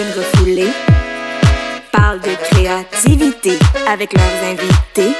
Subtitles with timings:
[0.00, 0.72] queens refoulées
[1.92, 5.14] parlent de créativité avec leurs invités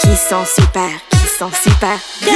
[0.00, 2.34] qui sont super, qui sont super bien.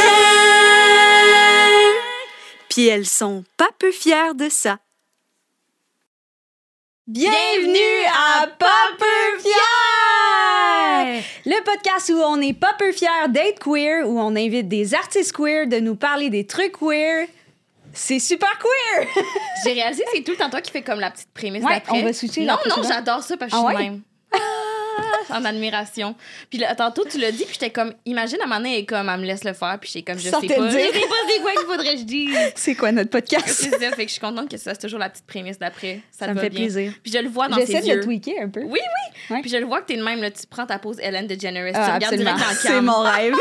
[2.68, 4.78] Puis elles sont pas peu fières de ça.
[7.08, 11.24] Bienvenue à Pas peu fiers!
[11.46, 15.32] Le podcast où on est pas peu fiers d'être queer, où on invite des artistes
[15.32, 17.26] queer de nous parler des trucs queer.
[17.94, 19.06] C'est super queer!
[19.64, 22.00] J'ai réalisé c'est tout le temps toi qui fais comme la petite prémisse Ouais, d'après.
[22.00, 23.82] on va switcher Non, non, j'adore ça parce que je Ah suis ouais?
[23.84, 24.02] même.
[25.30, 26.14] Ah, en admiration.
[26.50, 28.80] Puis là, tantôt, tu l'as dit, puis j'étais comme, imagine, à un moment donné, elle
[28.82, 30.58] est comme, elle me laisse le faire, puis j'étais comme, je Sans sais pas.
[30.60, 30.92] le Je dire.
[30.92, 32.36] sais pas c'est quoi qu'il faudrait que je dise.
[32.54, 33.46] C'est quoi notre podcast?
[33.48, 36.00] C'est ça, fait que je suis contente que ça soit toujours la petite prémisse d'après.
[36.12, 36.60] Ça, Ça me fait bien.
[36.60, 36.92] plaisir.
[37.02, 38.00] Puis je le vois dans tes J'essaie de yeux.
[38.02, 38.60] tweaker un peu.
[38.60, 39.34] Oui, oui.
[39.34, 39.40] Ouais.
[39.40, 41.72] Puis je le vois que t'es le même, là, tu prends ta pose Ellen DeGeneres,
[41.74, 42.34] Ah, tu regardes absolument.
[42.34, 43.34] direct dans le C'est mon rêve.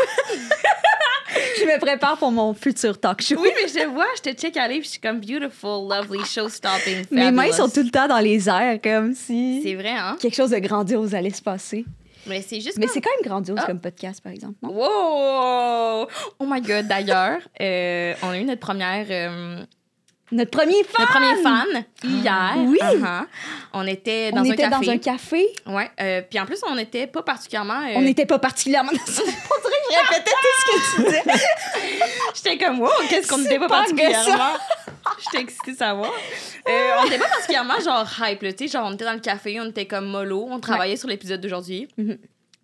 [1.59, 3.35] je me prépare pour mon futur talk show.
[3.39, 7.05] Oui, mais je vois, je te check aller, puis je suis comme beautiful, lovely, show-stopping,
[7.11, 7.57] Mes mains fabulous.
[7.57, 10.17] sont tout le temps dans les airs, comme si C'est vrai, hein?
[10.19, 11.85] quelque chose de grandiose allait se passer.
[12.25, 13.65] Mais c'est juste Mais comme- c'est quand même grandiose Ah.
[13.65, 14.55] comme podcast, par exemple.
[14.61, 14.69] non?
[14.71, 16.07] Wow!
[16.39, 19.05] Oh my god, d'ailleurs, euh, on a eu notre première.
[19.09, 19.63] euh,
[20.31, 20.95] Notre premier fan!
[20.99, 22.53] notre premier fan hier.
[22.57, 22.79] oui!
[22.81, 23.25] Uh-huh.
[23.73, 24.85] On était dans on un était café.
[24.85, 25.47] dans un café.
[25.67, 25.91] Ouais.
[26.01, 27.81] euh, puis en plus, on n'était pas particulièrement.
[27.81, 29.21] euh, On n'était pas particulièrement dans ce...
[29.93, 31.23] Je répétais tout ce que tu disais.
[32.35, 34.53] J'étais comme, wow, qu'est-ce qu'on n'était pas Super particulièrement?
[35.23, 36.11] J'étais excitée de savoir.
[36.67, 38.71] Euh, on n'était pas particulièrement genre hype, là, tu sais.
[38.71, 41.87] Genre, on était dans le café, on était comme mollo, on travaillait sur l'épisode d'aujourd'hui.
[41.97, 42.17] Mhm.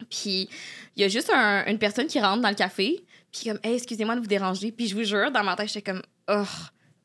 [0.09, 0.49] Puis
[0.95, 3.75] il y a juste un- une personne qui rentre dans le café, puis comme, hey,
[3.75, 4.71] excusez-moi de vous déranger.
[4.71, 6.01] Puis je vous jure, dans ma tête, j'étais comme,
[6.31, 6.43] oh,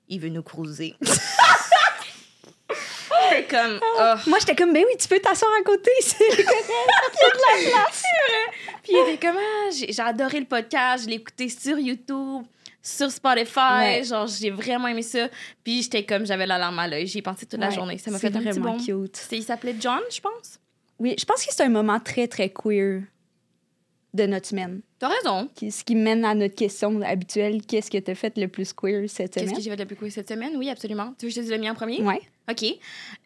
[0.08, 0.94] il veut nous cruiser.
[3.50, 4.14] Comme, oh.
[4.27, 5.91] Moi, j'étais comme, ben oui, tu peux t'asseoir à côté.
[6.00, 6.46] C'est correct.
[6.46, 8.02] Il y a de la place.
[8.83, 12.44] Puis il était comme, ah, j'ai adoré le podcast, je l'ai écouté sur YouTube,
[12.83, 14.05] sur Spotify, Ouais.
[14.05, 15.28] genre j'ai vraiment aimé ça.
[15.64, 17.98] Puis j'étais comme, j'avais la larme à l'œil, j'y ai pensé toute la journée.
[17.98, 18.84] Ça m'a fait un petit vraiment bon.
[18.84, 19.27] cute.
[19.33, 20.58] Il s'appelait John, je pense?
[20.98, 23.02] Oui, je pense que c'est un moment très, très queer
[24.14, 24.80] de notre semaine.
[24.98, 25.48] T'as raison.
[25.55, 29.08] Qui- Ce qui mène à notre question habituelle, qu'est-ce que t'as fait le plus queer
[29.11, 29.57] cette Qu'est-ce semaine?
[29.57, 30.52] que j'ai fait de plus cool cette semaine?
[30.57, 31.14] Oui, absolument.
[31.19, 32.01] Tu veux que je te dise le mien en premier?
[32.01, 32.20] Ouais.
[32.51, 32.64] OK.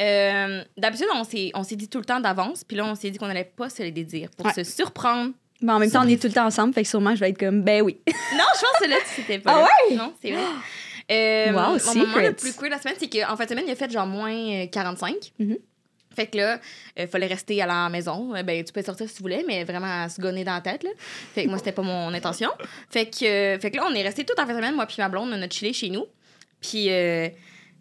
[0.00, 3.10] Euh, D'habitude, on s'est on s'est dit tout le temps d'avance, puis là, on s'est
[3.10, 4.53] dit qu'on allait pas se les dire pour Ouais.
[4.54, 5.32] se surprendre.
[5.60, 7.31] Mais en même temps, on est tout le temps ensemble, fait que sûrement, je vais
[7.31, 7.98] être comme, ben oui.
[8.06, 9.53] Non, je pense que là, tu c'était pas.
[9.54, 9.66] Ah là.
[9.91, 9.97] ouais?
[9.97, 10.43] Non, c'est vrai.
[11.10, 13.65] Euh, Wow, mon moment le plus cool de la semaine, c'est qu'en fin de semaine,
[13.66, 15.15] il a fait genre moins euh, 45.
[15.38, 15.56] Mhm.
[16.18, 16.58] Fait que là,
[16.96, 18.34] il fallait rester à la maison.
[18.34, 20.60] Euh, Ben, tu peux sortir si tu voulais, mais vraiment à se gonner dans la
[20.60, 20.82] tête.
[20.82, 20.90] Là.
[20.98, 22.50] Fait que moi, c'était pas mon intention.
[22.90, 24.86] Fait que, euh, fait que là, on est resté toute en fin de semaine, moi
[24.86, 26.06] puis ma blonde, on a chillé chez nous.
[26.60, 27.28] Puis euh,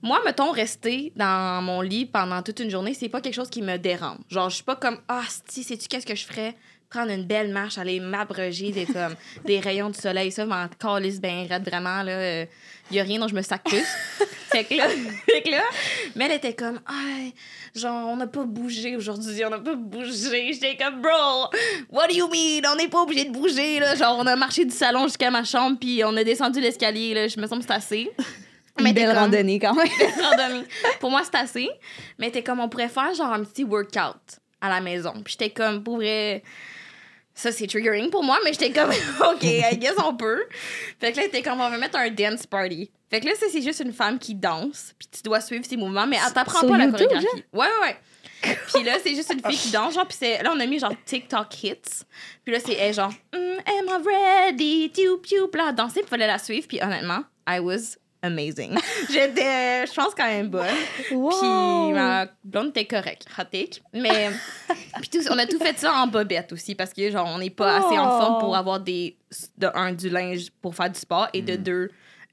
[0.03, 3.63] moi, mettons, rester dans mon lit pendant toute une journée, c'est pas quelque chose qui
[3.63, 4.19] me dérange.
[4.29, 6.53] Genre, je suis pas comme, ah, si, sais-tu qu'est-ce que je ferais?
[6.89, 9.15] Prendre une belle marche, aller m'abroger des, comme,
[9.45, 12.45] des rayons du soleil, ça, m'en calisse bien raide, vraiment, là.
[12.89, 13.83] Il y a rien dont je me sac plus.
[14.49, 14.87] fait que là,
[15.29, 15.63] fait que là,
[16.15, 16.79] mais elle était comme,
[17.75, 20.53] genre, on n'a pas bougé aujourd'hui, on n'a pas bougé.
[20.53, 21.49] J'étais comme, bro,
[21.89, 22.61] what do you mean?
[22.71, 23.95] On n'est pas obligé de bouger, là.
[23.95, 27.27] Genre, on a marché du salon jusqu'à ma chambre, puis on a descendu l'escalier, là.
[27.27, 28.11] Je me sens que c'est assez.
[28.79, 29.87] Mais belle comme- randonnée quand même.
[30.21, 30.63] randonnée.
[30.99, 31.69] Pour moi, c'est assez.
[32.17, 35.13] Mais t'es comme, on pourrait faire genre un petit workout à la maison.
[35.23, 36.43] Puis j'étais comme, pour vrai,
[37.37, 38.89] ça c'est triggering pour moi, mais j'étais comme,
[39.31, 40.43] OK, I guess on peut.
[40.99, 42.89] Fait que là, t'es comme, on va mettre un dance party.
[43.09, 45.77] Fait que là, ça, c'est juste une femme qui danse, puis tu dois suivre ses
[45.77, 47.25] mouvements, mais elle t'apprend pas la chorégraphie.
[47.53, 47.97] Ouais, ouais, ouais.
[48.73, 50.77] Puis là, c'est juste une fille qui danse, genre, puis c'est- là, on a mis
[50.79, 52.03] genre TikTok hits.
[52.43, 54.07] Puis là, c'est elle, genre, Mm, am I
[54.51, 54.91] ready?
[54.93, 58.77] Tiou, puis là, dansait, puis fallait la suivre, puis honnêtement, I was amazing.
[59.09, 60.65] J'étais, je pense, quand même bonne.
[61.11, 61.29] Wow.
[61.29, 63.81] Puis ma blonde était correcte, hot take.
[63.93, 64.29] Mais
[65.01, 67.49] puis tout, on a tout fait ça en bobette aussi parce que genre on n'est
[67.49, 68.55] pas assez en forme pour Oh.
[68.55, 69.17] avoir des
[69.57, 71.89] de un du linge pour faire du sport et de deux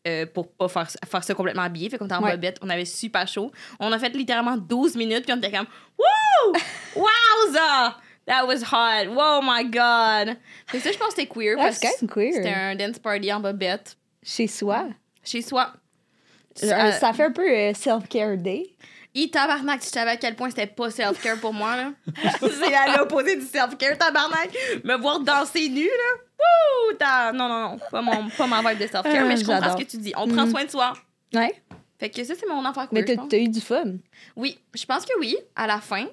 [0.06, 1.88] euh, pour pas faire, faire ça complètement habillé.
[1.88, 2.32] Fait qu'on était en Ouais.
[2.32, 3.50] bobette, on avait super chaud.
[3.80, 5.66] On a fait littéralement 12 minutes puis on était comme
[5.98, 6.52] Wouh!
[6.94, 7.96] Wowza!
[8.26, 9.08] That was hot.
[9.14, 10.36] Oh my god.
[10.66, 12.56] Fait que ça je pense que c'était queer Ah, parce que quand même c'était queer.
[12.58, 14.86] un dance party en bobette Chez soi.
[15.22, 15.72] chez soi.
[16.62, 18.70] Euh, ça fait un peu euh, self-care day.
[19.16, 21.92] Et tabarnak, tu savais à quel point c'était pas self-care pour moi, là.
[22.40, 24.50] c'est à l'opposé du self-care, tabarnak.
[24.84, 26.20] Me voir danser nu, là.
[26.38, 26.96] Wouh!
[26.98, 27.78] t'as- Non, non, non.
[27.90, 29.78] Pas, mon, pas ma vibe de self-care, Ah, mais je comprends j'adore.
[29.78, 30.12] ce que tu dis.
[30.16, 30.50] On prend Mhm.
[30.50, 30.92] soin de soi.
[31.34, 31.54] Ouais.
[31.98, 33.84] Fait que ça, c'est mon affaire Mais t'as eu du fun?
[34.36, 36.06] Oui, je pense que oui, à la fin.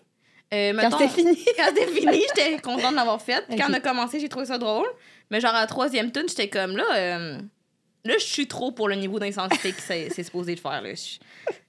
[0.54, 1.36] Euh, Quand c'était fini.
[1.58, 3.44] Quand c'était fini, j'étais contente de l'avoir fait.
[3.48, 4.88] Puis Quand on a commencé, j'ai trouvé ça drôle.
[5.32, 7.38] Mais genre, à la troisième tune, j'étais comme, là, euh,
[8.06, 10.90] là, je suis trop pour le niveau d'intensité que c'est c'est supposé de faire, là.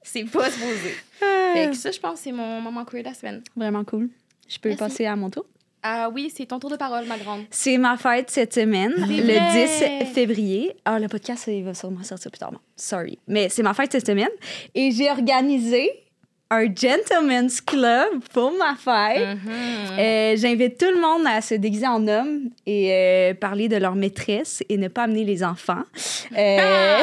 [0.02, 0.94] C'est pas supposé.
[1.18, 3.42] Fait que ça, je pense, c'est mon moment queer de la semaine.
[3.56, 4.08] Vraiment cool.
[4.48, 4.78] Je peux Merci.
[4.78, 5.46] passer à mon tour?
[5.84, 7.42] Ah oui, c'est ton tour de parole, ma grande.
[7.50, 10.04] C'est ma fête cette semaine, le vrai.
[10.04, 10.76] 10 février.
[10.84, 12.52] Ah, le podcast, il va sûrement sortir plus tard.
[12.76, 13.18] Sorry.
[13.26, 14.28] Mais c'est ma fête cette semaine.
[14.76, 15.90] Et j'ai organisé
[16.52, 19.36] un gentleman's club pour ma fête.
[19.36, 19.98] Mhm.
[19.98, 23.94] Euh, J'invite tout le monde à se déguiser en homme et euh, parler de leur
[23.94, 25.82] maîtresse et ne pas amener les enfants.
[26.36, 27.02] Euh,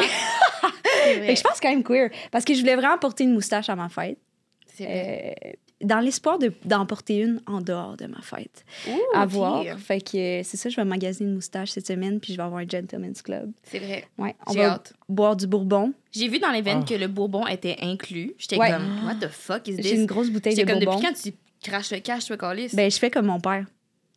[1.26, 3.76] que je pense quand même queer parce que je voulais vraiment porter une moustache à
[3.76, 4.18] ma fête.
[4.66, 5.56] C'est vrai.
[5.82, 8.64] Dans l'espoir de- d'en porter une en dehors de ma fête.
[8.88, 9.64] Ouh, à voir.
[9.78, 12.42] Fait que euh, c'est ça, je vais magasiner une moustache cette semaine puis je vais
[12.42, 13.50] avoir un gentleman's club.
[13.62, 14.04] C'est vrai.
[14.18, 14.92] Ouais, on va hâte.
[15.08, 15.92] boire du bourbon.
[16.12, 16.88] J'ai vu dans l'événement Ah.
[16.90, 18.34] que le bourbon était inclus.
[18.36, 18.70] J'étais Ouais.
[18.70, 20.06] comme, what the fuck is J'ai une this?
[20.06, 21.00] grosse bouteille de comme, bourbon.
[21.00, 21.30] depuis quand
[21.62, 22.70] tu craches le cash, toi, Calis?
[22.74, 23.64] Ben, je fais comme mon père.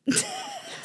[0.06, 0.14] Tu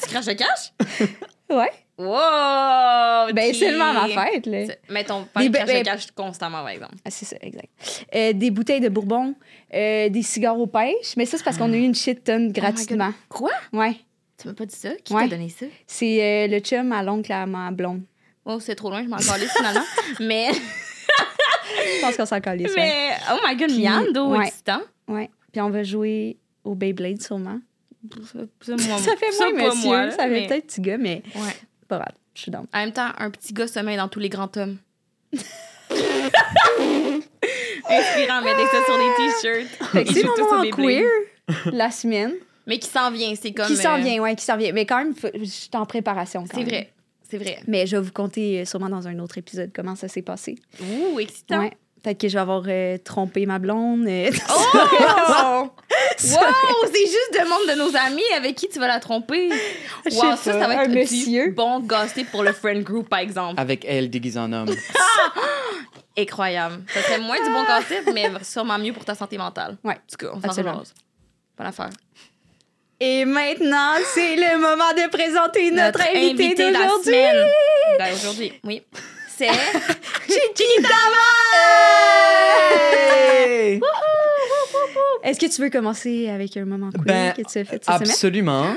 [0.07, 0.73] craches le cash?
[1.49, 1.71] Ouais.
[1.99, 3.33] Wow!
[3.33, 3.55] Ben, ok.
[3.55, 4.65] seulement à ma fête, là.
[4.67, 6.95] C'est- Mais ton père crache ben- le cash constamment, par exemple.
[7.05, 7.67] Ah, c'est ça, exact.
[8.15, 9.35] Euh, des bouteilles de bourbon,
[9.73, 12.51] euh, des cigares aux pêches, mais ça, c'est parce qu'on a eu une shit tonne
[12.51, 13.11] gratuitement.
[13.27, 13.51] Quoi?
[13.73, 13.95] ouais.
[14.41, 14.91] Tu m'as pas dit ça?
[15.03, 15.23] Qui Ouais.
[15.27, 15.65] t'a donné ça?
[15.85, 18.03] C'est euh, le chum à l'oncle à ma blonde.
[18.45, 19.83] Oh, c'est trop loin, je m'en calisse finalement.
[20.21, 22.71] mais, Je pense qu'on s'en ouais.
[22.77, 24.47] mais, oh my god, Miando, ouais.
[24.47, 24.79] excitant.
[25.09, 25.29] ouais.
[25.51, 27.59] Puis on va jouer au Beyblade, sûrement.
[28.23, 30.97] Ça, ça, moi, ça fait moins monsieur, moi, là, ça fait mais- peut-être petit gars,
[30.97, 31.41] mais Ouais.
[31.89, 32.65] Pas grave, je suis dans.
[32.73, 34.77] En même temps, un petit gars sommeil dans tous les grands hommes.
[37.89, 39.89] Inspirant, mettez ça sur des t-shirts.
[39.91, 41.05] Fait que Ils c'est mon moment queer
[41.71, 42.33] la semaine.
[42.67, 43.65] Mais qui s'en vient, c'est comme.
[43.65, 44.71] qui s'en euh, vient, ouais, qui s'en vient.
[44.73, 46.41] Mais quand même, faut- je suis en préparation.
[46.41, 46.67] quand C'est même.
[46.67, 46.93] vrai.
[47.27, 47.59] C'est vrai.
[47.67, 50.55] Mais je vais vous conter euh, sûrement dans un autre épisode comment ça s'est passé.
[50.81, 51.59] Ouh, excitant.
[51.59, 51.71] Ouais.
[52.03, 54.07] Peut-être que je vais avoir euh, trompé ma blonde.
[54.07, 54.73] euh, Oh!
[56.23, 56.89] wow!
[56.91, 59.49] C'est juste le monde de nos amis avec qui tu vas la tromper.
[60.05, 61.47] Je Wow, ça, ça pas, va un être monsieur.
[61.47, 63.59] du bon gossip pour le friend group, par exemple.
[63.59, 64.69] Avec elle déguisée en homme.
[66.17, 66.83] Incroyable.
[66.93, 69.77] Ça serait moins du bon gossip, mais sûrement mieux pour ta santé mentale.
[69.83, 70.63] Ouais, En tout cas, on s'en.
[70.63, 71.89] Bonne affaire.
[73.01, 77.03] Et maintenant, c'est le moment de présenter notre, invité, de la d'aujourd'hui.
[77.13, 77.47] semaine.
[77.97, 78.83] Ben, aujourd'hui, oui.
[79.39, 79.47] C'est
[83.01, 83.79] Hey!
[85.23, 87.85] Est-ce que tu veux commencer avec un moment queer Ben, que tu as fait cette
[87.85, 88.01] semaine?
[88.01, 88.75] Absolument.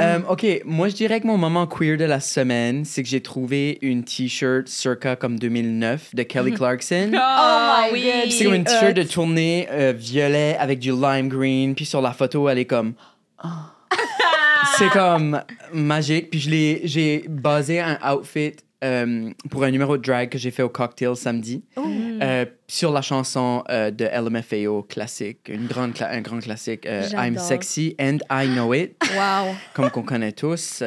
[0.00, 3.20] Euh, OK, moi, je dirais que mon moment queer de la semaine, c'est que j'ai
[3.20, 7.10] trouvé une T-shirt circa comme 2009 de Kelly Clarkson.
[7.12, 8.22] Oh, my God.
[8.22, 11.74] Puis c'est comme une t-shirt de tournée euh, violet avec du lime green.
[11.74, 12.94] Puis sur la photo, elle est comme.
[13.38, 13.74] Ah.
[14.78, 15.42] c'est comme
[15.74, 16.30] magique.
[16.30, 18.54] Puis je l'ai, j'ai basé un outfit
[18.84, 23.02] euh, pour un numéro de drag que j'ai fait au cocktail samedi euh, sur la
[23.02, 27.36] chanson euh, de LMFAO classique, une grande cla- un grand classique, I'm.
[27.38, 29.54] Sexy and I Know It, Wow.
[29.74, 30.82] comme qu'on connaît tous.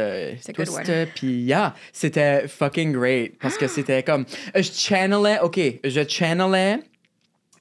[1.15, 6.79] Puis yeah, c'était fucking great parce que c'était comme je channelais, ok, je channelais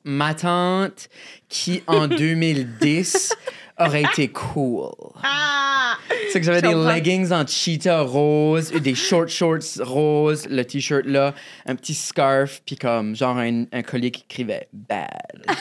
[0.05, 1.09] ma tante
[1.49, 3.35] qui en 2010
[3.81, 4.91] aurait été cool.
[5.23, 5.97] Ah!
[6.33, 11.35] C'est que j'avais des leggings en cheetah rose, des short shorts rose, le t-shirt là,
[11.67, 15.09] un petit scarf, puis comme genre un, un collier qui écrivait bad.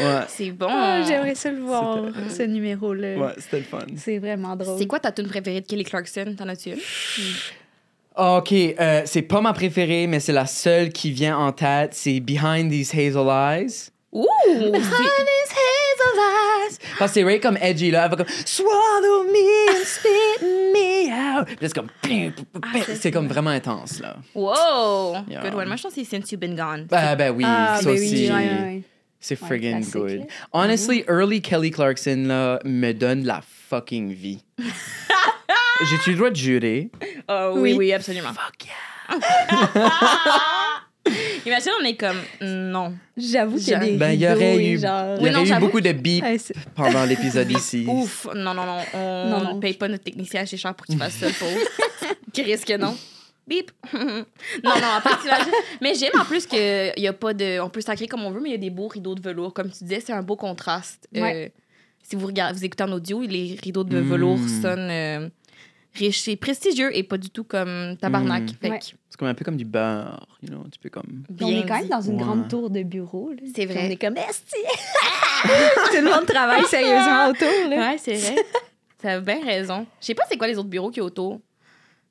[0.00, 0.68] Ouais, C'est bon.
[0.70, 3.16] Ah, J'aimerais ça le voir, ce numéro-là.
[3.16, 3.78] ouais c'était le fun.
[3.96, 4.78] C'est vraiment drôle.
[4.78, 6.34] C'est quoi ta tune préférée de Kelly Clarkson?
[6.36, 6.78] T'en as-tu une?
[8.16, 11.92] Ok, euh, c'est pas ma préférée, mais c'est la seule qui vient en tête.
[11.92, 13.90] C'est Behind These Hazel Eyes.
[14.12, 14.26] Ouh!
[14.48, 14.86] Behind these
[15.52, 15.75] hazel
[16.14, 16.78] eyes.
[16.98, 18.04] Parce que c'est right comme edgy là.
[18.04, 21.46] Elle va comme Swallow me and spit me out.
[21.46, 21.88] Puis là, c'est comme.
[22.96, 24.16] C'est comme vraiment intense là.
[24.34, 25.16] Wow!
[25.28, 25.42] Yeah.
[25.42, 25.66] Good one.
[25.68, 26.86] Moi, je pense que c'est Since You've Been Gone.
[26.92, 28.10] Ah, ben oui, Ah, ça ben aussi.
[28.10, 28.82] oui, ouais, ouais, ouais.
[29.18, 30.26] C'est Ouais, friggin' classique, good.
[30.52, 34.42] Honestly, early Kelly Clarkson là, me donne la fucking vie.
[35.90, 36.90] J'ai-tu le droit de jurer?
[37.28, 38.30] Oh, oui, oui, oui, absolument.
[38.32, 38.72] Fuck yeah.
[41.46, 42.94] Imagine, on est comme, non.
[43.16, 45.16] J'avoue qu'il y a des Ben, il y aurait eu, genre...
[45.20, 46.36] y non, eu beaucoup de beep Ouais,
[46.74, 47.84] pendant l'épisode ici.
[47.88, 48.26] Ouf!
[48.34, 48.78] Non, non, non.
[48.94, 49.54] On Non, non.
[49.56, 51.60] ne paye pas notre technicien assez cher pour qu'il fasse ça, pauvre.
[52.32, 52.96] Qui risque non?
[53.46, 53.70] Bip!
[53.94, 54.00] non,
[54.64, 55.52] non, après, t'imagines.
[55.80, 57.60] Mais j'aime en plus qu'il y a pas de.
[57.60, 59.54] On peut sacrer comme on veut, mais il y a des beaux rideaux de velours.
[59.54, 61.06] Comme tu disais, c'est un beau contraste.
[61.16, 61.48] Euh,
[62.02, 65.28] si vous, regardez, vous écoutez en audio, les rideaux de velours sonnent euh,
[65.96, 68.42] riches et prestigieux et pas du tout comme tabarnak.
[68.44, 68.48] Mm.
[68.60, 68.78] Fait Ouais.
[68.78, 71.24] que C'est comme un peu comme du beurre, you know, tu peux comme...
[71.36, 72.22] Puis on est quand même dans une Ouais.
[72.22, 73.32] grande tour de bureau.
[73.54, 73.86] C'est vrai.
[73.86, 74.56] On est comme esti.
[75.42, 77.70] Tout le monde travaille sérieusement autour.
[77.70, 77.76] Là.
[77.76, 78.36] Ouais, c'est vrai.
[78.98, 79.86] T'as bien raison.
[80.00, 81.40] Je sais pas c'est quoi les autres bureaux a autour.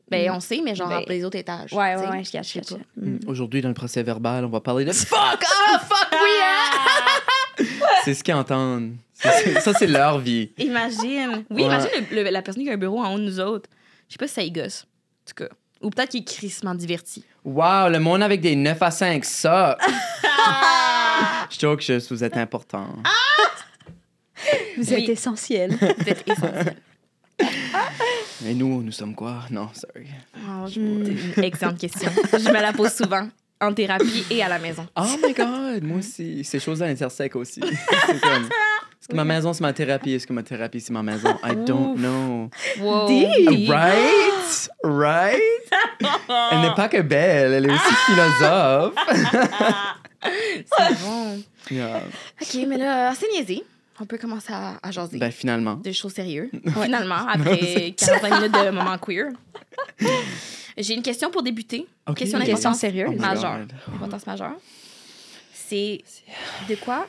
[0.10, 1.74] Ben, on sait, mais genre Ben, entre les autres étages.
[1.74, 2.76] Ouais, ouais, ouais, je cache, pas.
[2.96, 3.18] Mm.
[3.28, 6.20] Aujourd'hui, dans le procès verbal, on va parler de fuck ah, fuck
[7.58, 7.66] oui,
[8.04, 8.94] C'est ce qu'ils entendent.
[9.16, 10.52] Ça, c'est leur vie.
[10.58, 11.46] Imagine.
[11.50, 11.68] Oui, Ouais.
[11.68, 13.70] imagine le- le- la personne qui a un bureau en haut de nous autres.
[14.08, 14.84] Je sais pas si ça y gosse.
[14.84, 15.50] En tout cas.
[15.82, 17.24] Ou peut-être qu'il est crissement diverti.
[17.44, 19.78] Wow, le monde avec des 9 à 5, ça.
[21.50, 22.88] je joke juste, vous êtes important.
[24.78, 25.04] Vous Oui.
[25.04, 25.72] êtes essentiel.
[25.80, 26.76] Vous êtes essentiel.
[28.46, 29.44] Et nous, nous sommes quoi?
[29.50, 30.08] Non, sorry.
[30.48, 32.12] Oh, je- Excellente question.
[32.34, 33.28] Je me la pose souvent.
[33.62, 34.86] en thérapie et à la maison.
[34.98, 36.44] Oh my god, moi aussi.
[36.44, 37.62] Ces choses-là intersectent aussi.
[38.06, 38.50] c'est comme.
[39.06, 40.14] Est-ce que ma maison, c'est ma thérapie?
[40.14, 41.30] Est-ce que ma thérapie, c'est ma maison?
[41.44, 42.50] I don't know.
[42.80, 43.08] Wow.
[43.08, 43.70] Deep.
[43.70, 44.70] Right?
[44.84, 45.42] Right?
[46.52, 48.96] Elle n'est pas que belle, elle est aussi philosophe.
[50.26, 51.44] C'est bon.
[51.70, 52.02] Yeah.
[52.42, 53.64] OK, mais là, c'est niaisé.
[54.00, 55.20] On peut commencer à, à jaser.
[55.20, 55.76] Ben, finalement.
[55.76, 56.50] de choses sérieuses.
[56.84, 59.28] Finalement, après 45 minutes de moment queer.
[60.76, 61.86] J'ai une question pour débuter.
[62.08, 62.16] Ok.
[62.18, 63.12] Question Une question sérieuse.
[63.16, 63.60] Oh majeure.
[63.94, 64.56] Importance majeure.
[65.54, 66.02] C'est
[66.68, 67.06] de quoi,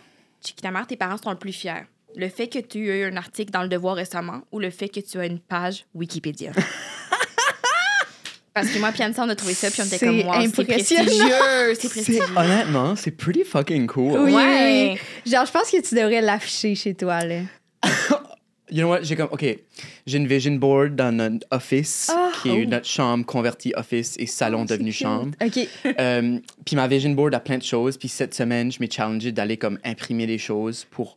[0.46, 1.86] Chiquita tes parents sont le plus fiers?
[2.14, 4.88] Le fait que tu aies eu un article dans Le Devoir récemment ou le fait
[4.88, 6.52] que tu as une page Wikipédia?
[8.54, 11.04] Parce que moi, puis on a trouvé ça, puis on était comme, wow, c'est impressionnant.
[11.04, 12.22] prestigieux, c'est prestigieux.
[12.34, 14.18] honnêtement, c'est pretty fucking cool.
[14.20, 14.98] Oui, Ouais.
[15.26, 17.40] Genre, je pense que tu devrais l'afficher chez toi, là.
[18.70, 19.02] You know what?
[19.02, 19.44] J'ai comme, OK,
[20.06, 22.68] j'ai une vision board dans notre office, Ah, qui est oh.
[22.68, 25.32] notre chambre convertie office et salon Oh, devenu chambre.
[25.44, 25.68] OK.
[25.98, 27.96] Euh, puis ma vision board a plein de choses.
[27.96, 31.16] Puis cette semaine, je m'ai challengé d'aller comme imprimer des choses pour,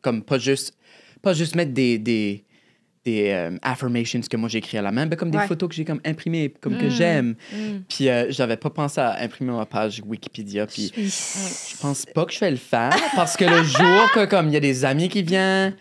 [0.00, 0.74] comme pas juste,
[1.22, 2.44] pas juste mettre des, des,
[3.04, 5.74] des euh, affirmations que moi j'ai écrit à la main, mais comme des photos que
[5.74, 7.34] j'ai comme imprimées, comme que j'aime.
[7.88, 10.66] Puis euh, j'avais pas pensé à imprimer ma page Wikipédia.
[10.66, 14.48] Puis je pense pas que je vais le faire parce que le jour que comme
[14.48, 15.74] il y a des amis qui viennent,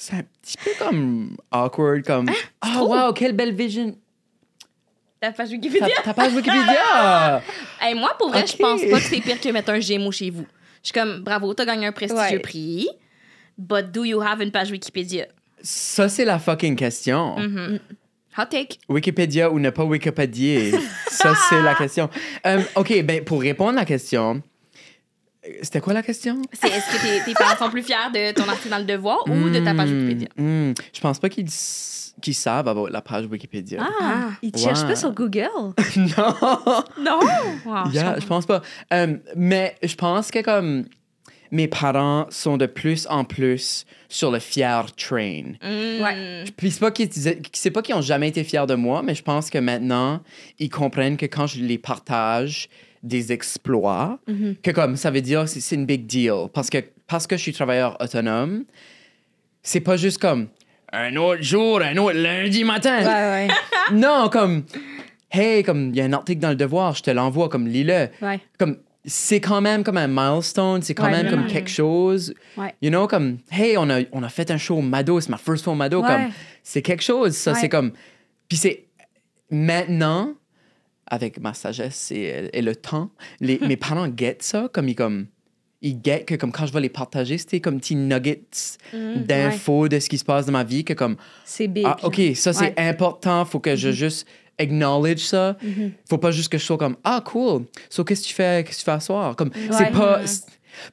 [0.00, 2.30] c'est un petit peu comme awkward, comme
[2.62, 3.94] ah wow quelle belle vision.
[5.20, 5.88] Ta page Wikipédia?
[6.02, 7.42] ta page Wikipédia.
[7.80, 8.48] Hey, moi, pour vrai, Ok.
[8.52, 10.46] je pense pas que c'est pire que mettre un Gémeaux chez vous.
[10.82, 12.38] Je suis comme, bravo, t'as gagné un prestigieux Ouais.
[12.38, 12.88] prix.
[13.58, 15.26] But do you have une page Wikipédia?
[15.62, 17.36] Ça c'est la fucking question.
[18.38, 18.78] Hot take.
[18.88, 20.72] Wikipédia ou ne pas Wikipédier?
[21.10, 22.08] Ça, c'est la question.
[22.46, 24.40] Euh, OK, ben, pour répondre à la question,
[25.62, 26.40] c'était quoi la question?
[26.52, 29.18] C'est est-ce que tes, tes parents sont plus fiers de ton article dans le devoir
[29.28, 30.28] ou de ta page Hmm, Wikipédia?
[30.36, 30.72] hmm.
[30.92, 31.48] Je pense pas qu'ils
[32.20, 33.82] qu'ils savent avoir la page Wikipédia.
[34.02, 34.64] Ah, il te Ouais.
[34.64, 35.48] cherche pas sur Google?
[35.96, 36.34] non!
[37.00, 37.18] Non!
[37.64, 38.60] Wow, je Yeah, je pense pas.
[38.92, 40.84] Euh, mais je pense que comme
[41.50, 45.54] mes parents sont de plus en plus sur le fier train.
[45.62, 46.02] Mm.
[46.02, 46.44] Ouais.
[46.62, 47.08] C'est pas qu'ils
[47.52, 50.20] c'est pas qu'ils ont jamais été fiers de moi, mais je pense que maintenant
[50.58, 52.68] ils comprennent que quand je les partage
[53.02, 54.18] des exploits,
[54.62, 57.52] que comme ça veut dire c'est une big deal parce que parce que je suis
[57.52, 58.64] travailleur autonome,
[59.62, 60.48] c'est pas juste comme
[60.92, 62.98] un autre jour, un autre lundi matin.
[62.98, 63.48] Ouais, ouais.
[63.92, 64.64] Non, comme
[65.30, 68.08] hey, comme il y a un article dans le devoir, je te l'envoie comme lis-le.
[68.22, 68.40] Ouais.
[68.58, 72.34] Comme c'est quand même comme un milestone, c'est quand Ouais, même comme quelque chose.
[72.56, 72.74] Ouais.
[72.82, 75.66] You know, comme, hey, on a, on a fait un show Mado, c'est ma first
[75.68, 76.02] au Mado.
[76.02, 76.30] Comme,
[76.62, 77.54] c'est quelque chose, ça.
[77.54, 77.92] C'est comme.
[78.48, 78.84] Puis c'est.
[79.50, 80.34] Maintenant,
[81.10, 85.26] avec ma sagesse et, et le temps, les, mes parents guettent ça, comme ils, comme.
[85.82, 88.42] Ils guettent que, comme quand je vais les partager, c'était comme petits nuggets
[88.92, 91.16] d'infos de ce qui se passe dans ma vie, que comme.
[91.44, 91.84] C'est big.
[91.86, 92.70] Ah, OK, ça, c'est Ouais.
[92.72, 92.88] Mm-hmm.
[92.90, 93.44] important.
[93.44, 94.26] Faut que je juste
[94.58, 95.56] acknowledge ça.
[96.08, 97.64] Faut pas juste que je sois comme, ah, cool.
[97.88, 98.62] So, qu'est-ce que tu fais?
[98.64, 99.36] Qu'est-ce que tu fais à soir?
[99.36, 99.68] Comme, Ouais.
[99.72, 100.26] c'est pas...
[100.26, 100.42] c'est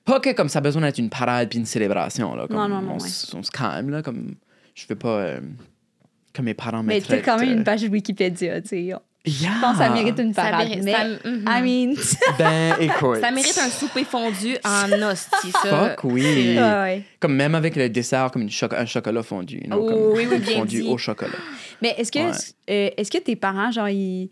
[0.05, 2.47] Pas que comme ça a besoin d'être une parade puis une célébration, là.
[2.47, 3.09] Comme, Non, non, non, On, ouais.
[3.09, 4.01] se calme, là.
[4.01, 4.35] Comme,
[4.73, 5.17] je veux pas...
[5.19, 5.39] euh,
[6.33, 8.93] que mes parents me Mais traitent, quand même une page Wikipédia, tu sais.
[9.25, 10.67] Je pense que ça mérite une Ça parade.
[10.69, 11.45] mérite- mais, ça- mhm.
[11.47, 11.95] I mean...
[12.37, 13.19] Ben, écoute.
[13.19, 15.89] Ça mérite un souper fondu en hostie, ça.
[15.95, 16.23] Fuck oui.
[16.55, 17.03] ouais, ouais.
[17.19, 19.57] Comme même avec le dessert, comme une un chocolat fondu.
[19.57, 20.87] you know, Oh, comme oui, oui, bien fondu dit.
[20.87, 21.31] au chocolat.
[21.81, 22.31] Mais est-ce que, Ouais.
[22.69, 24.29] euh, est-ce que tes parents, genre, ils,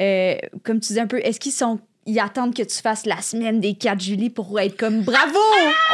[0.00, 1.78] euh, comme tu dis un peu, est-ce qu'ils sont.
[2.08, 5.38] Ils attendent que tu fasses la semaine des 4 juillet pour être comme bravo,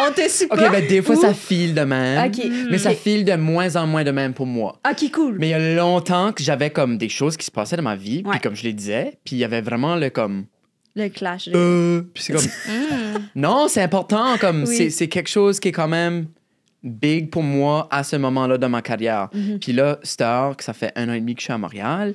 [0.07, 0.61] on te supporte.
[0.61, 2.31] OK, ben des fois, ça file de même.
[2.71, 4.78] Mais ça file de moins en moins de même pour moi.
[4.88, 5.37] Ok, cool.
[5.38, 7.97] Mais il y a longtemps que j'avais comme des choses qui se passaient dans ma
[7.97, 10.45] vie, puis comme je les disais, puis il y avait vraiment le comme
[10.95, 11.49] Le clash.
[11.54, 13.19] euh, puis c'est comme Mm.
[13.37, 14.90] non, c'est important comme Oui.
[14.90, 16.26] c'est quelque chose qui est quand même
[16.83, 19.28] big pour moi à ce moment-là dans ma carrière.
[19.33, 19.59] Mhm.
[19.61, 22.14] Puis là, Star, que ça fait un an et demi que je suis à Montréal,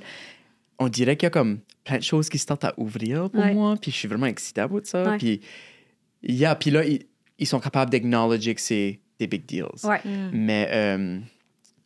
[0.77, 3.41] on dirait qu'il y a comme plein de choses qui se tentent à ouvrir pour
[3.41, 3.53] Ouais.
[3.53, 5.03] moi, puis je suis vraiment excitée pour ça.
[5.03, 5.17] Ouais.
[5.17, 5.41] Puis
[6.22, 7.06] yeah, puis là ils,
[7.39, 9.65] ils sont capables d'acknowledger que c'est des big deals.
[9.84, 10.01] Ouais.
[10.32, 11.20] Mais euh,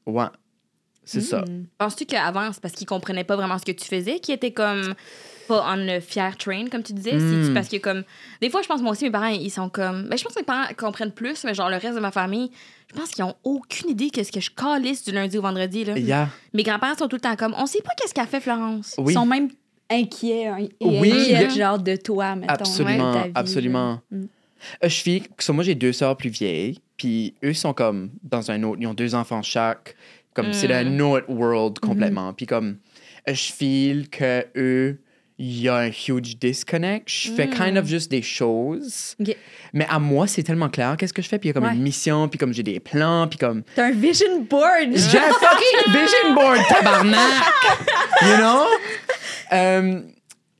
[0.05, 0.25] ouais,
[1.03, 1.41] c'est ça.
[1.41, 1.65] Mm.
[1.77, 4.93] Penses-tu qu'avant, c'est parce qu'ils comprenaient pas vraiment ce que tu faisais, qu'ils étaient comme
[5.47, 7.13] pas on le fier train, comme tu disais?
[7.17, 7.53] Mm.
[7.53, 8.03] Parce que, comme.
[8.41, 10.07] Des fois, je pense, moi aussi, mes parents, ils sont comme.
[10.07, 12.51] Ben, je pense que mes parents comprennent plus, mais genre, le reste de ma famille,
[12.93, 15.97] je pense qu'ils ont aucune idée qu'est-ce que je calisse du lundi au vendredi, là.
[15.97, 16.29] Yeah.
[16.53, 18.95] Mes grands-parents sont tout le temps comme, on sait pas qu'est-ce qu'a fait Florence.
[18.97, 19.11] Oui.
[19.11, 19.49] Ils sont même
[19.91, 22.53] inquiets hein, et Oui, il y genre de toi, mettons.
[22.53, 23.91] Absolument, de ta vie, absolument.
[24.11, 24.17] là.
[24.17, 24.23] Mm.
[24.83, 28.51] Euh, je suis, so, moi j'ai deux sœurs plus vieilles, puis eux sont comme dans
[28.51, 29.95] un autre, ils ont deux enfants chaque,
[30.33, 32.31] comme c'est un autre world complètement.
[32.33, 32.77] Puis comme
[33.27, 34.99] euh, je feel que eux,
[35.39, 37.09] il y a un huge disconnect.
[37.09, 39.35] Je fais kind of juste des choses, Ok.
[39.73, 41.63] mais à moi c'est tellement clair qu'est-ce que je fais, puis il y a comme
[41.63, 41.73] Ouais.
[41.75, 44.91] une mission, puis comme j'ai des plans, puis comme T'as un vision board.
[44.93, 47.17] j'ai un fucking vision board, tabarnak!
[48.23, 48.65] You know?
[49.53, 50.01] Euh,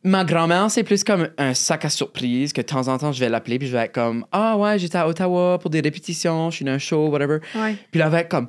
[0.03, 3.19] Ma grand-mère, c'est plus comme un sac à surprise que de temps en temps, je
[3.19, 6.49] vais l'appeler puis je vais être comme Ah ouais, j'étais à Ottawa pour des répétitions,
[6.49, 7.37] je suis dans un show, whatever.
[7.53, 7.75] Ouais.
[7.91, 8.47] Puis là, elle va être comme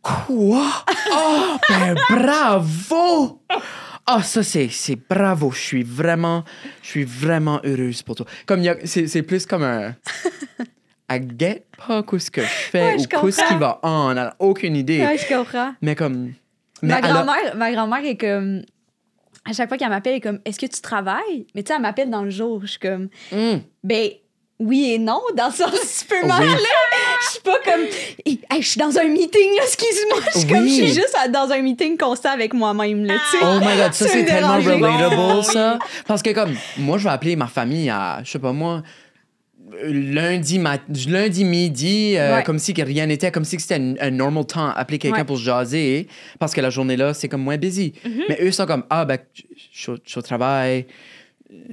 [0.00, 0.64] Quoi?
[1.12, 3.42] Oh, ben bravo!
[4.06, 5.50] Ah, ça, c'est, c'est bravo.
[5.50, 6.44] Je suis vraiment,
[6.82, 8.26] je suis vraiment heureuse pour toi.
[8.46, 9.94] Comme il y a- c'est, c'est plus comme un.
[11.08, 14.10] Elle guette pas ce que je fais Ouais, je ou qu'est-ce qui va en.
[14.10, 15.00] Elle n'a aucune idée.
[15.04, 15.74] Ouais, je comprends.
[15.82, 16.32] Mais comme.
[16.82, 18.62] Mais Ma a- grand-mère, ma grand-mère est comme.
[19.48, 21.46] À chaque fois qu'elle m'appelle, elle est comme Est-ce que tu travailles?
[21.54, 22.60] Mais tu sais, elle m'appelle dans le jour.
[22.62, 23.60] Je suis comme Hum.
[23.82, 24.10] Ben
[24.58, 25.70] oui et non, dans le sens
[26.00, 26.46] tu peux m'en aller.
[27.22, 27.80] Je suis pas comme
[28.26, 30.18] Hey, je suis dans un meeting, excuse-moi.
[30.34, 30.68] Je suis comme Oui.
[30.70, 33.44] je suis juste dans un meeting constant avec moi-même, là, tu sais.
[33.44, 35.78] Oh my god, ça c'est me tellement relatable ça.
[36.06, 38.82] Parce que comme moi je vais appeler ma famille à je sais pas moi
[39.84, 42.42] lundi mat lundi midi euh, Ouais.
[42.42, 45.24] comme si rien n'était comme si c'était un, normal temps appeler quelqu'un Ouais.
[45.24, 46.08] pour jaser
[46.38, 47.92] parce que la journée là c'est comme moins busy.
[48.04, 48.22] Mm-hmm.
[48.28, 50.86] Mais eux sont comme ah ben je suis au- je suis au travail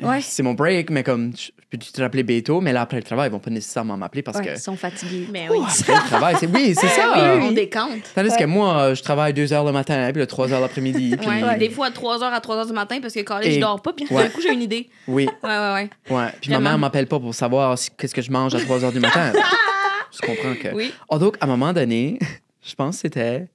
[0.02, 0.20] Ouais.
[0.22, 3.28] c'est mon break mais comme je peux te rappeler bientôt mais là après le travail
[3.30, 5.28] ils vont pas nécessairement m'appeler parce Ouais, que ils sont fatigués.
[5.32, 5.58] Mais oui.
[5.60, 7.36] Oh, après le travail c'est oui c'est ça.
[7.36, 8.10] Oui, on décompte.
[8.16, 8.38] Tandis Ouais.
[8.38, 11.58] que moi je travaille deux heures le matin puis le 3 heures l'après-midi puis Ouais,
[11.58, 13.92] Des fois, à 3h à 3h du matin, parce que quand Et- je dors pas,
[13.94, 14.24] puis tout Ouais.
[14.24, 14.90] d'un coup, j'ai une idée.
[15.08, 15.90] oui Ouais, ouais, ouais.
[16.16, 16.28] Ouais.
[16.42, 18.92] Puis ma mère m'appelle pas pour savoir si- qu'est-ce que je mange à 3 h
[18.94, 19.34] du matin.
[20.14, 20.74] je comprends que.
[20.74, 20.94] Oui.
[21.10, 22.18] Oh, donc, à un moment donné,
[22.64, 23.48] je pense que c'était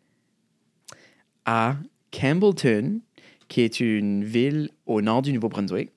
[1.45, 1.77] à
[2.13, 3.01] Campbellton,
[3.49, 5.91] qui est une ville au nord du Nouveau-Brunswick.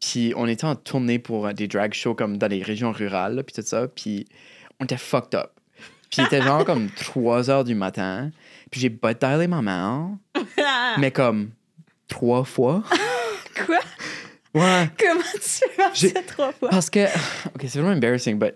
[0.00, 3.42] Puis on était en tournée pour euh, des drag shows comme dans les régions rurales,
[3.44, 3.88] puis tout ça.
[3.88, 4.26] Puis
[4.80, 5.50] on était fucked up.
[6.10, 8.30] Puis il était genre comme 3 heures du matin.
[8.70, 10.08] Puis j'ai butt dialé ma mère,
[10.98, 11.50] mais comme
[12.06, 12.82] trois fois.
[13.66, 13.78] Quoi?
[14.54, 14.88] Ouais.
[14.98, 15.40] Comment tu
[15.94, 16.68] J'ai- ça trois fois?
[16.70, 17.04] Parce que,
[17.54, 18.54] ok, c'est vraiment embarrassing, but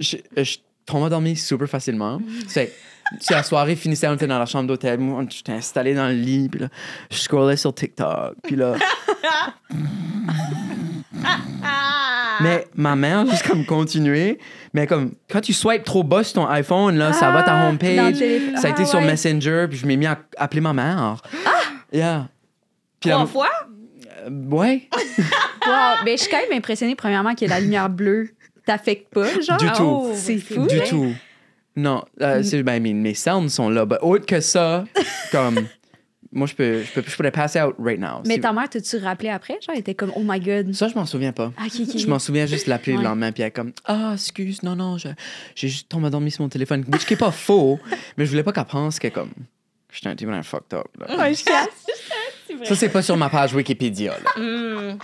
[0.00, 2.20] je, je tombe endormi super facilement.
[2.46, 2.72] C'est, c'est
[3.30, 6.48] la soirée finissait, on était dans la chambre d'hôtel, moi, j'étais installé dans le lit,
[6.48, 6.68] puis là,
[7.10, 8.74] je scrollais sur TikTok, puis là.
[12.40, 14.38] mais ma mère, juste comme continuer,
[14.72, 17.68] mais comme quand tu swipes trop bas sur ton iPhone, là, ça va ta Ah,
[17.68, 18.18] homepage.
[18.18, 18.56] téléphone.
[18.56, 19.06] Ça a été Ah, sur ouais.
[19.06, 21.22] Messenger, puis je m'ai mis à appeler ma mère.
[21.92, 22.28] Yeah.
[23.00, 23.48] Puis Trois fois?
[24.26, 24.88] euh, ouais.
[25.66, 26.04] Wow.
[26.04, 28.28] Ben, je suis quand même impressionnée, premièrement, que la lumière bleue
[28.66, 29.56] t'affecte pas, genre?
[29.56, 29.82] Du tout.
[29.82, 30.66] Oh, C'est ben, fou.
[30.66, 31.14] Du tout.
[31.76, 33.84] Non, euh, c'est- ben, mes, mes sounds sont là.
[33.86, 34.84] Ben, autre que ça,
[35.32, 35.66] comme.
[36.36, 38.20] Moi, je peux, je peux, je pourrais passer out right now.
[38.26, 39.54] Mais ta mère, t'as-tu rappelé après?
[39.60, 40.72] Genre, elle était comme, oh my god.
[40.74, 41.52] Ça, je m'en souviens pas.
[41.56, 41.66] Ah.
[41.70, 42.98] Je m'en souviens juste de l'appeler Ouais.
[43.02, 45.06] le lendemain, puis elle est comme Ah, excuse, non, non, je-
[45.54, 46.84] j'ai juste tombé endormi sur mon téléphone.
[46.92, 47.78] Which qui est pas faux,
[48.16, 49.30] mais je voulais pas qu'elle pense que comme.
[49.92, 50.86] J'étais un type vraiment fucked up.
[50.98, 51.16] Là.
[51.18, 51.68] Ouais, je casse.
[52.64, 54.12] Ça, c'est pas sur ma page Wikipédia.
[54.12, 54.42] Là.
[54.42, 54.98] Hmm.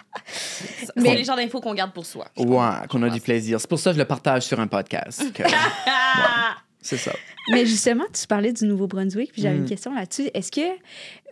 [0.97, 2.27] Mais- les genres d'infos qu'on garde pour soi.
[2.37, 3.61] Ouais, qu'on a du plaisir.
[3.61, 5.25] C'est pour ça que je le partage sur un podcast.
[5.33, 5.43] que-!
[6.83, 7.13] c'est ça.
[7.53, 9.61] Mais justement, tu parlais du Nouveau-Brunswick, puis j'avais Mm.
[9.63, 10.31] une question là-dessus.
[10.35, 10.61] Est-ce que.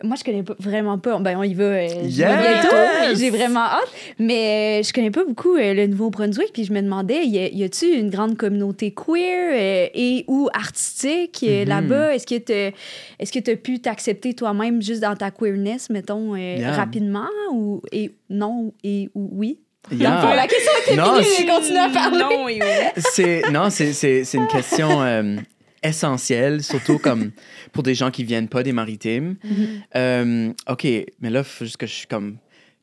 [0.03, 1.17] Moi, je connais pas, vraiment pas.
[1.19, 2.15] Ben, on y va, euh, Yes!
[2.15, 3.15] bientôt.
[3.15, 3.91] J'ai vraiment hâte.
[4.17, 7.49] Mais euh, je connais pas beaucoup euh, le Nouveau-Brunswick, puis je me demandais, y, a-
[7.49, 11.67] y a-tu une grande communauté queer euh, et ou artistique Mhm.
[11.67, 12.15] là-bas?
[12.15, 12.75] Est-ce que tu
[13.19, 16.71] est-ce que as pu t'accepter toi-même juste dans ta queerness, mettons, Yeah.
[16.73, 17.27] rapidement?
[17.51, 19.59] Ou et non et ou oui?
[19.91, 20.35] Yeah.
[20.35, 22.19] La question était Non, finie, c'est- j'ai continué à parler.
[22.19, 23.01] Non, oui, oui.
[23.13, 25.37] C'est non, c'est c'est c'est une question euh,
[25.81, 27.31] essentielle, surtout comme
[27.71, 29.35] pour des gens qui viennent pas des maritimes.
[29.95, 30.87] Euh, ok,
[31.21, 32.37] mais là, faut juste que je suis comme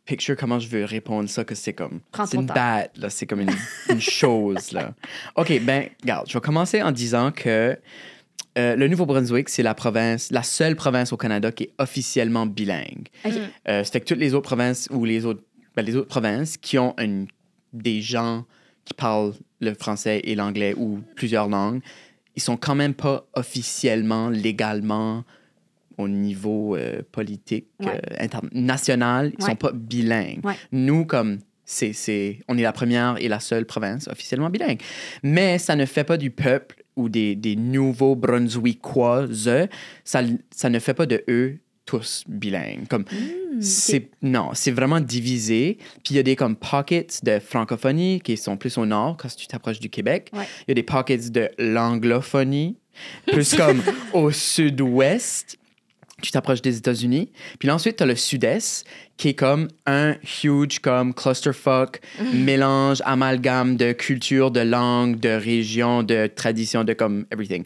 [0.04, 2.54] picture comment je veux répondre ça que c'est comme Prends c'est ton une temps.
[2.54, 3.50] date là, c'est comme une,
[3.90, 4.92] une chose là.
[5.36, 7.76] Ok, ben regarde, je vais commencer en disant que
[8.58, 13.08] euh, le Nouveau-Brunswick, c'est la province, la seule province au Canada qui est officiellement bilingue.
[13.24, 13.32] Ok.
[13.68, 15.42] Euh, ça fait que toutes les autres provinces ou les autres,
[15.76, 17.26] ben, les autres provinces qui ont une-
[17.72, 18.44] des gens
[18.84, 21.80] qui parlent le français et l'anglais ou plusieurs langues,
[22.34, 25.24] ils sont quand même pas officiellement, légalement,
[25.98, 28.00] au niveau euh, politique Ouais.
[28.10, 29.50] euh, international, ils Ouais.
[29.50, 30.44] sont pas bilingues.
[30.44, 30.54] Ouais.
[30.72, 34.80] Nous, comme c'est, c'est, on est la première et la seule province officiellement bilingue.
[35.22, 39.26] Mais ça ne fait pas du peuple ou des, des nouveaux Brunswickois,
[40.04, 42.86] ça, ça ne fait pas de eux tous bilingues.
[42.88, 43.04] Comme,
[43.56, 45.78] Hmm, c'est, non, c'est vraiment divisé.
[46.04, 49.34] Puis il y a des comme pockets de francophonie qui sont plus au nord quand
[49.34, 50.30] tu t'approches du Québec.
[50.32, 50.44] Ouais.
[50.62, 52.76] Il y a des pockets de l'anglophonie,
[53.26, 55.58] plus comme au sud-ouest.
[56.22, 57.30] Tu t'approches des États-Unis.
[57.58, 58.86] Puis là, ensuite, tu as le sud-est,
[59.18, 62.00] qui est comme un huge comme clusterfuck,
[62.32, 67.64] mélange, amalgame de culture, de langue, de région, de tradition, de comme everything.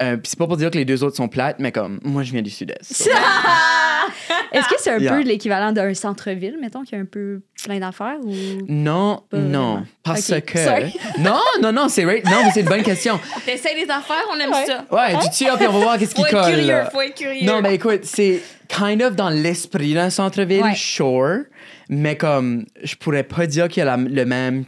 [0.00, 2.22] Euh, puis c'est pas pour dire que les deux autres sont plates, mais comme moi,
[2.22, 3.08] je viens du sud-est.
[4.52, 5.12] Est-ce que c'est un Yeah.
[5.14, 8.32] peu l'équivalent d'un centre-ville, mettons, qui a un peu plein d'affaires ou.
[8.68, 9.72] Non, Pas non.
[9.72, 9.86] vraiment?
[10.02, 10.58] Parce que.
[10.58, 10.94] sorry.
[11.18, 12.24] Non, non, non, c'est right.
[12.24, 13.18] Non, mais c'est une bonne question.
[13.46, 14.66] T'essayes des affaires, on aime Ouais.
[14.66, 14.84] ça.
[14.90, 16.52] Ouais, tu tires, puis on va voir qu'est-ce qui Faut être colle.
[16.54, 17.46] curieux, faut être curieux.
[17.46, 20.74] Non, mais écoute, c'est kind of dans l'esprit d'un centre-ville, Ouais.
[20.74, 21.44] sure.
[21.88, 24.64] Mais comme, je pourrais pas dire qu'il y a la- le même.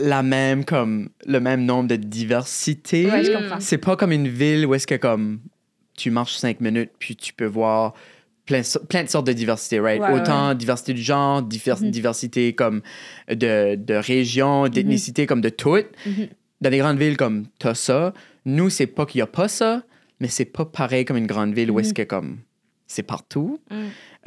[0.00, 3.06] La même, comme, le même nombre de diversité.
[3.06, 3.60] Ouais, je comprends.
[3.60, 5.40] C'est pas comme une ville où est-ce que, comme,
[5.96, 7.94] tu marches cinq minutes, puis tu peux voir
[8.46, 10.00] plein, plein de sortes de diversité, right?
[10.00, 11.90] Ouais, Autant diversité du genre, divers- Mhm.
[11.90, 12.82] diversité comme
[13.28, 15.76] de, de région, d'ethnicité, comme de tout.
[16.06, 16.28] Mhm.
[16.60, 18.12] Dans des grandes villes comme t'as ça.
[18.44, 19.82] Nous, c'est pas qu'il y a pas ça,
[20.18, 22.38] mais c'est pas pareil comme une grande ville où est-ce que, comme,
[22.86, 23.60] c'est partout.
[23.70, 23.74] Mm.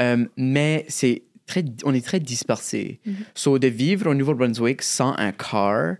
[0.02, 3.00] Euh, mais c'est très, on est très dispersés.
[3.06, 3.16] Mhm.
[3.36, 5.96] So, de vivre au Nouveau-Brunswick sans un car,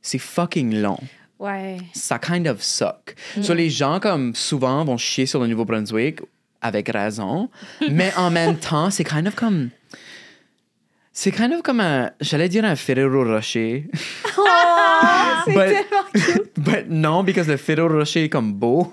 [0.00, 0.98] c'est fucking long
[1.38, 1.78] Ouais.
[1.92, 3.14] ça kind of suck.
[3.42, 6.20] So, les gens, comme souvent, vont chier sur le Nouveau-Brunswick
[6.60, 7.50] avec raison,
[7.90, 9.70] mais en même temps, c'est kind of comme.
[11.12, 12.10] C'est kind of comme un.
[12.20, 13.88] J'allais dire un Ferrero Rocher.
[15.44, 16.52] c'est But- tellement cute.
[16.58, 18.92] But non, parce que le Ferrero Rocher est comme beau.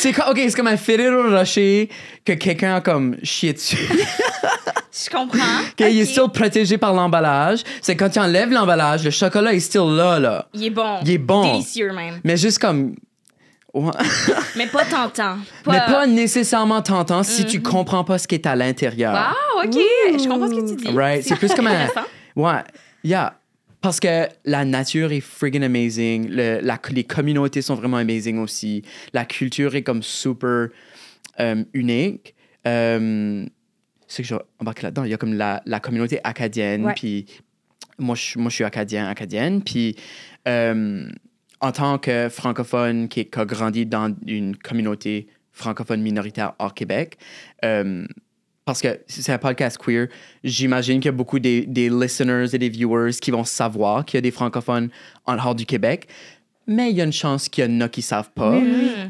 [0.00, 1.88] C'est co- OK, c'est comme un Ferrero Rocher
[2.24, 3.76] que quelqu'un a comme chié dessus.
[4.92, 5.38] Je comprends.
[5.70, 7.60] OK, Il est still protégé par l'emballage.
[7.80, 10.46] C'est quand tu enlèves l'emballage, le chocolat est still là, là.
[10.52, 10.98] Il est bon.
[11.04, 11.42] Il est bon.
[11.52, 12.20] Délicieux même.
[12.24, 12.94] Mais juste comme.
[13.72, 13.92] Ouais.
[14.56, 15.36] Mais pas tentant.
[15.66, 19.14] Mais pas nécessairement tentant si tu comprends pas ce qui est à l'intérieur.
[19.14, 19.34] Ah,
[19.64, 19.74] OK.
[19.74, 20.88] Je comprends ce que tu dis.
[20.92, 21.22] Right?
[21.24, 21.86] C'est plus comme un.
[22.34, 22.62] Ouais.
[23.04, 23.34] Yeah.
[23.80, 26.28] Parce que la nature est friggin' amazing.
[26.28, 28.82] Le- la, les communautés sont vraiment amazing aussi.
[29.12, 30.68] La culture est comme super
[31.40, 32.34] euh, unique.
[32.66, 33.46] Euh,
[34.06, 35.04] c'est que je vais embarquer là-dedans.
[35.04, 36.84] Il y a comme la, la communauté acadienne.
[36.94, 37.26] Puis
[37.98, 39.62] moi je, moi, je suis acadien, acadienne.
[39.62, 39.96] Puis
[40.46, 41.08] euh,
[41.60, 47.18] en tant que francophone qui, qui a grandi dans une communauté francophone minoritaire hors Québec,
[48.70, 50.06] parce que c'est un podcast queer,
[50.44, 54.16] j'imagine qu'il y a beaucoup des, des listeners et des viewers qui vont savoir qu'il
[54.16, 54.90] y a des francophones
[55.26, 56.06] en dehors du Québec.
[56.68, 58.60] Mais il y a une chance qu'il y en a qui savent pas.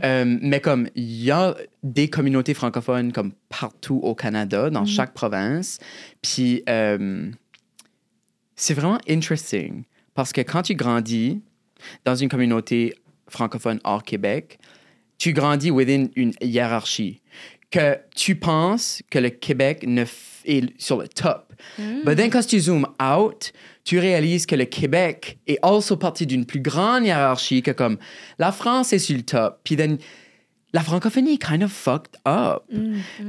[0.02, 5.12] Euh, mais comme il y a des communautés francophones comme partout au Canada, dans chaque
[5.12, 5.78] province,
[6.22, 7.30] puis euh,
[8.56, 9.82] c'est vraiment interesting
[10.14, 11.42] parce que quand tu grandis
[12.06, 12.94] dans une communauté
[13.28, 14.58] francophone hors Québec,
[15.18, 17.20] tu grandis within une hiérarchie
[17.70, 20.04] que tu penses que le Québec ne
[20.44, 21.52] est sur le top.
[22.04, 23.52] Mais then quand tu zoomes out,
[23.84, 27.98] tu réalises que le Québec est also partie d'une plus grande hiérarchie que comme
[28.38, 29.60] la France est sur le top.
[29.64, 29.98] Puis then,
[30.72, 32.62] la francophonie est kind of fucked up.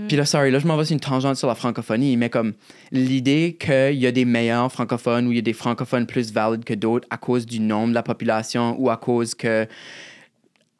[0.07, 2.53] Puis là, sorry, là, je m'en vais sur une tangente sur la francophonie, mais comme
[2.91, 6.63] l'idée qu'il y a des meilleurs francophones ou il y a des francophones plus valides
[6.63, 9.67] que d'autres à cause du nombre de la population ou à cause que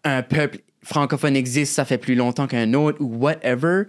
[0.04, 3.84] un peuple francophone existe, ça fait plus longtemps qu'un autre ou whatever,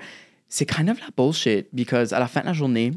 [0.48, 2.92] c'est kind of la bullshit because à la fin de la journée,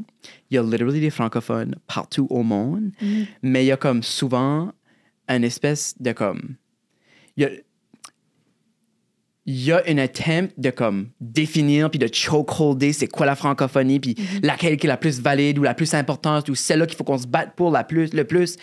[0.49, 2.91] il y a literally des francophones partout au monde,
[3.41, 4.71] mais il y a comme souvent
[5.29, 6.55] une espèce de comme.
[7.37, 7.49] Il y a,
[9.47, 13.99] il y a une attempt de comme définir puis de chokeholder c'est quoi la francophonie
[13.99, 17.03] puis laquelle qui est la plus valide ou la plus importante ou celle-là qu'il faut
[17.03, 18.57] qu'on se batte pour la plus, le plus.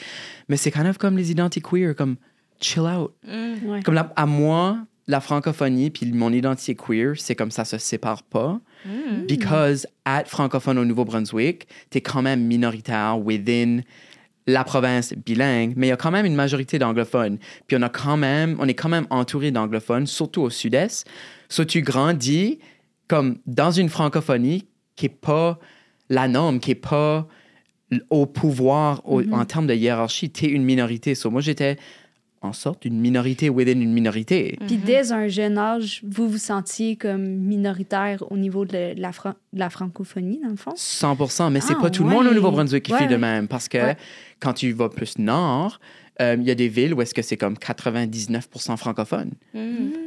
[0.48, 2.16] Mais c'est kind of comme les identités queer, comme
[2.60, 3.12] chill out.
[3.24, 3.80] Ouais.
[3.84, 8.22] Comme la- à moi, la francophonie puis mon identité queer, c'est comme ça se sépare
[8.22, 8.60] pas.
[9.28, 13.80] Because at francophone au Nouveau-Brunswick, t'es quand même minoritaire within
[14.48, 17.38] la province bilingue, mais il y a quand même une majorité d'anglophones.
[17.68, 21.06] Puis on a quand même, on est quand même entouré d'anglophones, surtout au sud-est.
[21.48, 22.58] So tu grandis
[23.06, 25.58] comme dans une francophonie qui est pas
[26.08, 27.28] la norme, qui est pas
[28.10, 30.30] au pouvoir au- en termes de hiérarchie.
[30.30, 31.14] T'es une minorité.
[31.14, 31.76] So moi j'étais
[32.42, 34.58] en sorte une minorité within une minorité.
[34.66, 39.34] Puis dès un jeune âge, vous vous sentiez comme minoritaire au niveau de la, fran-
[39.52, 40.72] de la francophonie, dans le fond?
[40.76, 42.34] 100 mais c'est Ah, pas tout le monde au.
[42.34, 43.48] Nouveau-Brunswick qui Ouais, fait de même.
[43.48, 43.96] Parce que Ouais.
[44.40, 45.78] quand tu vas plus nord,
[46.20, 49.30] euh, il y a des villes où est-ce que c'est comme 99% francophones.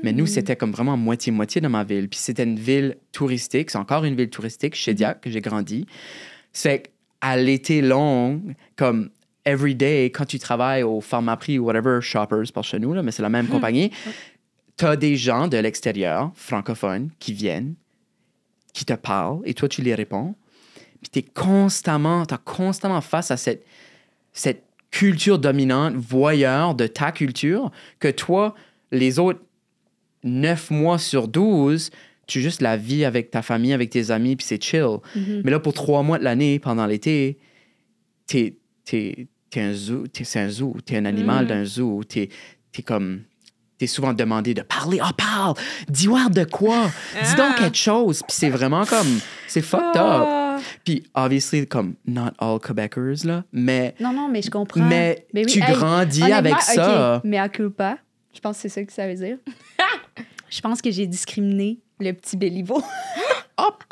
[0.03, 2.07] Mais nous, c'était comme vraiment moitié-moitié dans ma ville.
[2.09, 3.71] Puis c'était une ville touristique.
[3.71, 5.85] C'est encore une ville touristique, Shediac, que j'ai grandi.
[6.53, 6.83] C'est
[7.21, 8.41] à l'été long,
[8.75, 9.09] comme
[9.45, 13.11] every day, quand tu travailles au Pharmaprix ou whatever, Shoppers par chez nous, là, mais
[13.11, 13.91] c'est la même compagnie,
[14.77, 17.75] tu as des gens de l'extérieur, francophones, qui viennent,
[18.73, 20.35] qui te parlent, et toi, tu les réponds.
[21.01, 23.65] Puis tu es constamment, constamment face à cette,
[24.33, 28.55] cette culture dominante, voyeur de ta culture, que toi,
[28.91, 29.41] les autres
[30.23, 31.91] 9 mois sur 12,
[32.27, 34.97] tu juste la vis avec ta famille, avec tes amis, puis c'est chill.
[35.43, 37.37] Mais là, pour trois mois de l'année, pendant l'été,
[38.25, 38.57] t'es,
[39.55, 42.27] t'es, un zoo, t'es, c'est un zoo, t'es un animal d'un zoo, t'es,
[42.73, 43.21] t'es comme
[43.77, 44.99] t'es souvent demandé de parler.
[45.01, 45.55] Ah, parle!
[45.89, 46.89] Dis-moi de quoi?
[47.23, 47.59] Dis donc Ah.
[47.59, 48.21] quelque chose.
[48.25, 49.19] Puis c'est vraiment comme.
[49.47, 50.23] C'est fucked up.
[50.25, 50.57] Ah.
[50.85, 53.93] Puis, obviously, comme, not all Quebecers, là, mais.
[53.99, 54.85] Non, non, mais je comprends.
[54.85, 57.21] Mais tu grandis avec ça.
[57.23, 57.97] mais à culpa,
[58.33, 59.37] je pense que c'est ça que ça veut dire.
[60.49, 62.81] je pense que j'ai discriminé le petit Béliveau.
[63.57, 63.83] Hop!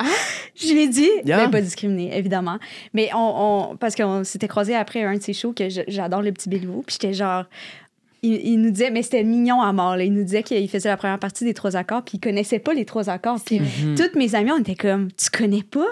[0.55, 1.45] Je l'ai dit, Yeah.
[1.45, 2.57] mais pas discriminé, évidemment.
[2.93, 6.31] Mais on, on- parce qu'on s'était croisés après un de ses shows que j'adore le
[6.33, 6.83] petit Béliveau.
[6.85, 7.45] Puis j'étais genre.
[8.21, 9.95] Il, il nous disait, mais c'était mignon à mort.
[9.97, 10.03] là.
[10.03, 12.73] Il nous disait qu'il faisait la première partie des trois accords, puis il connaissait pas
[12.73, 13.39] les trois accords.
[13.45, 13.61] Puis
[13.97, 15.87] toutes mes amies, on était comme, tu connais pas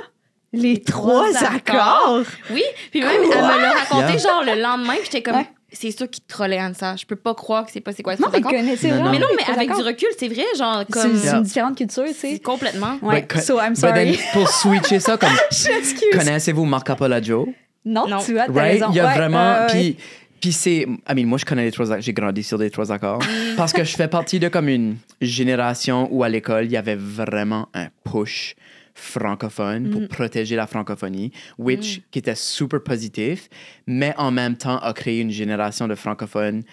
[0.53, 1.75] les trois, trois accords?
[2.19, 2.25] accords?
[2.51, 4.17] Oui, puis même, elle me l'a raconté Yeah.
[4.17, 5.49] genre le lendemain, puis j'étais comme, Ouais.
[5.71, 6.95] C'est sûr qu'il te trollait Anne-Ça.
[6.97, 9.11] Je peux pas croire que c'est pas c'est quoi Non, mais Non.
[9.11, 11.15] Mais non, avec du recul, c'est vrai, genre, C'est comme.
[11.17, 12.31] c'est une différente culture, tu sais.
[12.33, 12.97] C'est complètement.
[13.01, 14.19] Ouais, But so I'm but then, sorry.
[14.33, 15.29] pour switcher ça, comme.
[16.11, 16.89] Connaissez-vous Marc
[17.23, 17.47] Joe?
[17.85, 18.19] Non, Non.
[18.19, 18.51] tu Right?
[18.53, 18.87] raison.
[18.91, 19.65] Il y a Ouais, vraiment.
[19.69, 19.97] Puis,
[20.39, 20.81] puis c'est.
[21.09, 22.01] I mean, moi, je connais les trois accords.
[22.01, 23.21] J'ai grandi sur les trois accords.
[23.57, 26.95] Parce que je fais partie de comme une génération où à l'école, il y avait
[26.95, 28.55] vraiment un push
[28.93, 29.91] francophone Mm.
[29.91, 33.49] pour protéger la francophonie, which qui était super positif,
[33.87, 36.63] mais en même temps a créé une génération de francophones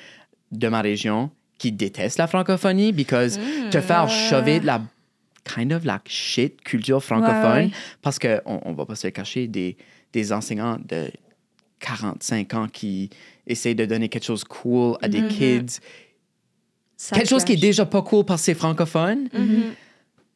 [0.52, 3.38] de ma région qui détestent la francophonie because
[3.70, 4.80] te faire chover de la
[5.44, 7.70] kind of la shit culture francophone ouais.
[8.02, 9.76] parce que on, on va pas se le cacher des,
[10.12, 11.10] des enseignants de
[11.80, 13.08] 45 ans qui
[13.46, 15.78] essayent de donner quelque chose cool à des kids
[16.96, 19.62] Ça quelque chose qui est déjà pas cool parce que c'est francophone Mhm.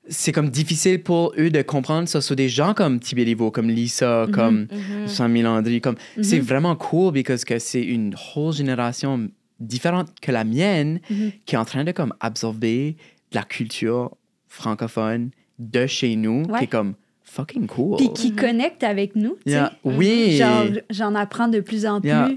[0.08, 4.26] C'est comme difficile pour eux de comprendre ça sur des gens comme Tibélivo, comme Lisa,
[4.32, 4.66] comme
[5.06, 5.80] Samy Landry.
[5.80, 9.28] Comme, C'est vraiment cool parce que c'est une whole génération
[9.60, 11.00] différente que la mienne
[11.46, 12.96] qui est en train de comme absorber
[13.30, 14.10] de la culture
[14.48, 16.58] francophone de chez nous, Ouais.
[16.58, 17.96] qui est comme fucking cool.
[17.96, 19.52] Puis qui connecte avec nous, tu sais.
[19.52, 19.72] Yeah.
[19.84, 20.36] Oui.
[20.36, 22.28] Genre, j'en apprends de plus en plus Yeah.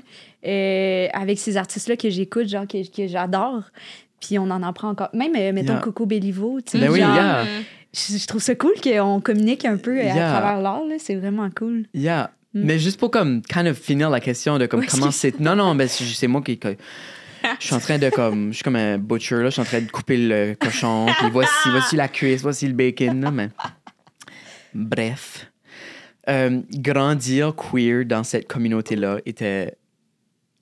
[0.46, 3.64] euh, avec ces artistes-là que j'écoute, genre, que, que j'adore.
[4.26, 5.10] Puis on en apprend encore.
[5.14, 5.82] Même, euh, mettons, Yeah.
[5.82, 6.80] Coco Bellivo, tu sais.
[6.80, 7.44] Ben oui, yeah.
[7.94, 10.14] je, je trouve ça cool qu'on communique un peu Yeah.
[10.28, 10.96] à travers l'art, là.
[11.00, 11.86] C'est vraiment cool.
[11.94, 12.32] Yeah.
[12.54, 15.58] Mais juste pour comme kind of finir la question de comme Oui, comment c'est non
[15.58, 18.98] non ben c'est moi qui je suis en train de comme je suis comme un
[18.98, 22.42] butcher là je suis en train de couper le cochon puis voici voici la cuisse
[22.44, 23.50] voici le bacon là, mais
[24.74, 25.52] bref
[26.28, 29.76] Euh, grandir queer dans cette communauté là était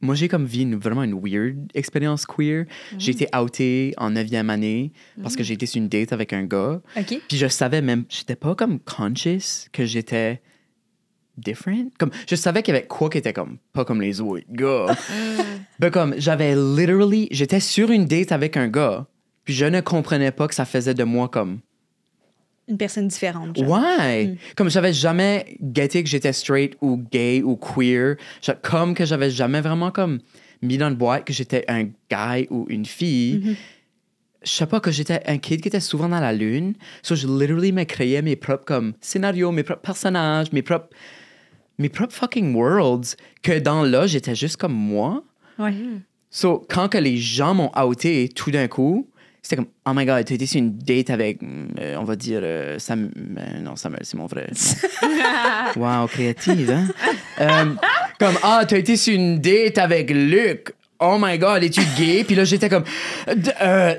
[0.03, 2.65] moi j'ai comme vu une- vraiment une weird expérience queer
[2.99, 6.43] j'ai été outé en 9e année parce que j'ai été sur une date avec un
[6.43, 7.19] gars OK?
[7.27, 10.41] puis je savais même, j'étais pas comme conscious que j'étais
[11.37, 11.89] different.
[11.97, 14.85] Comme, je savais qu'il y avait quoi qui était comme, pas comme les autres gars.
[15.79, 19.07] Mais comme, j'avais literally, j'étais sur une date avec un gars,
[19.43, 21.59] puis je ne comprenais pas que ça faisait de moi comme,
[22.67, 23.57] Une personne différente.
[23.57, 23.69] genre.
[23.69, 24.37] ouais.
[24.55, 28.15] Comme j'avais jamais guetté que j'étais straight ou gay ou queer.
[28.61, 30.19] Comme que j'avais jamais vraiment comme
[30.61, 33.57] mis dans une boîte que j'étais un guy ou une fille.
[34.43, 36.73] Je sais pas que j'étais un kid qui était souvent dans la lune.
[37.01, 40.89] So je literally me créais mes propres comme scénarios, mes propres personnages, mes propres
[41.79, 45.23] mes propres fucking worlds que dans là j'étais juste comme moi.
[45.59, 45.73] Ouais.
[46.29, 49.07] So, quand que les gens m'ont outé tout d'un coup,
[49.43, 52.39] c'était comme, oh my god, t'as été sur une date avec, euh, on va dire,
[52.41, 53.11] euh, Sam...
[53.37, 54.49] euh, non, Samuel, c'est mon frère.
[55.75, 56.87] wow, créative, hein?
[57.41, 57.75] Euh,
[58.17, 60.73] comme, ah, t'as été sur une date avec Luc.
[60.97, 62.23] Oh my god, es-tu gay?
[62.23, 62.85] Puis là, j'étais comme,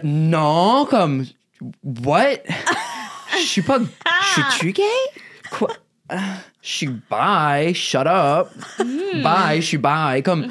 [0.02, 1.26] non, comme,
[1.82, 2.38] what?
[3.38, 4.82] Je suis pas, je suis-tu gay?
[5.50, 5.72] Quoi?
[6.10, 6.16] Je
[6.62, 8.48] suis bi, shut up.
[9.22, 10.22] Bye, je suis bi.
[10.24, 10.46] Comme,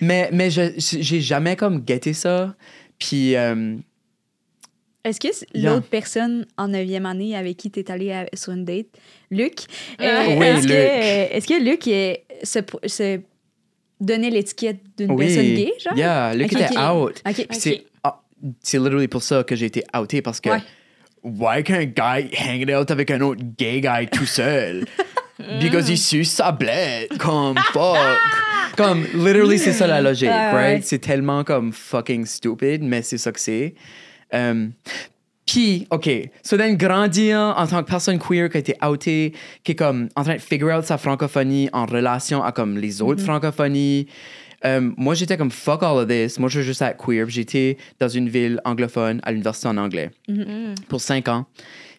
[0.00, 2.54] mais, mais je j'ai jamais comme guetté ça.
[2.98, 3.76] Puis, euh,
[5.04, 8.64] Est-ce que l'autre personne en 9e année avec qui tu es allé à- sur une
[8.64, 8.86] date,
[9.30, 9.60] Luc,
[10.00, 10.68] euh, Oui, est-ce, Luc.
[10.68, 13.20] Que, euh, est-ce que Luc euh, se, se
[14.00, 15.26] donnait l'étiquette d'une oui.
[15.26, 15.96] personne gay, genre?
[15.96, 17.22] Yeah, Luc Ok, était out.
[17.26, 17.34] OK.
[17.34, 17.84] Puis C'est
[18.62, 20.60] c'est literally pour ça que j'ai été outé parce que Ouais.
[21.24, 24.84] why qu'un guy hanging out avec un autre gay guy tout seul?
[25.60, 27.16] Because il suce sa blette.
[27.18, 27.96] Comme fuck.
[28.76, 30.84] comme literally c'est ça la logique, Ouais, right?
[30.84, 33.74] C'est tellement comme fucking stupid, mais c'est ça que c'est.
[34.32, 34.72] Um,
[35.46, 36.10] puis, OK,
[36.42, 39.32] so then grandir en tant que personne queer qui a été outée,
[39.64, 43.00] qui est comme en train de figure out sa francophonie en relation à comme les
[43.00, 44.08] autres francophonies.
[44.66, 46.38] Euh, moi, j'étais comme fuck all of this.
[46.38, 47.24] Moi, je veux juste être queer.
[47.24, 50.10] Puis J'étais dans une ville anglophone à l'université en anglais
[50.88, 51.46] pour cinq ans.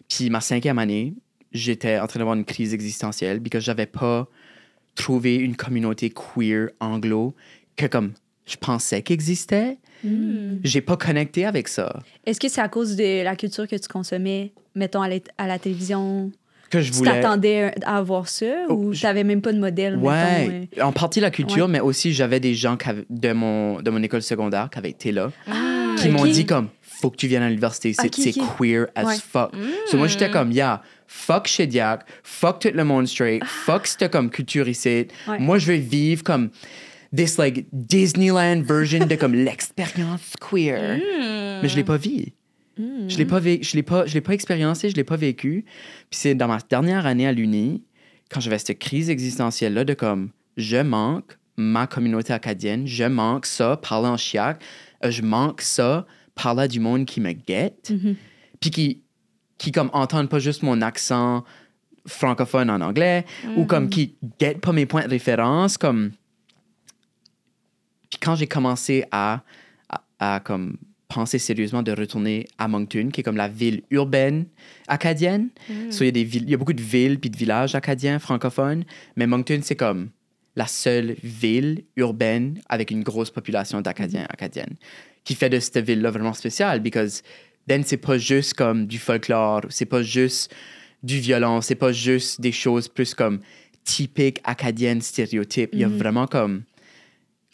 [0.08, 1.14] Puis ma cinquième année,
[1.52, 4.28] j'étais en train d'avoir une crise existentielle parce que j'avais pas
[4.94, 7.34] trouvé une communauté queer anglo
[7.76, 8.12] que comme
[8.46, 9.78] je pensais qu'existait.
[10.64, 12.00] J'ai pas connecté avec ça.
[12.24, 15.46] Est-ce que c'est à cause de la culture que tu consommais, mettons, à la, à
[15.46, 16.32] la télévision?
[16.70, 17.20] que je Tu voulais.
[17.20, 19.96] t'attendais à avoir ça Oh, ou je- t'avais même pas de modèle?
[19.98, 20.84] Ouais, mettons, euh?
[20.84, 21.72] en partie la culture, Ouais.
[21.72, 22.78] mais aussi j'avais des gens
[23.10, 26.68] de, mon, de mon école secondaire qui avaient été là, Ah, qui m'ont dit comme,
[27.00, 29.16] faut que tu viennes à l'université, c'est queer as Ouais.
[29.16, 29.52] fuck.
[29.90, 34.30] So moi j'étais comme, yeah, fuck Shediac, fuck tout le monde straight, fuck cette comme
[34.30, 35.06] culture ici.
[35.26, 35.38] Ouais.
[35.38, 36.50] Moi je veux vivre comme
[37.14, 40.98] this like Disneyland version de comme l'expérience queer.
[41.62, 42.26] Mais je l'ai pas vu.
[43.08, 45.64] Je l'ai pas vé- je l'ai pas je l'ai pas expériencé, je l'ai pas vécu.
[46.08, 47.82] Puis c'est dans ma dernière année à l'uni
[48.30, 53.44] quand j'avais cette crise existentielle là de comme je manque ma communauté acadienne, je manque
[53.44, 54.62] ça parler en chiac,
[55.04, 57.92] euh, je manque ça parler à du monde qui me guette.
[58.60, 59.02] Puis qui
[59.58, 61.44] qui comme entendent pas juste mon accent
[62.06, 66.12] francophone en anglais ou comme qui guettent pas mes points de référence comme
[68.08, 69.42] puis quand j'ai commencé à,
[69.88, 70.76] à, à, comme
[71.08, 74.46] penser sérieusement de retourner à Moncton, qui est comme la ville urbaine
[74.88, 75.48] acadienne.
[75.90, 77.74] So, il, y a des villes, il y a beaucoup de villes puis de villages
[77.74, 78.84] acadiens francophones,
[79.16, 80.10] mais Moncton, c'est comme
[80.56, 84.76] la seule ville urbaine avec une grosse population d'Acadiens acadiennes,
[85.24, 87.22] qui fait de cette ville-là vraiment spéciale, because
[87.68, 90.54] then, c'est pas juste comme du folklore, c'est pas juste
[91.02, 93.40] du violon, c'est pas juste des choses plus comme
[93.84, 95.70] typiques acadiennes, stéréotypes.
[95.72, 96.62] Il y a vraiment comme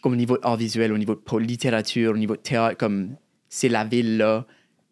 [0.01, 3.15] comme au niveau art visuel, au niveau de littérature, au niveau de théâtre, comme
[3.49, 4.45] c'est la ville là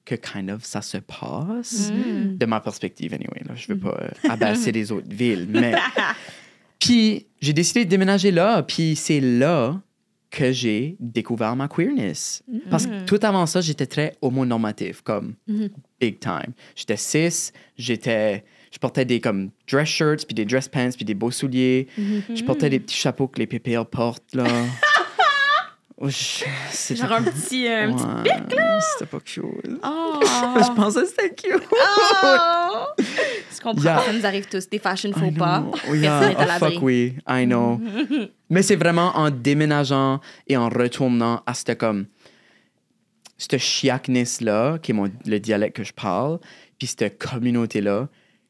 [0.04, 3.42] que kind of ça se passe, de ma perspective anyway.
[3.48, 5.74] Là, je veux pas euh, abasser les autres villes, mais
[6.80, 9.82] puis j'ai décidé de déménager là, puis c'est là
[10.36, 12.44] que j'ai découvert ma queerness.
[12.70, 15.36] Parce que tout avant ça, j'étais très homonormatif, comme
[16.00, 16.54] big time.
[16.76, 21.14] J'étais cis, j'étais, je portais des comme dress shirts, puis des dress pants, puis des
[21.14, 21.88] beaux souliers.
[21.98, 24.46] Je portais des petits chapeaux que les PPL portent là.
[25.98, 27.68] Oh, Genre un petit.
[27.68, 29.44] euh, un petit- Ouais, C'était pas cute.
[29.82, 30.20] Oh!
[30.22, 31.64] Je pensais que c'était cute.
[31.72, 32.86] Oh!
[33.00, 34.02] Je comprends, Yeah.
[34.02, 35.64] ça nous arrive tous, des fashion faux pas.
[35.72, 36.18] Personne Yeah.
[36.20, 36.74] à Oh, l'abri.
[36.74, 37.80] fuck oui, I know.
[38.50, 42.08] Mais c'est vraiment en déménageant et en retournant à cette comme
[43.38, 46.40] cette chiacness-là, qui est mon, le dialecte que je parle,
[46.78, 48.08] puis cette communauté-là,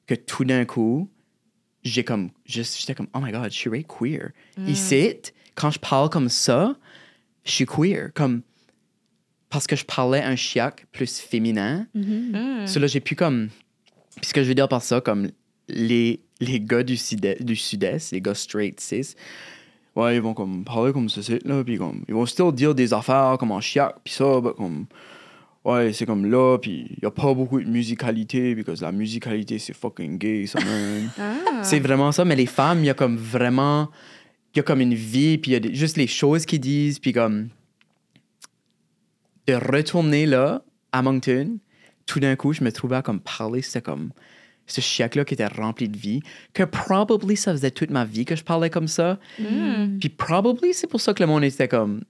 [0.08, 1.10] que tout d'un coup,
[1.84, 4.30] j'ai comme, juste- j'étais comme, oh my god, je suis very queer.
[4.68, 5.16] Ici,
[5.56, 6.76] quand je parle comme ça,
[7.46, 8.10] je suis queer.
[8.14, 8.42] Comme,
[9.50, 11.88] parce que je parlais un chiac plus féminin.
[11.94, 12.68] Mm.
[12.68, 13.50] So là, j'ai pu comme.
[14.18, 15.30] Puis ce que je veux dire par ça, comme
[15.70, 19.16] les, les gars du sud-est, du sud-est, les gars straight cis,
[19.96, 22.04] ouais, ils vont comme parler comme ceci, là, puis comme.
[22.08, 24.86] Ils vont still dire des affaires comme en chiac, puis ça, bah, comme.
[25.64, 29.58] Ouais, c'est comme là, puis il a pas beaucoup de musicalité, parce que la musicalité,
[29.58, 31.10] c'est fucking gay, ça, man.
[31.20, 31.64] Ah.
[31.64, 33.90] C'est vraiment ça, mais les femmes, il y a comme vraiment.
[34.56, 36.62] Il y a comme une vie, puis il y a des- juste les choses qu'ils
[36.62, 37.50] disent, puis comme.
[39.48, 41.58] De retourner là, à Moncton,
[42.08, 44.12] tout d'un coup, je me trouvais à comme parler, c'était comme.
[44.68, 46.22] Ce chiac-là qui était rempli de vie,
[46.54, 49.20] que probably ça faisait toute ma vie que je parlais comme ça.
[49.38, 50.00] Mm.
[50.00, 52.02] Puis probably c'est pour ça que le monde était comme.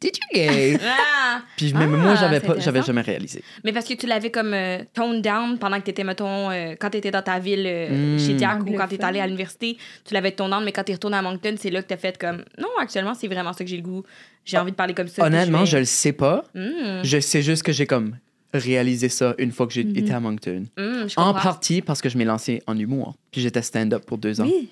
[0.00, 0.78] Did you gay?
[0.84, 1.42] Ah!
[1.56, 3.42] Puis même Ah, moi, j'avais pas, j'avais jamais réalisé.
[3.64, 6.74] Mais parce que tu l'avais comme euh, toned down pendant que tu étais, mettons, euh,
[6.78, 8.18] quand tu étais dans ta ville euh, Mm.
[8.18, 8.88] chez Diac ou quand Anglophone.
[8.88, 11.22] tu étais allé à l'université, tu l'avais toned down, mais quand tu es retourné à
[11.22, 13.76] Moncton, c'est là que tu as fait comme non, actuellement, c'est vraiment ça que j'ai
[13.76, 14.02] le goût.
[14.44, 15.24] J'ai envie de parler comme ça.
[15.24, 16.44] Honnêtement, je vais- le sais pas.
[16.54, 18.16] Mm, Je sais juste que j'ai comme
[18.54, 20.64] réalisé ça une fois que j'ai été à Moncton.
[20.78, 23.14] mm, je En partie parce que je m'ai lancé en humour.
[23.30, 24.46] Puis j'étais stand-up pour deux ans.
[24.46, 24.70] Oui.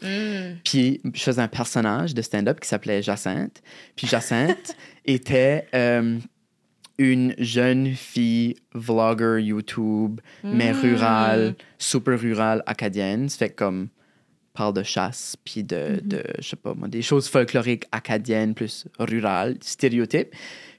[0.65, 3.63] Puis je faisais un personnage de stand-up qui s'appelait Jacinthe.
[3.95, 4.75] Puis Jacinthe
[5.07, 6.19] était euh,
[6.99, 10.81] une jeune fille vlogger YouTube, mais Mm.
[10.81, 13.29] rurale, super rurale, acadienne.
[13.29, 13.89] Ça fait comme
[14.55, 16.09] parle de chasse, puis de, Mm-hmm.
[16.09, 20.31] de, je sais pas moi, des choses folkloriques acadiennes, plus rurales, stéréotypes.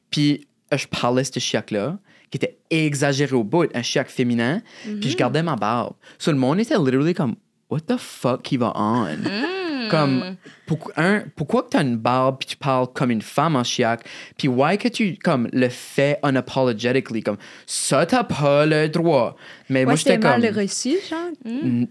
[0.09, 1.99] Puis euh, je parlais de ce chiac-là,
[2.31, 4.61] qui était exagéré au bout, un chiac féminin,
[4.99, 5.93] puis je gardais ma barbe.
[6.17, 7.35] So, le monde était literally comme,
[7.69, 9.05] what the fuck qui va on?
[9.15, 9.66] Mm.
[9.89, 13.55] Comme, pourquoi, un, pourquoi que tu as une barbe puis tu parles comme une femme
[13.55, 14.01] en chiac?
[14.37, 17.21] Puis why que tu comme, le fais unapologetically?
[17.23, 19.35] Comme, ça, t'as pas le droit.
[19.69, 20.41] Mais moi, j'étais c'était comme.
[20.41, 21.87] mal reçu, genre.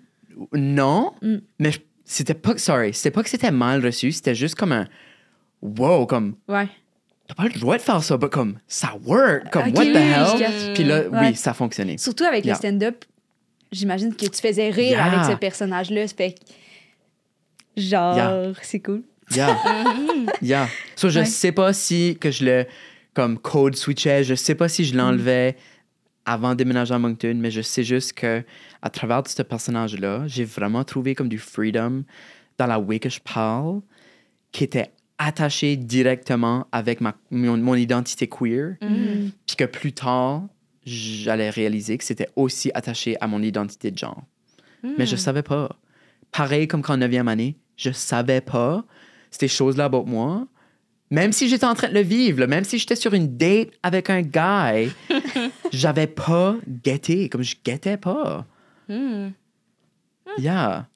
[0.52, 1.36] Non, Mm.
[1.58, 1.70] mais
[2.04, 2.56] c'était pas.
[2.58, 4.86] Sorry, c'était pas que c'était mal reçu, c'était juste comme un.
[5.62, 6.34] Wow, comme.
[6.48, 6.68] Ouais.
[7.26, 8.58] T'as pas le droit de faire ça, mais comme.
[8.68, 10.72] Ça work, comme, what the hell?
[10.74, 11.28] Puis là, Ouais.
[11.30, 11.98] oui, ça fonctionnait.
[11.98, 12.54] Surtout avec Yeah.
[12.54, 13.04] le stand-up,
[13.72, 15.04] j'imagine que tu faisais rire Yeah.
[15.06, 16.06] avec ce personnage-là.
[16.08, 16.34] Fait
[17.76, 19.02] genre, c'est cool.
[19.34, 19.56] Yeah.
[20.42, 20.68] yeah.
[20.94, 21.24] So, je Ouais.
[21.24, 22.66] sais pas si que je le
[23.14, 25.56] comme code switchais, je sais pas si je l'enlevais
[26.26, 28.44] avant de déménager à Moncton, mais je sais juste que
[28.82, 32.02] à travers de ce personnage-là, j'ai vraiment trouvé comme du freedom
[32.58, 33.80] dans la way que je parle,
[34.52, 39.30] qui était attaché directement avec ma, mon, mon identité queer, Mm.
[39.46, 40.42] puis que plus tard,
[40.84, 44.22] j'allais réaliser que c'était aussi attaché à mon identité de genre.
[44.98, 45.76] Mais je savais pas.
[46.32, 48.84] Pareil comme qu'en 9e année, je savais pas
[49.30, 50.46] ces choses-là about moi.
[51.10, 53.68] Même si j'étais en train de le vivre, là, même si j'étais sur une date
[53.82, 54.90] avec un guy,
[55.72, 58.44] j'avais pas guetté, comme je guettais pas.
[58.88, 59.28] Hmm.
[60.38, 60.88] Yeah.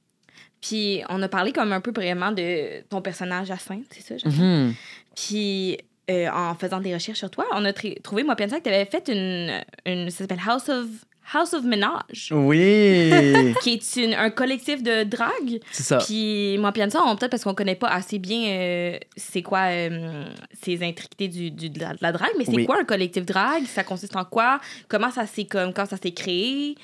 [0.61, 4.29] Puis on a parlé comme un peu brièvement de ton personnage à Sainte, c'est ça?
[4.29, 4.75] Mhm.
[5.17, 5.79] Puis
[6.11, 8.85] euh, en faisant des recherches sur toi, on a trouvé, moi, Pianza, que tu avais
[8.85, 10.11] fait une, une.
[10.11, 10.87] Ça s'appelle House of,
[11.33, 15.61] House of Ménage, Oui, qui est une- un collectif de drague.
[15.71, 15.99] c'est ça.
[15.99, 20.25] Puis moi, Pianza, on peut-être parce qu'on connaît pas assez bien euh, c'est quoi euh,
[20.61, 22.67] ces intriquités du, du- de, la, de la drague, mais c'est Oui.
[22.67, 23.65] quoi un collectif drague?
[23.67, 24.61] Ça consiste en quoi?
[24.89, 26.75] Comment ça s'est comme quand ça s'est créé?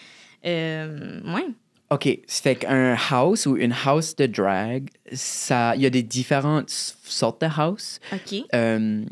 [0.44, 1.46] Euh, ouais.
[1.90, 6.02] OK, c'est fait qu'un house ou une house de drag, ça, il y a des
[6.02, 8.00] différentes sortes de house.
[8.12, 8.42] OK.
[8.54, 9.04] Euh,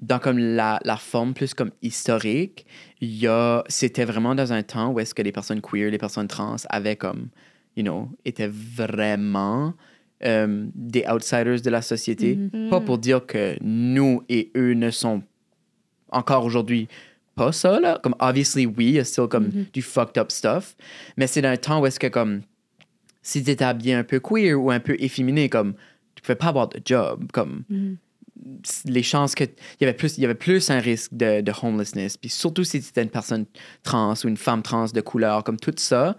[0.00, 2.66] dans comme la, la forme plus comme historique,
[3.68, 6.96] c'était vraiment dans un temps où est-ce que les personnes queer, les personnes trans avaient
[6.96, 7.28] comme,
[7.76, 9.74] you know, étaient vraiment
[10.24, 12.38] euh, des outsiders de la société.
[12.70, 15.22] Pas pour dire que nous et eux ne sont
[16.10, 16.88] encore aujourd'hui
[17.34, 17.98] pas ça, là.
[18.02, 20.76] Comme, obviously, oui, il y a still comme du fucked up stuff.
[21.16, 22.42] Mais c'est dans un temps où est-ce que, comme,
[23.22, 25.74] si tu étais habillé un peu queer ou un peu efféminé, comme,
[26.14, 27.24] tu pouvais pas avoir de job.
[27.32, 27.64] Comme,
[28.84, 29.44] les chances que.
[29.44, 32.16] Il y avait plus, il y avait plus un risque de, de homelessness.
[32.16, 33.46] Puis surtout si tu étais une personne
[33.82, 36.16] trans ou une femme trans de couleur, comme tout ça,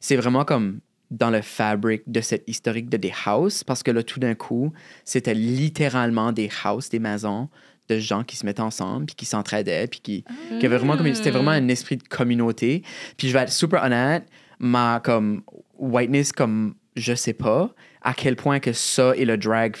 [0.00, 4.02] c'est vraiment comme dans le fabric de cette historique de des houses, parce que là,
[4.02, 4.72] tout d'un coup,
[5.04, 7.48] c'était littéralement des houses, des maisons
[7.88, 10.24] de gens qui se mettaient ensemble, puis qui s'entraidaient, puis qui,
[10.58, 10.96] qui avaient vraiment.
[11.14, 12.82] C'était vraiment un esprit de communauté.
[13.16, 14.26] Puis je vais être super honnête,
[14.58, 15.42] ma comme
[15.78, 17.74] whiteness, comme je sais pas
[18.04, 19.76] à quel point que ça et le drag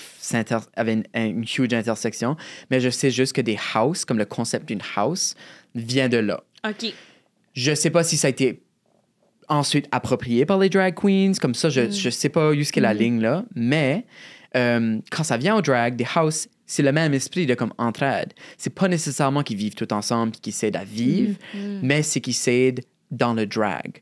[0.74, 2.36] avaient une, une huge intersection,
[2.70, 5.34] mais je sais juste que des houses, comme le concept d'une house,
[5.74, 6.42] vient de là.
[6.66, 6.92] OK.
[7.52, 8.62] Je sais pas si ça a été
[9.48, 12.94] ensuite approprié par les drag queens, comme ça, je, je sais pas où est la
[12.94, 14.06] ligne là, mais
[14.56, 18.32] euh, quand ça vient au drag, des houses, c'est le même esprit de comme entraide.
[18.56, 21.36] C'est pas nécessairement qu'ils vivent tout ensemble et qu'ils s'aident à vivre,
[21.82, 24.00] mais c'est qu'ils s'aident dans le drag.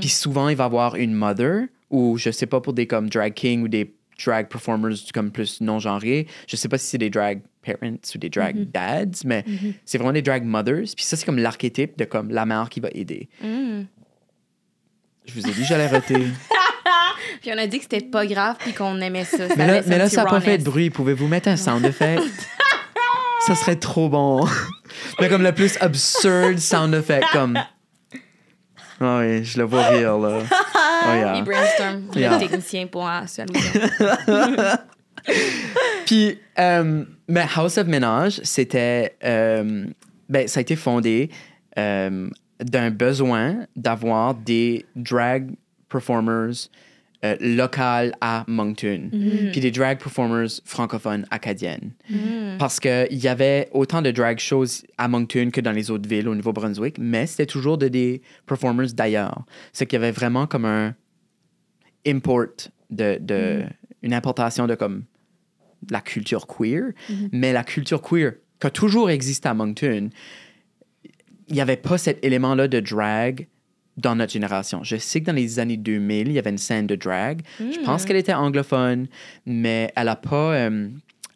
[0.00, 3.08] Puis souvent, il va y avoir une mother ou je sais pas pour des comme
[3.08, 6.26] drag king ou des drag performers comme plus non genrés.
[6.46, 9.44] Je sais pas si c'est des drag parents ou des drag dads, mais
[9.84, 10.84] c'est vraiment des drag mothers.
[10.96, 13.28] Puis ça, c'est comme l'archétype de comme la mère qui va aider.
[13.42, 13.82] Mm.
[15.26, 16.24] Je vous ai dit, j'allais arrêter.
[17.40, 19.46] Puis on a dit que c'était pas grave puis qu'on aimait ça.
[19.56, 20.90] mais là, laisse un mais là ça n'a pas fait de bruit.
[20.90, 22.22] Pouvez-vous mettre un sound effect?
[23.46, 24.46] ça serait trop bon.
[25.20, 27.58] mais comme le plus absurde sound effect, comme.
[29.00, 30.42] Ah oui, je le vois rire, là.
[31.06, 31.36] Oh, yeah.
[31.36, 32.32] Il brainstorm, Yeah.
[32.34, 33.08] le technicien pour.
[36.06, 39.16] Puis, euh, mais House of Ménage, c'était.
[39.24, 39.86] euh,
[40.28, 41.28] ben, ça a été fondé
[41.78, 42.28] euh,
[42.60, 45.50] d'un besoin d'avoir des drag
[45.88, 46.68] performers
[47.24, 49.10] euh, locales à Moncton,
[49.52, 51.92] puis des drag performers francophones acadiennes.
[52.58, 56.28] Parce qu'il y avait autant de drag shows à Moncton que dans les autres villes
[56.28, 59.44] au Nouveau-Brunswick, mais c'était toujours de des performers d'ailleurs.
[59.72, 60.94] C'est qu'il y avait vraiment comme un
[62.06, 63.64] import de, de
[64.02, 65.04] une importation de comme
[65.90, 66.92] la culture queer,
[67.32, 70.10] mais la culture queer qui a toujours existé à Moncton,
[71.48, 73.48] il n'y avait pas cet élément-là de drag
[73.96, 74.82] dans notre génération.
[74.82, 77.42] Je sais que dans les années 2000, il y avait une scène de drag.
[77.58, 79.06] Je pense qu'elle était anglophone,
[79.46, 80.54] mais elle n'a pas...
[80.54, 80.88] euh,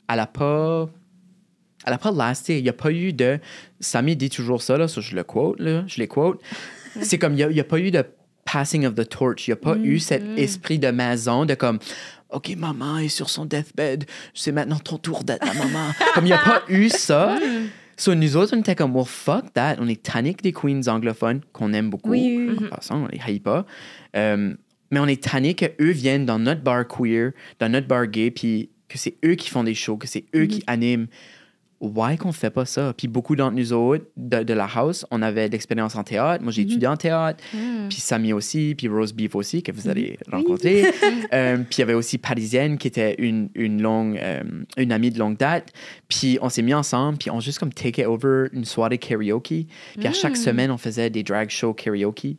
[0.08, 0.88] elle a pas...
[1.86, 2.58] Elle n'a pas lasté.
[2.58, 3.38] Il n'y a pas eu de...
[3.80, 6.40] Samy dit toujours ça, là, ça je le quote, là, je les quote.
[7.02, 8.04] C'est comme, il n'y a, pas eu de
[8.44, 9.46] passing of the torch.
[9.46, 11.78] Il n'y a pas eu cet esprit de maison de comme...
[12.30, 14.06] OK, maman est sur son deathbed.
[14.32, 15.90] C'est maintenant ton tour d'être la maman.
[16.14, 17.36] comme il n'y a pas eu ça.
[17.96, 19.76] So, nous autres, on était comme, well, fuck that.
[19.78, 22.10] On est tannique des queens anglophones qu'on aime beaucoup.
[22.10, 23.66] Oui, oui, façon, on les haït pas.
[24.16, 24.54] Euh,
[24.90, 28.70] mais on est tannique qu'eux viennent dans notre bar queer, dans notre bar gay, puis
[28.88, 31.06] que c'est eux qui font des shows, que c'est eux qui animent.
[31.80, 32.94] Why qu'on fait pas ça?
[32.96, 36.42] Puis beaucoup d'entre nous autres, de, de la house, on avait de l'expérience en théâtre.
[36.42, 37.42] Moi, j'ai étudié en théâtre.
[37.90, 40.84] Puis Samy aussi, puis Rose Beef aussi, que vous allez rencontrer.
[41.32, 44.42] Euh, puis il y avait aussi Parisienne, qui était une, une longue, euh,
[44.76, 45.72] une amie de longue date.
[46.08, 49.66] Puis on s'est mis ensemble, puis on juste comme take over une soirée karaoke.
[49.98, 52.38] Puis à chaque semaine, on faisait des drag shows karaoke.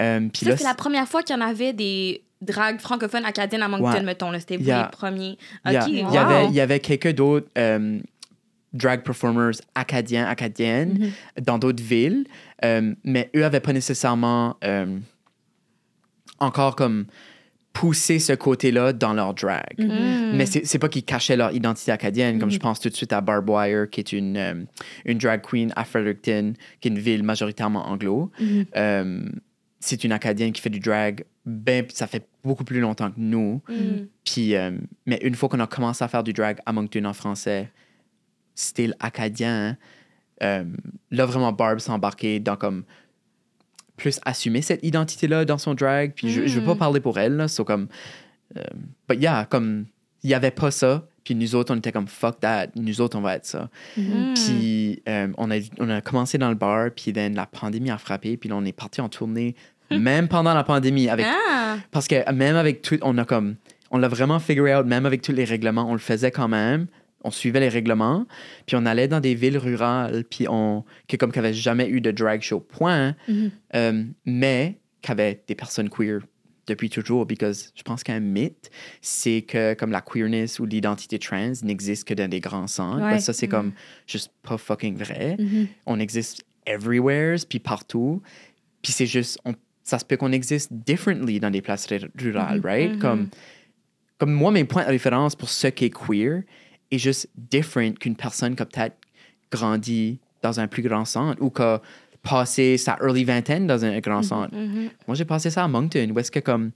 [0.00, 3.62] Euh, puis Ça, c'est la première fois qu'il y en avait des dragues francophones acadiennes
[3.62, 4.02] à Moncton, Ouais.
[4.02, 4.32] mettons.
[4.38, 5.36] C'était vous les premiers.
[5.66, 6.80] Il y, a- OK, il y avait, il y avait
[7.12, 7.98] d'autres euh,
[8.72, 12.24] drag performers acadiens, acadiennes dans d'autres villes,
[12.64, 14.98] euh, mais eux n'avaient pas nécessairement euh,
[16.38, 17.06] encore comme
[17.72, 19.78] poussé ce côté-là dans leur drag.
[19.78, 23.12] Mais c'est c'est pas qu'ils cachaient leur identité acadienne, comme je pense tout de suite
[23.12, 24.54] à Barb Wire, qui est une, euh,
[25.04, 28.30] une drag queen à Fredericton, qui est une ville majoritairement anglo.
[28.76, 29.22] Euh,
[29.80, 33.60] c'est une Acadienne qui fait du drag, ben, ça fait beaucoup plus longtemps que nous.
[33.68, 34.06] Mm.
[34.24, 34.70] Puis, euh,
[35.06, 37.68] mais une fois qu'on a commencé à faire du drag à Moncton en français,
[38.62, 39.76] style acadien,
[40.42, 40.64] euh,
[41.10, 42.84] là, vraiment, Barb s'est embarquée dans comme
[43.96, 46.12] plus assumer cette identité-là dans son drag.
[46.16, 46.78] Puis, je, je veux pas Mm.
[46.78, 47.88] parler pour elle, là, so comme.
[48.56, 48.62] Euh,
[49.08, 49.86] but yeah, comme,
[50.22, 51.06] il y avait pas ça.
[51.24, 52.66] Puis nous autres, on était comme fuck that.
[52.74, 53.70] Nous autres, on va être ça.
[53.96, 54.34] Mm.
[54.34, 57.98] Puis euh, on, a, on a commencé dans le bar, puis then, la pandémie a
[57.98, 59.54] frappé, puis là, on est parti en tournée,
[59.90, 61.76] même pendant la pandémie, avec Ah!
[61.92, 63.54] parce que même avec tout, on a comme,
[63.90, 66.86] on l'a vraiment figure out, même avec tous les règlements, on le faisait quand même.
[67.24, 68.26] On suivait les règlements,
[68.66, 71.88] puis on allait dans des villes rurales, puis on, que comme qu'il n'y avait jamais
[71.88, 73.14] eu de drag show, point.
[73.28, 73.50] Mhm.
[73.76, 76.20] Euh, mais qu'il y avait des personnes queer
[76.68, 78.70] depuis toujours, parce que je pense qu'un mythe,
[79.00, 83.02] c'est que comme la queerness ou l'identité trans n'existe que dans des grands centres.
[83.04, 83.12] Ouais.
[83.14, 83.72] Ben, ça, c'est comme
[84.06, 85.66] juste pas fucking vrai Mhm.
[85.86, 88.22] on existe everywhere, puis partout.
[88.80, 92.96] Puis c'est juste, on- ça se peut qu'on existe differently dans des places rurales, right?
[93.00, 93.28] Comme,
[94.18, 96.42] comme moi, mes points de référence pour ce qui est queer
[96.94, 98.96] est juste different qu'une personne qui a peut-être
[99.50, 101.80] grandi dans un plus grand centre ou qui a
[102.22, 104.54] passé sa early vingtaine dans un grand centre.
[105.08, 106.70] Moi, j'ai passé ça à Moncton, où est-ce que comme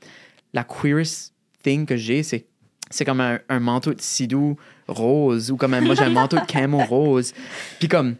[0.52, 2.46] la queerest thing que j'ai, c'est
[2.88, 4.56] c'est comme un, un manteau de sidou
[4.86, 7.32] rose ou comme un- moi j'ai un manteau de camo rose.
[7.80, 8.14] Puis comme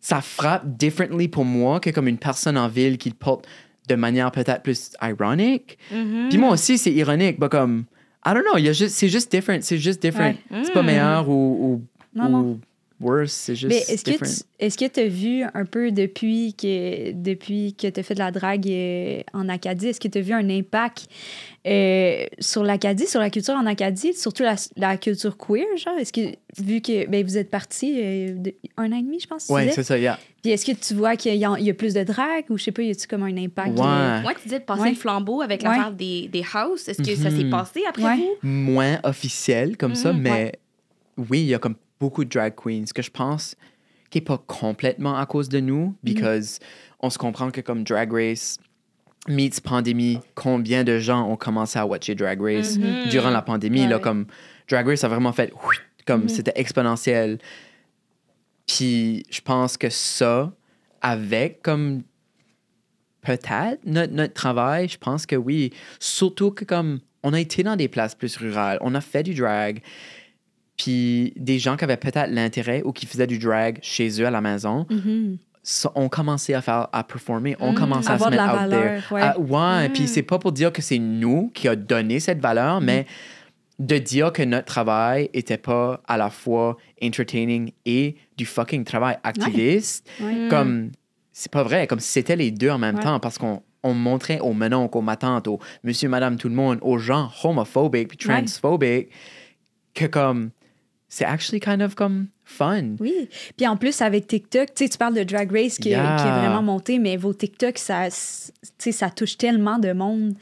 [0.00, 3.46] ça frappe differently pour moi que comme une personne en ville qui le porte
[3.88, 5.76] de manière peut-être plus ironique.
[6.30, 7.84] Puis moi aussi c'est ironique, mais comme
[8.24, 10.36] I don't know, c'est juste different, c'est juste different.
[10.62, 11.82] C'est pas meilleur ou, ou,
[12.14, 12.60] Non, ou non.
[13.00, 14.28] Worse, c'est juste Mais est-ce que different.
[14.28, 18.14] tu est-ce que tu as vu un peu depuis que depuis que tu as fait
[18.14, 21.06] de la drague euh, en Acadie, est-ce que tu as vu un impact
[21.66, 25.96] euh, sur l'Acadie, sur la culture en Acadie, surtout la, la culture queer, genre?
[25.98, 26.20] Est-ce que
[26.58, 28.34] vu que ben, vous êtes parti euh,
[28.76, 29.76] un an et demi, je pense, Ouais, disais?
[29.76, 30.18] c'est ça, yeah.
[30.42, 32.56] Puis est-ce que tu vois qu'il y, a- il y a plus de drague ou
[32.58, 33.84] je sais pas, y a-tu comme un impact Ouais.
[33.86, 34.90] euh, Moi, tu disais de passer Ouais.
[34.90, 35.68] le flambeau avec Ouais.
[35.68, 36.88] l'affaire des, des house.
[36.88, 37.50] Est-ce que ça s'est Mhm.
[37.50, 38.16] passé après Ouais.
[38.16, 38.48] vous?
[38.48, 40.52] moins officiel comme ça, Mhm, mais
[41.18, 43.54] oui, il y a comme beaucoup de drag queens que je pense
[44.10, 46.58] qui n'est pas complètement à cause de nous, because
[46.98, 48.58] on se comprend que comme Drag Race
[49.28, 53.08] meets pandémie, combien de gens ont commencé à watcher Drag Race Mhm.
[53.10, 54.26] durant la pandémie, là, comme
[54.68, 55.52] Drag Race a vraiment fait,
[56.06, 57.38] comme c'était exponentiel.
[58.66, 60.52] Puis je pense que ça,
[61.02, 62.02] avec comme
[63.22, 65.72] peut-être notre, notre travail, je pense que oui.
[66.00, 69.34] Surtout que comme on a été dans des places plus rurales, on a fait du
[69.34, 69.82] drag,
[70.82, 74.30] puis des gens qui avaient peut-être l'intérêt ou qui faisaient du drag chez eux à
[74.30, 74.86] la maison,
[75.94, 78.80] ont commencé à faire à performer, ont Mm, commencé à se mettre la out there.
[78.80, 79.20] valeur, ouais.
[79.22, 82.80] Ah, ouais, puis c'est pas pour dire que c'est nous qui a donné cette valeur,
[82.80, 83.06] mais
[83.78, 89.16] de dire que notre travail était pas à la fois entertaining et du fucking travail
[89.22, 90.48] activiste, Ouais.
[90.50, 90.90] comme
[91.32, 93.02] c'est pas vrai, comme c'était les deux en même Ouais.
[93.02, 96.78] temps parce qu'on on montrait aux menons, aux matantes, aux monsieur, madame, tout le monde,
[96.82, 99.08] aux gens homophobiques puis transphobiques
[99.94, 100.50] que comme
[101.12, 102.94] c'est actually kind of comme fun.
[103.00, 103.28] Oui.
[103.56, 106.16] Puis en plus, avec TikTok, tu sais, tu parles de Drag Race qui, Yeah.
[106.18, 110.34] qui est vraiment monté, mais vos TikTok, ça, ça touche tellement de monde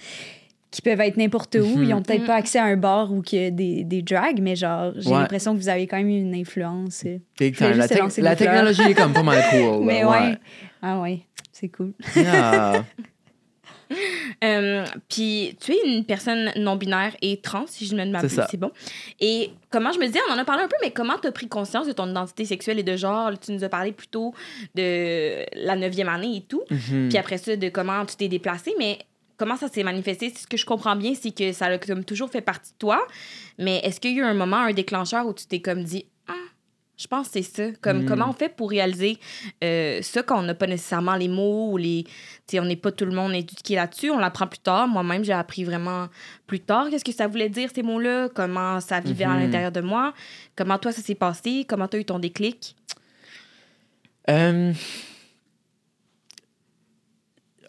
[0.71, 1.79] qui peuvent être n'importe où.
[1.79, 1.85] Mhm.
[1.85, 4.41] Ils ont peut-être pas accès à un bar ou qu'il y a des, des drags,
[4.43, 5.19] mais genre, j'ai Ouais.
[5.21, 7.05] l'impression que vous avez quand même une influence.
[7.39, 7.71] Big time.
[7.73, 9.83] La, te technologie est comme pas mal cool.
[9.87, 10.37] mais ouais.
[10.83, 11.95] Ah ouais, c'est cool.
[12.14, 12.85] Yeah.
[14.45, 18.70] Euh, puis tu es une personne non-binaire et trans, si je ne m'abuse, c'est bon.
[19.18, 21.32] Et comment, je me disais, on en a parlé un peu, mais comment tu as
[21.32, 23.32] pris conscience de ton identité sexuelle et de genre?
[23.39, 24.34] Tu nous as parlé plutôt
[24.76, 26.62] de la neuvième année et tout.
[26.70, 27.09] Mhm.
[27.09, 28.99] Puis après ça, de comment tu t'es déplacé, mais
[29.39, 30.30] comment ça s'est manifesté?
[30.30, 33.07] Ce que je comprends bien, c'est que ça a comme toujours fait partie de toi.
[33.59, 36.07] Mais est-ce qu'il y a eu un moment, un déclencheur où tu t'es comme dit,
[36.99, 37.62] je pense que c'est ça.
[37.80, 38.07] Comme, Mm.
[38.07, 39.18] Comment on fait pour réaliser
[39.62, 42.03] euh, ça quand on n'a pas nécessairement les mots ou les.
[42.05, 42.12] Tu
[42.49, 44.11] sais, on n'est pas tout le monde éduqué là-dessus.
[44.11, 44.88] On l'apprend plus tard.
[44.88, 46.09] Moi-même, j'ai appris vraiment
[46.46, 49.40] plus tard qu'est-ce que ça voulait dire, ces mots-là, comment ça vivait à Mhm.
[49.40, 50.12] l'intérieur de moi,
[50.57, 52.74] comment toi, ça s'est passé, comment tu as eu ton déclic.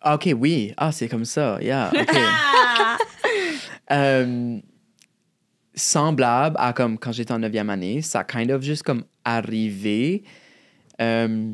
[0.02, 0.74] Ah, OK, oui.
[0.78, 1.58] Ah, c'est comme ça.
[1.62, 2.18] Yeah, OK.
[3.92, 4.60] Euh,
[5.80, 10.24] semblable à comme quand j'étais en 9e année, ça a kind of juste comme arrivé.
[11.02, 11.54] Euh,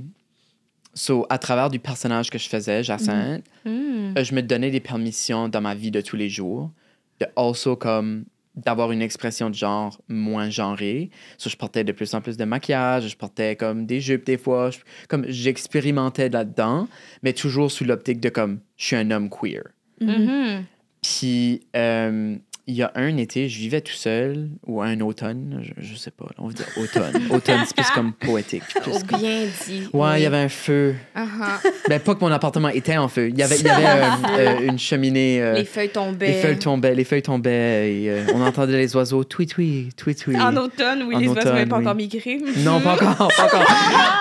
[0.93, 4.13] so, à travers du personnage que je faisais, Jacinthe, Hmm.
[4.17, 6.71] euh, je me donnais des permissions dans ma vie de tous les jours
[7.19, 11.09] de also comme d'avoir une expression de genre moins genrée.
[11.38, 14.38] So, je portais de plus en plus de maquillage, je portais comme des jupes des
[14.38, 14.78] fois, je-
[15.09, 16.88] comme j'expérimentais là-dedans,
[17.21, 19.63] mais toujours sous l'optique de comme je suis un homme queer.
[19.99, 20.63] Mhm.
[21.01, 22.38] Puis euh,
[22.68, 26.09] il y a un été, je vivais tout seul, ou un automne, je, je sais
[26.09, 27.28] pas, on va dire automne.
[27.30, 28.63] automne, c'est plus comme poétique.
[28.82, 29.82] plus Oh, comme- bien dit.
[29.93, 30.09] Ouais, Oui.
[30.18, 30.95] il y avait un feu.
[31.16, 31.72] Uh-huh.
[31.88, 33.30] Ben, pas que mon appartement était en feu.
[33.30, 34.07] Il y avait, il y avait euh,
[34.39, 35.41] euh, une cheminée.
[35.41, 36.28] euh, Les feuilles tombaient.
[36.28, 40.39] les feuilles tombaient, les feuilles tombaient, et on entendait les oiseaux tweet tweet tweet tweet.
[40.39, 41.84] En automne, oui, En les oiseaux automne, n'avaient pas oui.
[41.84, 42.39] encore migré.
[42.57, 43.59] Non, pas encore, pas encore.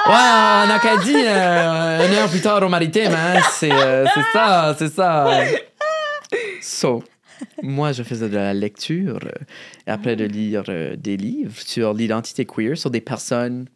[0.07, 5.31] Ouais, en Acadie, une heure plus tard au maritime, hein, c'est c'est ça, c'est ça.
[6.61, 7.03] So,
[7.63, 9.45] moi, je faisais de la lecture euh,
[9.87, 13.67] et après de lire euh, des livres sur l'identité queer, sur des personnes,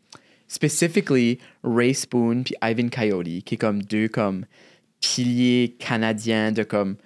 [0.47, 4.45] specifically Ray Spoon puis Ivan Coyote, qui est comme deux comme
[5.01, 6.97] piliers canadiens de comme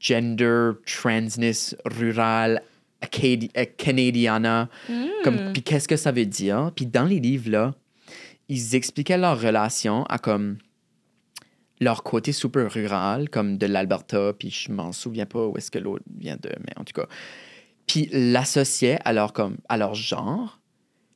[0.00, 2.62] gender transness rural
[3.02, 4.68] Acadi- euh, canadiana.
[5.22, 6.72] Comme puis qu'est-ce que ça veut dire?
[6.74, 7.74] Puis dans les livres là
[8.48, 10.58] ils expliquaient leur relation à comme
[11.80, 15.78] leur côté super rural comme de l'Alberta puis je m'en souviens pas où est-ce que
[15.78, 17.06] l'autre vient de mais en tout cas.
[17.86, 20.60] Puis l'associaient à leur comme à leur genre.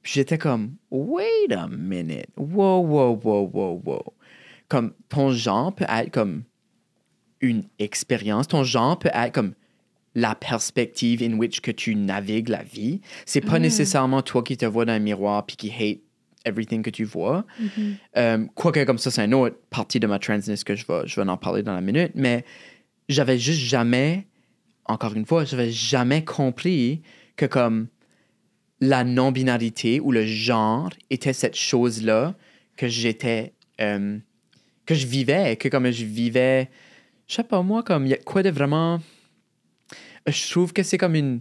[0.02, 2.28] Puis j'étais comme wait a minute.
[2.36, 4.14] Wow wow wow wow wow
[4.70, 6.44] comme ton genre peut être comme
[7.40, 8.48] une expérience.
[8.48, 9.54] Ton genre peut être comme
[10.14, 13.00] la perspective in which que tu navigues la vie.
[13.26, 16.00] C'est pas nécessairement toi qui te vois dans un miroir puis qui hate
[16.44, 17.44] everything que tu vois.
[18.16, 21.20] Euh, Quoique comme ça, c'est une autre partie de ma transness que je vais, je
[21.20, 22.44] vais en parler dans la minute, mais
[23.08, 24.26] j'avais juste jamais,
[24.86, 27.02] encore une fois, j'avais jamais compris
[27.36, 27.88] que comme
[28.80, 32.34] la non-binarité ou le genre était cette chose-là
[32.76, 34.18] que j'étais, euh,
[34.86, 36.70] que je vivais, que comme je vivais,
[37.26, 39.00] je sais pas moi, comme il y a quoi de vraiment
[40.26, 41.40] je trouve que c'est comme une,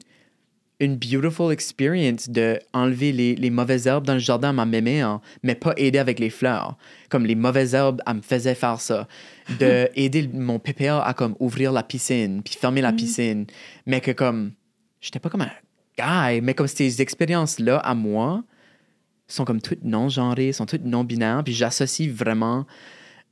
[0.80, 5.02] une beautiful experience de enlever les, les mauvaises herbes dans le jardin à ma mémé,
[5.02, 6.78] hein, mais pas aider avec les fleurs.
[7.10, 9.08] Comme les mauvaises herbes, elle me faisait faire ça.
[9.60, 13.46] De aider mon PPA à comme ouvrir la piscine, puis fermer la piscine.
[13.86, 14.54] Mais que comme,
[15.02, 15.52] j'étais pas comme un
[15.98, 18.44] guy, mais comme ces expériences-là à moi
[19.28, 22.66] sont comme toutes non-genrées, sont toutes non-binaires, puis j'associe vraiment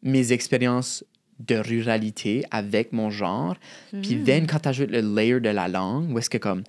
[0.04, 1.04] mes expériences
[1.40, 3.56] de ruralité avec mon genre.
[4.02, 6.64] Puis then, quand tu ajoutes le layer de la langue, où est-ce que comme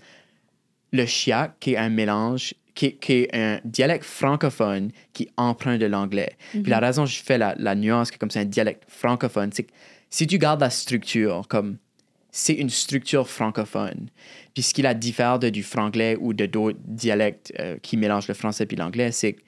[0.93, 5.81] le chiac, qui est un mélange, qui, est- qui est un dialecte francophone qui emprunte
[5.81, 6.33] de l'anglais.
[6.53, 9.65] Puis la raison je fais la, la nuance que comme c'est un dialecte francophone, c'est
[9.65, 9.73] que
[10.11, 11.77] si tu gardes la structure, comme
[12.31, 14.09] c'est une structure francophone.
[14.55, 18.29] Puis ce qui la diffère de du franglais ou de d'autres dialectes euh, qui mélangent
[18.29, 19.41] le français puis l'anglais, c'est que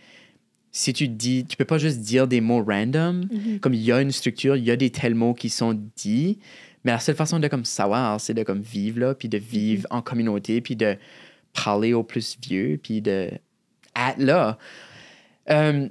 [0.73, 3.29] si tu dis, tu peux pas juste dire des mots random,
[3.61, 6.39] comme il y a une structure, il y a des tels mots qui sont dits,
[6.85, 9.87] mais la seule façon de comme savoir, c'est de comme vivre là, puis de vivre
[9.91, 10.97] en communauté, puis de
[11.53, 13.31] parler aux plus vieux, puis de
[13.97, 14.59] être là.
[15.51, 15.89] Euh,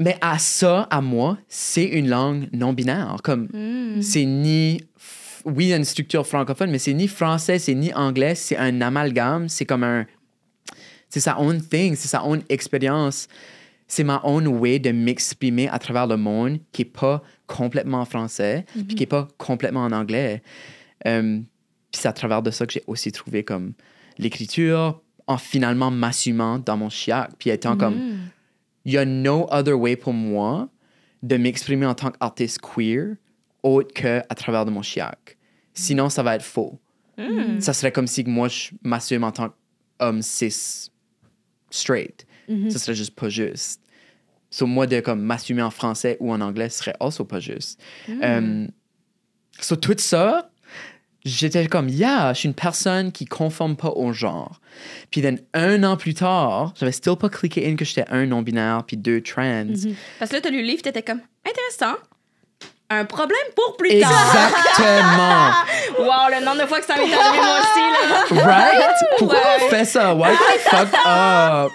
[0.00, 3.16] mais à ça, à moi, c'est une langue non binaire.
[3.22, 3.48] Comme
[4.00, 4.80] c'est ni
[5.44, 8.56] oui, il y a une structure francophone, mais c'est ni français, c'est ni anglais, c'est
[8.56, 10.06] un amalgame, c'est comme un
[11.14, 13.28] c'est sa own thing, c'est sa own expérience.
[13.86, 18.64] C'est ma own way de m'exprimer à travers le monde qui est pas complètement français,
[18.72, 20.42] puis qui est pas complètement en anglais.
[21.06, 21.38] Euh,
[21.92, 23.74] puis c'est à travers de ça que j'ai aussi trouvé comme
[24.18, 28.18] l'écriture en finalement m'assumant dans mon chiac, puis étant comme
[28.84, 30.68] il y a no other way pour moi
[31.22, 33.16] de m'exprimer en tant qu'artiste queer
[33.62, 35.38] autre que à travers de mon chiac.
[35.72, 36.78] Sinon, ça va être faux.
[37.60, 39.54] Ça serait comme si moi, je m'assume en tant
[39.98, 40.90] qu'homme cis
[41.70, 42.26] straight.
[42.68, 43.80] Ça serait juste pas juste.
[44.50, 47.80] So, moi, de comme m'assumer en français ou en anglais serait also pas juste.
[48.08, 48.66] Euh,
[49.58, 50.50] so, tout ça,
[51.24, 54.60] j'étais comme, yeah, je suis une personne qui conforme pas au genre.
[55.10, 58.82] Puis, then, un an plus tard, j'avais still pas cliqué in que j'étais un non-binaire
[58.86, 59.66] puis deux trans.
[60.18, 61.96] Parce que là, t'as lu le livre, t'étais comme intéressant.
[62.90, 64.10] Un problème pour plus tard.
[64.10, 65.50] Exactement.
[65.98, 68.44] Wow, le nombre de fois que ça m'est arrivé moi aussi, là.
[68.44, 68.94] Right?
[69.18, 69.70] Pourquoi on Ouais.
[69.70, 70.14] fait ça?
[70.14, 71.72] Why the fuck up?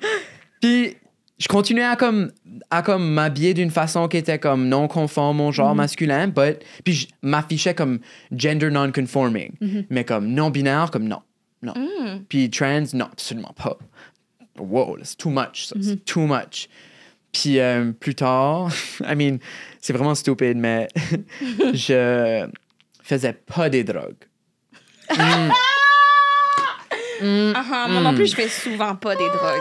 [0.60, 0.96] Puis,
[1.38, 2.32] je continuais à comme,
[2.70, 6.94] à comme m'habiller d'une façon qui était comme non conforme au genre masculin, but, puis
[6.94, 8.00] je m'affichais comme
[8.32, 9.52] gender non-conforming.
[9.90, 11.22] Mais comme non-binaire, comme non.
[11.62, 11.74] Non.
[12.28, 13.78] Puis trans, non, absolument pas.
[14.58, 15.76] Wow, c'est too much, ça.
[15.80, 16.68] C'est too much.
[17.32, 18.70] Puis euh, plus tard,
[19.00, 19.38] I mean,
[19.80, 20.88] c'est vraiment stupide, mais
[21.74, 22.48] je
[23.02, 24.24] faisais pas des drogues.
[27.20, 29.60] Ah, ah, Moi non plus, je fais souvent pas des drogues.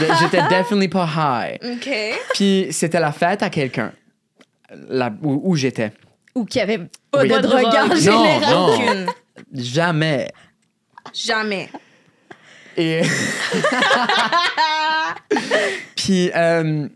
[0.00, 1.58] J'étais- J'étais definitely pas high.
[1.76, 1.88] OK.
[2.34, 3.92] Puis c'était la fête à quelqu'un,
[4.88, 5.92] là où, où j'étais.
[6.34, 6.78] Ou qu'il y avait
[7.10, 7.28] pas Oui.
[7.28, 8.40] de drogue en général.
[8.50, 8.74] Non.
[8.74, 9.06] Aucune.
[9.54, 10.28] Jamais.
[11.14, 11.68] Jamais.
[12.76, 13.02] Et.
[15.96, 16.88] puis euh,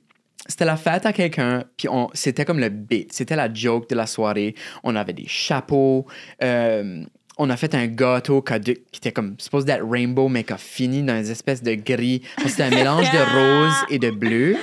[0.46, 3.94] c'était la fête à quelqu'un, puis on- c'était comme le bit, c'était la joke de
[3.94, 4.54] la soirée.
[4.82, 6.06] On avait des chapeaux,
[6.42, 7.04] euh,
[7.42, 11.02] on a fait un gâteau qui, était comme supposé d'être rainbow, mais qui a fini
[11.02, 12.22] dans une espèce de gris.
[12.46, 14.56] C'était un mélange de rose et de bleu.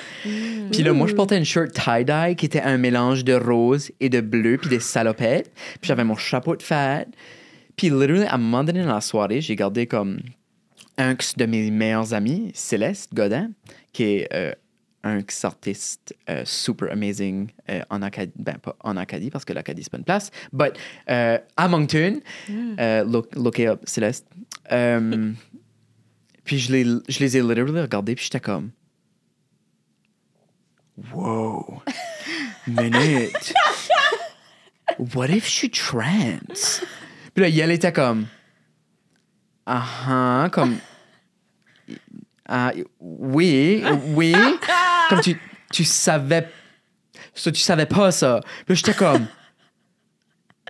[0.72, 4.10] Puis là, moi, je portais une shirt tie-dye qui était un mélange de rose et
[4.10, 5.52] de bleu, puis des salopettes.
[5.82, 7.10] Puis j'avais mon chapeau de fête.
[7.76, 10.20] Puis, literally, à un moment donné dans la soirée, j'ai gardé comme
[10.98, 13.52] un de mes meilleurs amis, Céleste Godin,
[13.94, 14.52] qui est euh,
[15.04, 18.34] un artiste euh, super amazing euh, en Acadie.
[18.36, 20.74] Ben, pas en Acadie, parce que l'Acadie, c'est pas une place, but
[21.10, 22.20] euh, à Moncton.
[22.50, 24.28] Euh, look, look it up, Céleste.
[24.72, 25.32] Euh,
[26.44, 28.72] puis je, les, je les ai literally regardés, puis j'étais comme...
[31.14, 31.82] Wow.
[32.68, 33.54] Minute.
[35.16, 36.82] What if suis trans?
[37.34, 38.28] Puis là, elle était comme...
[39.66, 40.78] Ah, ah, comme...
[42.50, 43.84] Ah, oui,
[44.16, 44.34] oui.
[45.08, 45.40] Comme tu,
[45.72, 46.50] tu savais...
[47.36, 48.42] Ça, tu savais pas ça.
[48.66, 49.28] Puis j'étais comme...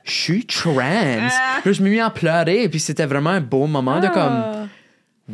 [0.04, 1.28] Je suis trans.
[1.64, 2.68] Puis je me mis à pleurer.
[2.68, 4.68] Puis c'était vraiment un beau moment de comme...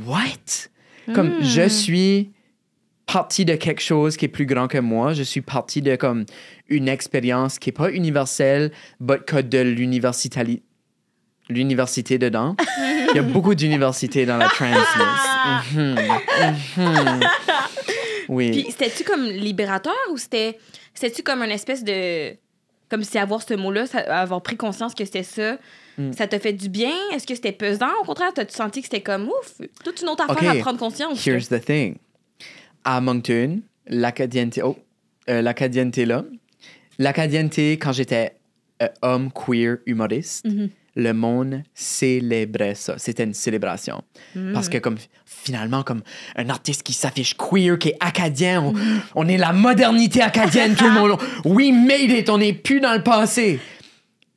[0.06, 0.70] What?
[1.14, 2.32] Comme je suis
[3.06, 5.14] partie de quelque chose qui est plus grand que moi.
[5.14, 6.26] Je suis partie de comme
[6.68, 10.62] une expérience qui est pas universelle, but que de l'université
[11.50, 12.56] l'université dedans.
[13.16, 14.86] Il y a beaucoup d'universités dans la transness.
[15.76, 15.96] Mhm,
[16.78, 17.20] mhm.
[18.30, 18.52] Oui.
[18.52, 20.58] Puis c'était-tu comme libérateur ou c'était
[20.94, 22.36] c'était-tu comme une espèce de
[22.90, 25.58] comme si avoir ce mot-là, ça- avoir pris conscience que c'était ça,
[25.98, 26.12] Mm.
[26.14, 26.92] ça t'a fait du bien?
[27.14, 27.88] Est-ce que c'était pesant?
[28.02, 30.58] Au contraire, t'as-tu senti que c'était comme ouf, toute une autre affaire Ok.
[30.58, 31.96] à prendre conscience Here's the thing.
[32.84, 34.78] À Moncton, l'acadienté, oh,
[35.30, 36.26] euh, l'acadienté là,
[37.00, 38.36] l'acadienté, quand j'étais
[38.82, 40.46] euh, homme queer humoriste,
[40.96, 42.98] le monde célébrait ça.
[42.98, 44.04] C'était une célébration.
[44.54, 46.02] Parce que comme finalement, comme
[46.36, 48.74] un artiste qui s'affiche queer, qui est acadien, on,
[49.16, 51.20] on est la modernité acadienne, tout le monde.
[51.46, 53.60] We made it, on n'est plus dans le passé.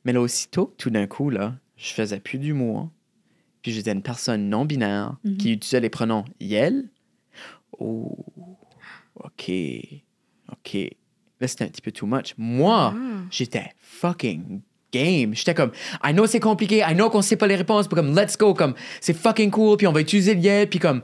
[0.03, 2.89] Mais là, aussitôt, tout d'un coup, là, je faisais plus d'humour.
[3.61, 6.89] Puis j'étais une personne non binaire qui utilisait les pronoms yel.
[7.77, 8.17] Oh,
[9.15, 9.51] OK.
[10.51, 10.77] OK.
[11.39, 12.33] Là, c'était un petit peu too much.
[12.37, 12.93] Moi,
[13.31, 15.35] j'étais fucking game.
[15.35, 15.71] J'étais comme,
[16.03, 18.53] I know c'est compliqué, I know qu'on sait pas les réponses, puis comme, let's go,
[18.53, 21.01] comme, c'est fucking cool, puis on va utiliser le yel, puis comme,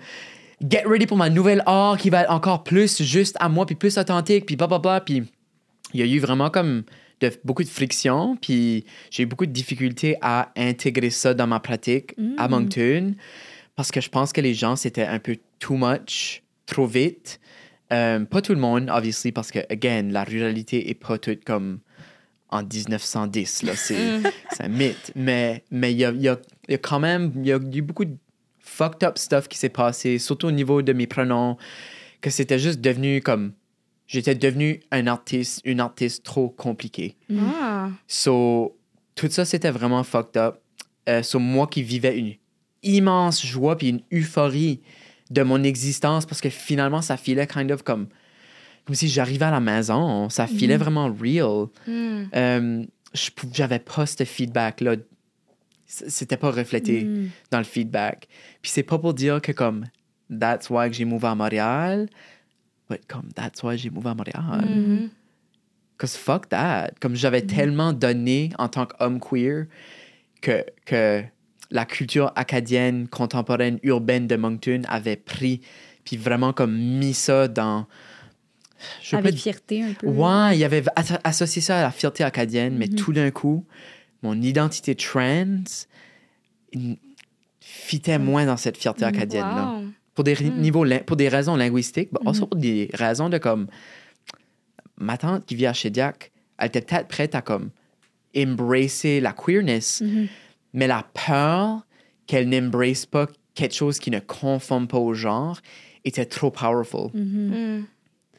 [0.67, 3.75] get ready pour ma nouvelle art qui va être encore plus juste à moi, puis
[3.75, 5.23] plus authentique, puis blablabla, puis
[5.93, 6.83] il y a eu vraiment comme
[7.21, 11.59] de, beaucoup de friction, puis j'ai eu beaucoup de difficultés à intégrer ça dans ma
[11.59, 13.15] pratique à Moncton,
[13.75, 17.39] parce que je pense que les gens, c'était un peu too much, trop vite.
[17.93, 21.79] Euh, pas tout le monde, obviously, parce que, again, la ruralité est pas toute comme
[22.55, 25.11] en 1910, là, c'est c'est un mythe.
[25.15, 26.37] Mais mais il y a, il y, a,
[26.69, 28.15] y a quand même, il y a eu beaucoup de
[28.59, 31.57] fucked up stuff qui s'est passé, surtout au niveau de mes pronoms,
[32.21, 33.53] que c'était juste devenu comme,
[34.07, 37.15] j'étais devenu un artiste, une artiste trop compliquée.
[37.39, 37.89] Ah.
[38.07, 38.77] So,
[39.13, 40.59] tout ça, c'était vraiment fucked up.
[41.07, 42.33] Euh, so, moi qui vivais une
[42.83, 44.81] immense joie puis une euphorie
[45.29, 48.07] de mon existence parce que finalement, ça filait kind of comme,
[48.85, 50.29] comme si j'arrivais à la maison.
[50.29, 51.67] Ça filait vraiment real.
[51.87, 52.25] Hmm.
[52.35, 52.85] Euh,
[53.53, 54.95] j'avais pas ce feedback-là.
[55.87, 57.07] C'était pas reflété
[57.51, 58.27] dans le feedback.
[58.61, 59.85] Puis c'est pas pour dire que comme,
[60.29, 62.09] that's why j'ai move à Montréal,
[62.89, 64.65] but comme, that's why j'ai move à Montréal.
[64.67, 65.09] Mhm.
[65.97, 66.91] Cause fuck that.
[66.99, 69.67] Comme j'avais tellement donné en tant qu'homme queer
[70.41, 71.23] que, que
[71.71, 75.61] la culture acadienne, contemporaine, urbaine de Moncton avait pris,
[76.03, 77.87] puis vraiment comme mis ça dans.
[79.01, 80.07] Je Avec fierté un peu.
[80.07, 83.65] Ouais, il avait asso- associé ça à la fierté acadienne, mais tout d'un coup,
[84.23, 85.63] mon identité trans
[87.59, 89.73] fitait moins dans cette fierté acadienne-là.
[89.79, 89.85] Wow.
[90.13, 93.67] Pour des, ri- niveaux pour des raisons linguistiques, mais aussi pour des raisons de comme.
[94.97, 97.69] Ma tante qui vit à Shediac, elle était peut-être prête à comme
[98.37, 100.01] embracer la queerness,
[100.73, 101.85] mais la peur
[102.27, 105.59] qu'elle n'embrace pas quelque chose qui ne conforme pas au genre
[106.05, 107.09] était trop powerful.
[107.13, 107.83] Hmm.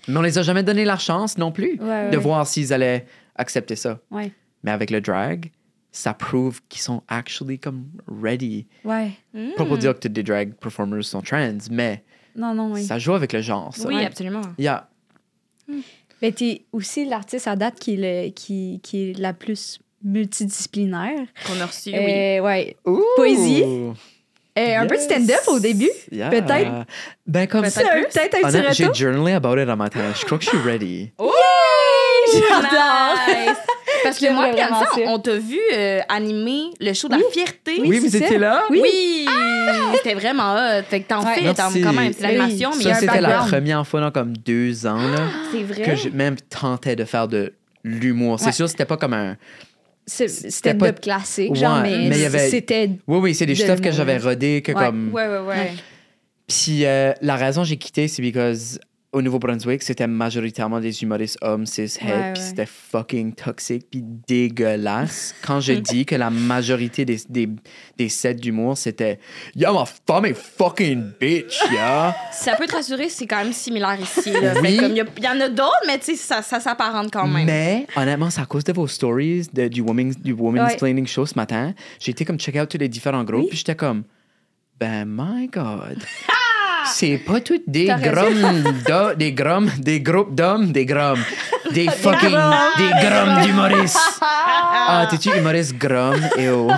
[0.09, 2.22] Mais on les a jamais donné la chance non plus Ouais, de ouais.
[2.22, 3.98] voir s'ils allaient accepter ça.
[4.11, 4.32] Ouais.
[4.62, 5.50] Mais avec le drag,
[5.92, 7.86] ça prouve qu'ils sont actually comme
[8.22, 8.66] ready.
[8.84, 9.11] Ouais.
[9.57, 12.04] Pas pour dire que des drag performers sont trans, mais
[12.36, 12.84] Non, non, oui.
[12.84, 13.74] ça joue avec le genre.
[13.74, 13.88] Ça.
[13.88, 14.04] Oui, Ouais.
[14.07, 14.42] absolument.
[14.59, 14.88] Yeah.
[16.22, 21.26] Mais t'es aussi l'artiste à date qui est, le- qui, qui est la plus multidisciplinaire.
[21.46, 21.96] Qu'on a reçu, oui.
[21.98, 22.76] Euh, ouais.
[23.16, 23.64] Poésie.
[24.59, 25.90] Euh, Un peu de stand-up au début.
[26.11, 26.30] Yeah.
[26.30, 26.86] Peut-être.
[27.26, 27.82] Ben comme ça.
[27.82, 30.00] Peut-être un petit J'ai journalé about it un matin.
[30.18, 31.12] Je crois que je suis ready.
[32.32, 33.16] J'adore.
[33.28, 33.57] Nice.
[34.02, 34.86] Parce que moi, ça.
[35.07, 37.80] on t'a vu euh, animer le show de la fierté.
[37.84, 38.64] Oui, vous étiez là?
[38.70, 39.26] Oui!
[39.96, 40.82] C'était vraiment hot.
[40.88, 41.34] Fait que t'en Ouais.
[41.34, 42.12] fais, t'en- quand même.
[42.12, 42.76] C'est l'animation, Oui.
[42.78, 45.22] mais il y a Ça, un c'était la première fois dans comme deux ans là,
[45.52, 45.82] C'est vrai?
[45.82, 47.52] que j'ai même tenté de faire de
[47.84, 48.38] l'humour.
[48.38, 48.52] C'est Ouais.
[48.52, 49.36] sûr, c'était pas comme un
[50.07, 52.90] C'était pas- classique, Ouais, genre, mais, mais avait- c'était.
[53.09, 54.84] Oui, oui, c'est des De stuff que j'avais rodé, que Ouais.
[54.84, 55.12] comme.
[55.12, 55.72] Ouais, ouais, ouais.
[56.48, 58.78] Puis euh, la raison j'ai quitté, c'est parce
[59.17, 62.33] au Nouveau-Brunswick, c'était majoritairement des humoristes hommes, cis, Ouais, het, ouais.
[62.35, 65.35] puis c'était fucking toxique, puis dégueulasse.
[65.47, 67.49] Quand je dis que la majorité des, des,
[67.97, 69.19] des sets d'humour, c'était
[69.55, 72.14] Yeah, ma femme est fucking bitch, yeah.
[72.33, 74.31] Ça peut te rassurer, c'est quand même similaire ici.
[74.33, 74.55] là.
[74.55, 74.79] Fait Oui.
[74.83, 77.47] Il y, il y en a d'autres, mais tu sais, ça, ça s'apparente quand même.
[77.47, 81.25] Mais honnêtement, c'est à cause de vos stories de- du Women's, du women's Planning Show
[81.25, 81.73] ce matin.
[82.01, 83.49] J'ai été comme check out tous les différents groupes, Oui.
[83.49, 84.03] puis j'étais comme
[84.79, 86.03] Ben, my God.
[86.87, 91.22] C'est pas toutes des d'ho- des grommes, des groupes d'hommes, des grommes,
[91.72, 92.30] des fucking,
[92.78, 93.99] des grommes d'humoristes.
[94.22, 96.20] Ah, t'es-tu humoriste gromme?
[96.39, 96.68] Et oh.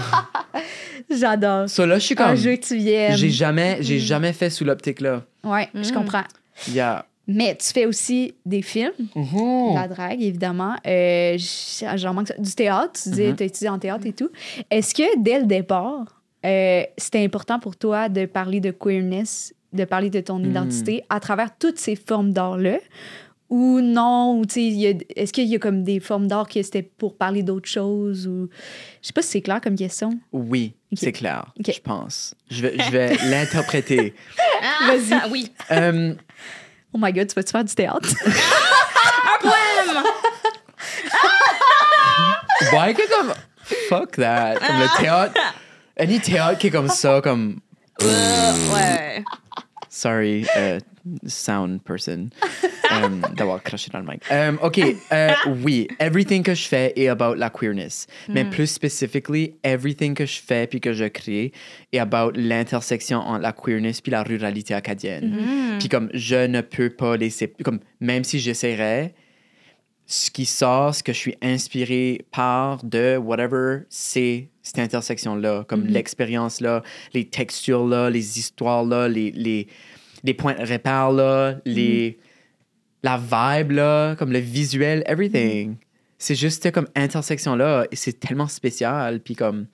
[1.10, 1.68] J'adore.
[1.68, 3.16] So là, je suis Un comme, jeu que tu viennes.
[3.16, 3.82] j'ai jamais, Mm.
[3.82, 5.22] j'ai jamais fait sous l'optique là.
[5.44, 6.24] Ouais, je comprends.
[6.70, 7.04] Yeah.
[7.26, 9.70] Mais tu fais aussi des films, Mm-hmm.
[9.70, 10.74] de la drague, évidemment.
[10.86, 11.36] Euh,
[12.12, 12.34] manque ça.
[12.38, 13.36] Du théâtre, tu disais, Mhm.
[13.36, 14.30] tu as étudié en théâtre et tout.
[14.70, 19.84] Est-ce que dès le départ, euh, c'était important pour toi de parler de queerness, de
[19.84, 20.24] parler de Hmm.
[20.24, 22.78] ton identité à travers toutes ces formes d'art-là?
[23.50, 24.40] Ou non?
[24.40, 28.26] Ou Est-ce qu'il y a comme des formes d'art qui c'était pour parler d'autres choses?
[28.26, 28.48] Ou...
[29.00, 30.18] Je sais pas si c'est clair comme question.
[30.32, 32.34] Oui, c'est clair, je pense.
[32.50, 34.14] Je vais, je vais l'interpréter.
[34.62, 35.12] Ah, Vas-y.
[35.14, 35.50] ah, oui.
[35.70, 36.14] Euh,
[36.92, 38.08] Oh my God, tu vas-tu faire du théâtre?
[39.40, 40.02] Poème!
[42.72, 43.34] Ouais, que comme.
[43.88, 44.56] Fuck that.
[44.56, 45.40] Comme le théâtre.
[45.98, 47.60] Any théâtre qui est comme ça, comme.
[48.02, 49.24] Ouais.
[49.90, 50.78] Sorry, euh,
[51.26, 52.30] sound person,
[52.92, 54.22] euh, d'avoir craché dans le mic.
[54.30, 54.80] Euh, OK,
[55.12, 55.32] euh,
[55.64, 58.06] oui, everything que je fais est about la queerness.
[58.28, 61.52] Mais plus specifically, everything que je fais puis que je crée
[61.92, 65.78] est about l'intersection entre la queerness puis la ruralité acadienne.
[65.78, 67.52] Puis comme je ne peux pas laisser...
[67.64, 69.14] Comme même si j'essaierais,
[70.10, 75.84] ce qui sort, ce que je suis inspiré par de whatever, c'est cette intersection-là, comme
[75.84, 76.82] l'expérience-là,
[77.12, 79.68] les textures-là, les histoires-là, les, les,
[80.24, 82.18] les points de repère-là, les,
[83.02, 85.76] la vibe-là, comme le visuel, everything.
[86.16, 89.66] C'est juste cette comme intersection-là, et c'est tellement spécial, puis comme,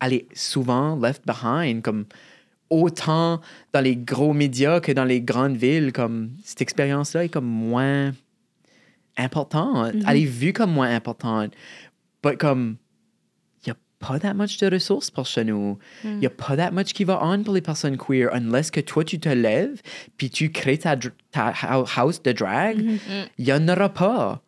[0.00, 2.06] elle est souvent left behind, comme
[2.70, 3.40] autant
[3.72, 8.12] dans les gros médias que dans les grandes villes, comme cette expérience-là est comme moins
[9.16, 9.94] importante.
[10.06, 11.52] Elle est vue comme moins importante.
[12.22, 12.76] But comme,
[13.64, 15.78] il n'y a pas that much de ressources pour chez nous.
[16.04, 18.80] Il n'y a pas that much qui va on pour les personnes queer, unless que
[18.80, 19.80] toi, tu te lèves,
[20.16, 20.96] puis tu crées ta,
[21.30, 22.84] ta hou- house de drag.
[23.38, 24.42] Il n'y en aura pas.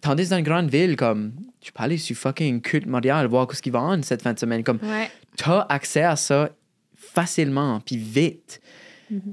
[0.00, 3.60] Tandis dans une grande ville, comme, tu peux aller sur fucking Culte Montréal, voir ce
[3.60, 4.62] qui va on cette fin de semaine.
[4.64, 5.10] Comme, Ouais.
[5.36, 6.48] tu as accès à ça
[6.96, 8.60] facilement, puis vite.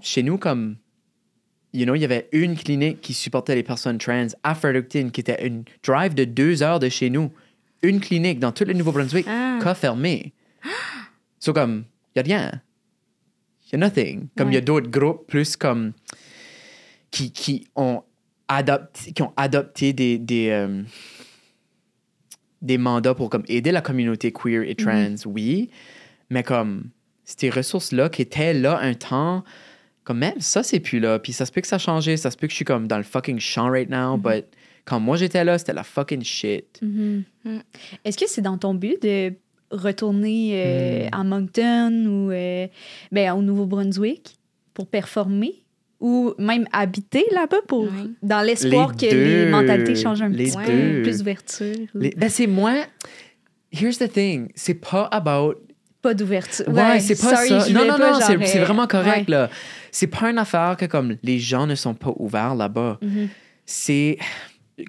[0.01, 0.75] Chez nous, comme,
[1.75, 5.21] you know, il y avait une clinique qui supportait les personnes trans à Fredericton, qui
[5.21, 7.31] était une drive de deux heures de chez nous.
[7.81, 9.59] Une clinique dans tout le Nouveau-Brunswick, Ah.
[9.61, 10.33] qu'a fermé.
[11.39, 11.83] So, comme,
[12.15, 12.61] il n'y a rien.
[13.67, 14.27] Il y a nothing.
[14.35, 15.93] Comme, il y a d'autres groupes plus comme,
[17.11, 18.01] qui, qui ont
[18.47, 20.81] adopté, qui ont adopté des, des, euh,
[22.61, 25.69] des mandats pour comme aider la communauté queer et trans, oui,
[26.31, 26.89] mais comme
[27.25, 29.43] ces ressources-là qui étaient là un temps,
[30.05, 31.19] comme même ça, c'est plus là.
[31.19, 32.87] Puis ça se peut que ça a changé, ça se peut que je suis comme
[32.87, 34.45] dans le fucking champ right now, but
[34.85, 36.79] quand moi j'étais là, c'était la fucking shit.
[36.81, 37.23] Mhm.
[37.43, 37.57] Mm.
[38.05, 39.33] Est-ce que c'est dans ton but de
[39.71, 41.19] retourner euh, Hmm.
[41.19, 42.67] à Moncton ou euh,
[43.11, 44.35] ben, au Nouveau-Brunswick
[44.73, 45.63] pour performer
[45.99, 47.87] ou même habiter là-bas pour
[48.21, 51.75] dans l'espoir Les que les mentalités changent un Les petit peu, plus d'ouverture?
[51.95, 52.83] ou Les- ben c'est moins.
[53.71, 55.55] Here's the thing, c'est pas about
[56.05, 56.67] Pas d'ouverture.
[56.67, 57.73] Ouais, c'est pas sorry, ça.
[57.73, 59.35] Non, non, non, c'est c'est euh, vraiment correct, ouais.
[59.35, 59.49] là.
[59.89, 62.99] C'est pas une affaire que, comme, les gens ne sont pas ouverts là-bas.
[63.01, 63.29] Mhm.
[63.65, 64.19] C'est.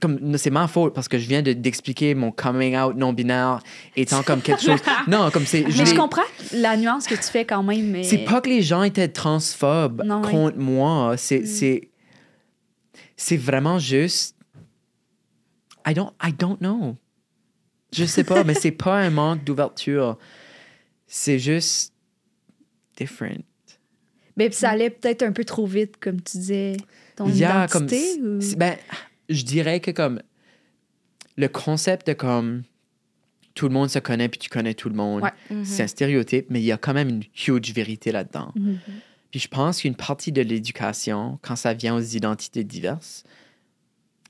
[0.02, 3.60] Comme, c'est ma faute parce que je viens de- d'expliquer mon coming out non-binaire
[3.96, 4.80] étant comme quelque chose.
[5.08, 5.64] Non, comme c'est.
[5.64, 6.20] Mais je comprends
[6.52, 7.92] la nuance que tu fais quand même.
[7.92, 8.02] Mais...
[8.02, 11.14] C'est pas que les gens étaient transphobes Non, contre moi.
[11.16, 11.88] C'est, c'est,
[13.16, 14.36] c'est vraiment juste.
[15.88, 16.96] I don't, I don't know.
[17.90, 20.18] Je sais pas, mais c'est pas un manque d'ouverture.
[21.06, 21.92] C'est juste
[22.96, 23.42] different.
[24.36, 26.76] Mais ça allait peut-être un peu trop vite, comme tu disais,
[27.16, 27.84] ton Il y a comme.
[27.84, 28.20] identité.
[28.22, 28.76] ou- Ben,
[29.28, 30.20] je dirais que comme.
[31.36, 32.62] Le concept de comme.
[33.54, 35.22] Tout le monde se connaît puis tu connais tout le monde.
[35.22, 35.30] Ouais.
[35.50, 35.64] Mhm.
[35.64, 38.52] C'est un stéréotype, mais il y a quand même une huge vérité là-dedans.
[38.54, 38.78] Mhm.
[39.30, 43.24] Puis je pense qu'une partie de l'éducation, quand ça vient aux identités diverses,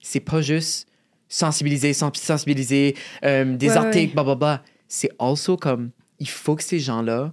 [0.01, 0.89] c'est pas juste
[1.29, 4.57] sensibiliser, sens- sensibiliser, euh, des Ouais, articles, ouais.
[4.87, 7.33] C'est also comme, il faut que ces gens-là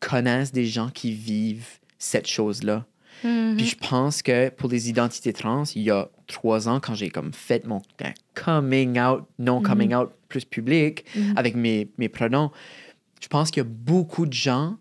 [0.00, 2.86] connaissent des gens qui vivent cette chose-là.
[3.24, 3.56] Mhm.
[3.56, 7.10] Puis je pense que pour les identités trans, il y a trois ans, quand j'ai
[7.10, 7.80] comme fait mon
[8.34, 11.34] coming out, non coming out plus public Mhm.
[11.36, 12.50] avec mes, mes pronoms,
[13.20, 14.76] je pense qu'il y a beaucoup de gens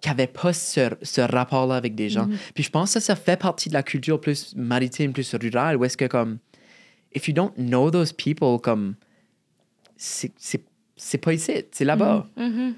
[0.00, 2.26] qui n'avaient pas ce, ce rapport-là avec des gens.
[2.26, 2.36] Mhm.
[2.54, 5.76] Puis je pense que ça, ça fait partie de la culture plus maritime, plus rurale,
[5.76, 6.38] où est-ce que, comme,
[7.12, 8.94] if you don't know those people, comme,
[9.96, 10.30] c'est
[10.98, 12.26] c'est- c'est pas ici, c'est là-bas.
[12.36, 12.74] Mhm.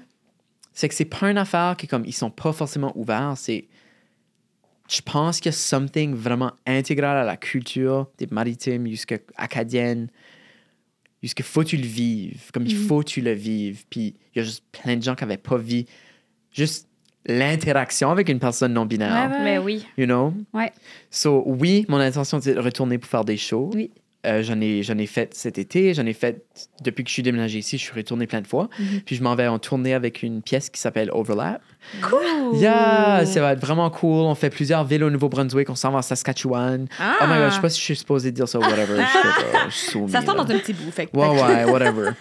[0.73, 3.67] C'est que c'est pas une affaire qui, comme, ils sont pas forcément ouverts, c'est.
[4.89, 10.07] Je pense qu'il y a something vraiment intégral à la culture des maritimes, jusqu'à acadienne,
[11.23, 12.87] jusqu'à faut que tu le vives, comme il Mhm.
[12.87, 13.85] faut que tu le vives.
[13.89, 15.85] Puis il y a juste plein de gens qui n'avaient pas vu
[16.51, 16.87] juste
[17.25, 19.29] l'interaction avec une personne non-binaire.
[19.29, 19.43] Ouais, ouais.
[19.43, 19.85] Mais oui.
[19.97, 20.33] You know?
[20.53, 20.71] Ouais.
[21.09, 23.69] So, oui, mon intention, c'est de retourner pour faire des shows.
[23.73, 23.91] Oui.
[24.25, 26.45] Euh, j'en, ai, j'en ai fait cet été, j'en ai fait
[26.83, 28.69] depuis que je suis déménagé ici, je suis retourné plein de fois.
[28.77, 29.01] Mhm.
[29.03, 31.61] Puis je m'en vais en tournée avec une pièce qui s'appelle Overlap.
[32.03, 32.55] Cool.
[32.59, 34.25] Yeah, ça va être vraiment cool.
[34.25, 36.87] On fait plusieurs villes au Nouveau-Brunswick, on s'en va à Saskatchewan.
[36.99, 37.15] Ah.
[37.21, 38.95] Oh my god, je sais pas si je suis supposé dire ça ou whatever.
[38.95, 40.91] Je sais pas, je suis soumis, Ça sort dans un petit bout.
[40.91, 42.11] Fait que Ouais, ouais, whatever.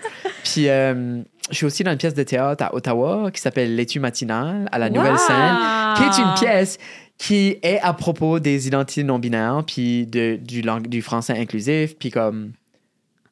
[0.42, 1.20] Puis euh,
[1.50, 4.78] je suis aussi dans une pièce de théâtre à Ottawa qui s'appelle L'étue matinale à
[4.78, 5.56] la Nouvelle Scène,
[5.96, 6.78] qui est une pièce
[7.22, 11.94] qui est à propos des identités non binaires puis de, du, lang- du français inclusif
[11.98, 12.52] puis comme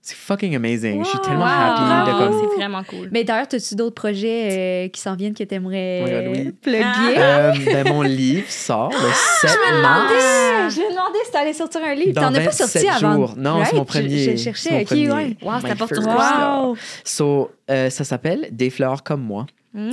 [0.03, 1.03] c'est fucking amazing.
[1.05, 1.25] Je suis Wow.
[1.25, 1.51] tellement Wow.
[1.51, 1.87] happy de
[2.17, 2.19] Bravo.
[2.41, 3.09] comme C'est vraiment cool.
[3.13, 4.49] Mais d'ailleurs, as-tu d'autres projets
[4.87, 6.53] euh, qui s'en viennent que tu aimerais Oh God, oui.
[6.63, 7.19] plugger?
[7.19, 10.75] Euh, ben, mon livre sort le 7 Ah, mars.
[10.75, 12.15] je me demandais si t'allais sortir un livre.
[12.15, 13.17] T'en as pas 27 sorti avant.
[13.17, 13.35] jours.
[13.37, 13.81] Non, c'est mon?
[13.83, 14.19] Je- premier.
[14.19, 14.71] Je, c'est cherchais.
[14.71, 15.11] mon Ok, premier.
[15.13, 15.37] ouais.
[15.43, 16.61] Wow, c'est là.
[16.63, 16.77] Wow.
[17.05, 19.47] So, euh, ça s'appelle Des fleurs comme moi.
[19.75, 19.91] Mm.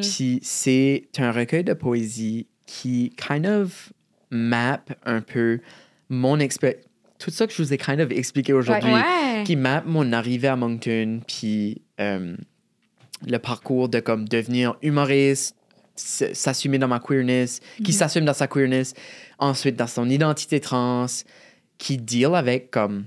[0.00, 3.92] Puis c'est un recueil de poésie qui kind of
[4.30, 5.60] map un peu
[6.08, 6.82] mon expérience.
[7.18, 9.44] Tout ça que je vous ai kind of expliqué aujourd'hui, Ouais.
[9.44, 12.34] qui map mon arrivée à Moncton, puis euh,
[13.26, 15.54] le parcours de comme devenir humoriste,
[15.96, 18.94] s'assumer dans ma queerness, qui s'assume dans sa queerness,
[19.38, 21.06] ensuite dans son identité trans,
[21.76, 23.04] qui deal avec comme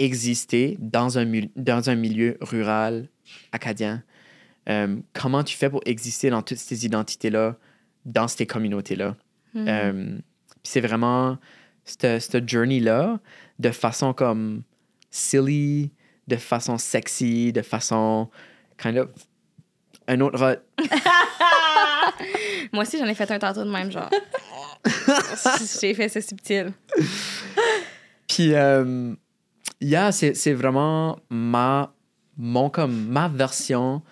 [0.00, 3.08] exister dans un, dans un milieu rural
[3.52, 4.02] acadien.
[4.68, 7.56] Euh, comment tu fais pour exister dans toutes ces identités-là,
[8.06, 9.16] dans ces communautés-là?
[9.56, 11.38] Euh, puis c'est vraiment
[11.84, 13.20] cette, cette journey-là
[13.58, 14.62] de façon comme
[15.10, 15.92] silly,
[16.28, 18.30] de façon sexy, de façon
[18.78, 19.08] kind of
[20.08, 20.60] un autre rot.
[22.72, 24.10] Moi aussi, j'en ai fait un tantôt de même, genre.
[25.80, 26.72] J'ai fait ça subtil.
[28.28, 29.14] Puis, euh,
[29.80, 31.92] yeah, c'est c'est vraiment ma,
[32.36, 34.02] mon, comme, ma version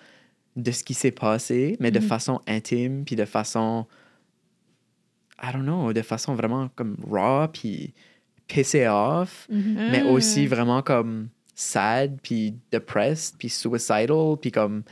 [0.55, 3.85] de ce qui s'est passé, mais de façon intime, puis de façon,
[5.43, 7.93] I don't know, de façon vraiment comme raw, puis
[8.47, 9.87] pissé off, Mhm.
[9.91, 14.83] mais aussi vraiment comme sad, puis depressed, puis suicidal, puis comme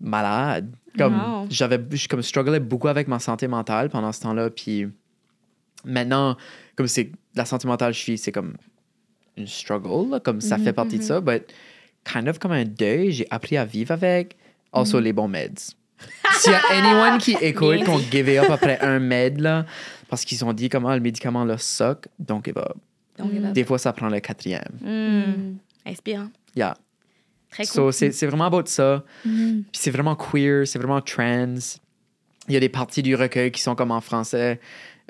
[0.00, 0.74] malade.
[0.98, 1.46] Comme Wow.
[1.50, 4.88] j'avais, je comme strugglais beaucoup avec ma santé mentale pendant ce temps-là, puis
[5.84, 6.36] maintenant,
[6.76, 8.54] comme c'est la santé mentale, je suis, c'est comme
[9.36, 11.44] une struggle, là, comme ça fait partie de ça, but
[12.04, 14.36] kind of comme un deuil, j'ai appris à vivre avec.
[14.72, 15.74] Also les bons meds.
[16.32, 19.66] S'il y a anyone qui écoute, qu'on give up après un med, là,
[20.08, 22.76] parce qu'ils ont dit comment le médicament là suck, donc give up.
[23.52, 24.62] Des fois, ça prend le quatrième.
[24.80, 25.56] mm.
[25.86, 26.28] Inspirant.
[26.56, 26.76] Yeah.
[27.50, 27.92] Très So, cool.
[27.92, 29.04] c'est c'est vraiment about ça.
[29.24, 29.64] Mhm.
[29.72, 31.54] Puis c'est vraiment queer, c'est vraiment trans.
[32.48, 34.60] Il y a des parties du recueil qui sont comme en français,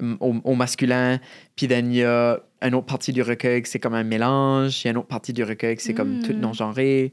[0.01, 1.21] hum, au, au masculin.
[1.55, 4.81] Puis then, il y a une autre partie du recueil c'est comme un mélange.
[4.83, 6.23] Il y a une autre partie du recueil qui c'est comme Mm.
[6.23, 7.13] tout non-genré.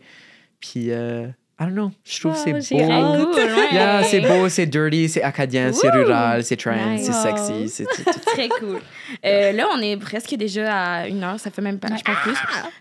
[0.59, 1.27] Puis, euh,
[1.59, 2.91] I don't know, je trouve que Oh, c'est j'ai beau.
[2.91, 3.73] ouais.
[3.73, 7.05] Yeah, c'est beau, c'est dirty, c'est acadien, c'est rural, c'est trans, Nice.
[7.05, 8.19] c'est sexy, c'est tout, tout.
[8.27, 8.79] Très cool.
[9.25, 12.15] Euh, là, on est presque déjà à une heure, ça fait même pas, je pense
[12.23, 12.35] plus.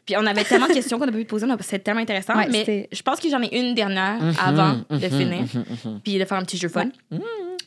[0.05, 2.35] Puis on avait tellement de questions qu'on a pu poser, c'était tellement intéressant.
[2.37, 5.45] Ouais, mais je pense que j'en ai une dernière Mhm, avant de mhm, finir,
[5.85, 6.01] mhm.
[6.05, 6.89] puis de faire un petit jeu fun.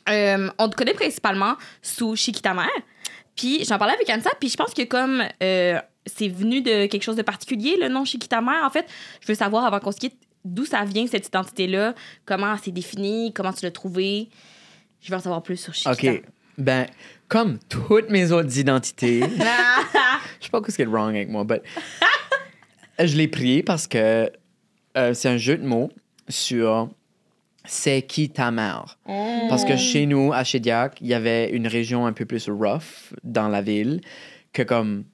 [0.08, 2.68] Euh, on te connaît principalement sous Chiquita Mère.
[3.40, 7.02] Puis j'en parlais avec Anissa, puis je pense que comme euh, c'est venu de quelque
[7.02, 8.86] chose de particulier, le nom Chiquita Mère, en fait,
[9.22, 11.94] je veux savoir avant qu'on se quitte d'où ça vient cette identité-là,
[12.26, 14.28] comment elle s'est définie, comment tu l'as trouvée.
[15.00, 16.12] Je veux en savoir plus sur Chiquita.
[16.12, 16.22] OK.
[16.58, 16.86] Ben,
[17.28, 19.20] comme toutes mes autres identités,
[20.40, 21.62] je sais pas ce qui est wrong avec moi, but
[22.98, 24.30] je l'ai pris parce que
[24.98, 25.90] euh, c'est un jeu de mots
[26.28, 26.90] sur
[27.70, 28.98] c'est qui ta mère?
[29.48, 33.14] Parce que chez nous, à Chédiac, il y avait une région un peu plus rough
[33.22, 34.00] dans la ville,
[34.52, 35.04] que comme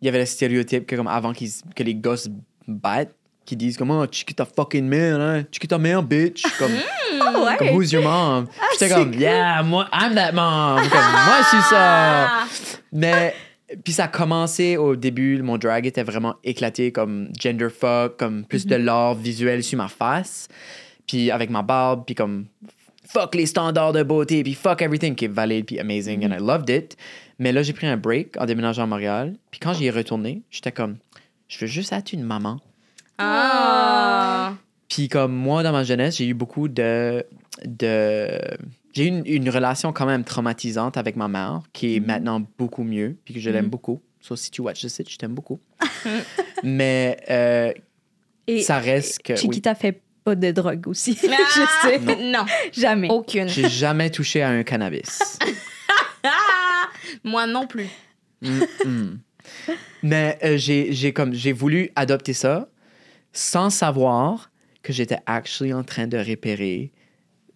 [0.00, 2.28] il y avait le stéréotype que comme avant qu'ils que les gosses
[2.68, 3.14] battent,
[3.46, 5.44] qui disent comment oh, check ta fucking mère, hein?
[5.50, 6.42] check ta mère, bitch.
[6.58, 6.72] Comme,
[7.20, 7.56] Ah ouais.
[7.56, 8.46] comme who's your mom?
[8.72, 9.20] J'étais c'est comme, cool.
[9.20, 10.82] yeah, moi, I'm that mom.
[10.88, 12.26] Comme, moi, je suis ça.
[12.26, 12.46] Ah!
[12.92, 13.34] Mais,
[13.82, 18.44] puis ça a commencé au début, mon drag était vraiment éclaté comme gender fuck, comme
[18.44, 20.48] plus de l'art visuel sur ma face.
[21.06, 22.46] Puis avec ma barbe, puis comme
[23.06, 26.40] fuck les standards de beauté, puis fuck everything qui est valide, puis amazing, and I
[26.40, 26.96] loved it.
[27.38, 29.34] Mais là, j'ai pris un break en déménageant à Montréal.
[29.50, 30.96] Puis quand j'y ai retourné, j'étais comme,
[31.48, 32.60] je veux juste être une maman.
[33.18, 34.54] Ah.
[34.88, 37.24] Puis comme moi, dans ma jeunesse, j'ai eu beaucoup de...
[37.64, 38.38] de
[38.92, 42.84] j'ai eu une, une relation quand même traumatisante avec ma mère, qui est maintenant beaucoup
[42.84, 44.00] mieux, puis que je l'aime beaucoup.
[44.20, 45.60] So, si tu watch the site, je t'aime beaucoup.
[46.62, 47.72] Mais euh,
[48.46, 49.32] Et ça reste que...
[49.32, 49.38] oui.
[49.38, 51.18] Chiquita fait pas de drogue aussi.
[51.30, 52.16] Ah, je sais.
[52.30, 53.08] Non, Jamais.
[53.10, 53.48] aucune.
[53.48, 55.38] J'ai jamais touché à un cannabis.
[56.22, 56.88] Ah!
[57.24, 57.88] Moi non plus.
[58.42, 59.18] Mm, mm.
[60.02, 62.68] Mais euh, j'ai j'ai comme j'ai voulu adopter ça
[63.32, 64.50] sans savoir
[64.82, 66.92] que j'étais actually en train de repérer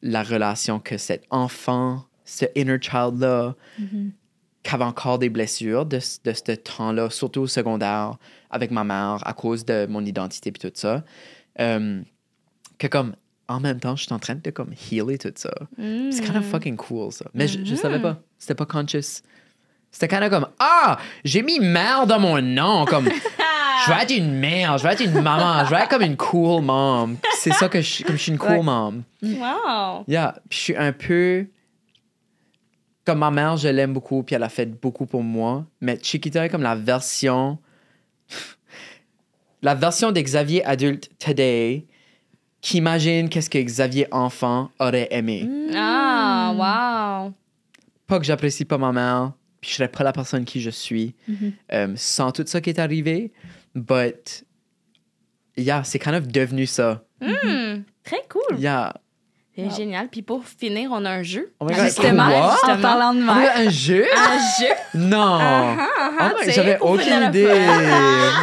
[0.02, 3.54] la relation que cet enfant, ce inner child là,
[4.62, 8.16] qui avait encore des blessures de, ce- de ce temps-là, surtout au secondaire
[8.50, 11.04] avec ma mère à cause de mon identité puis tout ça,
[11.60, 12.00] euh,
[12.78, 13.14] que comme
[13.48, 15.52] en même temps je suis en train de comme healer tout ça.
[15.76, 17.26] C'est kind of fucking cool, ça.
[17.34, 18.18] Mais je, je savais pas.
[18.38, 19.22] C'était pas conscious.
[19.90, 22.84] C'était kind of comme Ah, j'ai mis mère dans mon nom.
[22.84, 23.06] Comme,
[23.86, 26.16] je veux être une mère, je veux être une maman, je veux être comme une
[26.16, 27.16] cool mom.
[27.38, 28.62] C'est ça que je suis, comme je suis une cool Ouais.
[28.62, 29.02] mom.
[29.22, 30.04] Wow.
[30.06, 30.34] Yeah.
[30.48, 31.46] Puis je suis un peu.
[33.06, 35.64] Comme ma mère, je l'aime beaucoup, puis elle a fait beaucoup pour moi.
[35.80, 37.58] Mais Chiquita est comme la version.
[39.62, 41.86] la version de Xavier adulte today
[42.60, 45.48] qui imagine qu'est-ce que Xavier enfant aurait aimé.
[45.74, 46.52] Ah,
[47.26, 47.32] wow.
[48.06, 51.14] pas que j'apprécie pas ma mère, puis je serais pas la personne qui je suis
[51.72, 53.32] euh, sans tout ça qui est arrivé,
[53.74, 54.44] but
[55.56, 57.04] yeah, c'est kind of devenu ça.
[57.20, 58.58] Hmm, Très cool.
[58.58, 58.94] Yeah.
[59.58, 60.06] C'est génial.
[60.08, 61.52] Puis pour finir, on a un jeu.
[61.58, 62.56] Oh my God, Justement, quoi?
[62.74, 64.04] en parlant de On a un jeu?
[64.16, 64.72] Un jeu.
[64.94, 65.38] Non!
[65.40, 65.74] ah,
[66.20, 67.48] Oh my- tu sais, J'avais aucune idée.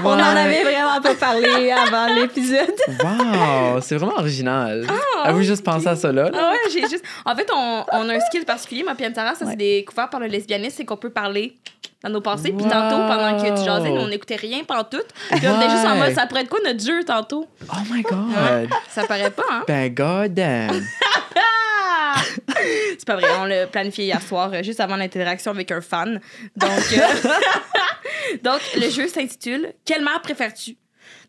[0.04, 0.22] On en Ouais.
[0.24, 2.74] avait vraiment pas parlé avant l'épisode.
[3.02, 4.86] Wow, c'est vraiment original.
[5.24, 6.30] Avez-vous juste pensé à ça là?
[6.34, 7.04] Ah ouais, j'ai juste.
[7.26, 10.28] En fait, on, on a un skill particulier, moi, puis ça, c'est découvert par le
[10.28, 11.56] lesbianisme, c'est qu'on peut parler
[12.04, 12.52] dans nos pensées.
[12.52, 12.72] Puis Wow.
[12.72, 14.98] tantôt, pendant que tu jasais, nous, on n'écoutait rien pendant tout.
[15.32, 16.08] Puis on était juste en Ouais.
[16.08, 17.48] mode, ça pourrait être quoi notre jeu tantôt?
[17.72, 18.70] Oh my god!
[18.90, 19.64] Ça paraît pas, hein?
[19.68, 20.82] Ben, god damn!
[22.98, 26.20] C'est pas vrai, on l'a planifié hier soir, euh, juste avant l'interaction avec un fan.
[26.56, 27.30] Donc, euh,
[28.44, 30.78] Donc le jeu s'intitule Quelle mère préfères-tu?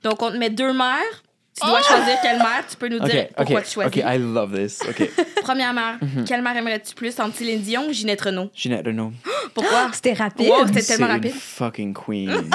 [0.03, 1.23] Donc, on te met deux mères.
[1.59, 2.64] Tu dois choisir quelle mère.
[2.69, 3.97] Tu peux nous dire pourquoi tu choisis.
[3.97, 4.81] ok, I love this.
[4.87, 5.09] Ok.
[5.43, 6.25] Première mère, Mhm.
[6.27, 7.19] quelle mère aimerais-tu plus?
[7.19, 8.51] Entre Céline Dion ou Ginette Renault?
[8.55, 9.12] Ginette Renault.
[9.55, 9.89] Pourquoi?
[9.95, 10.49] C'était rapide.
[10.51, 11.33] Wow, c'était tellement rapide.
[11.33, 12.51] une fucking queen.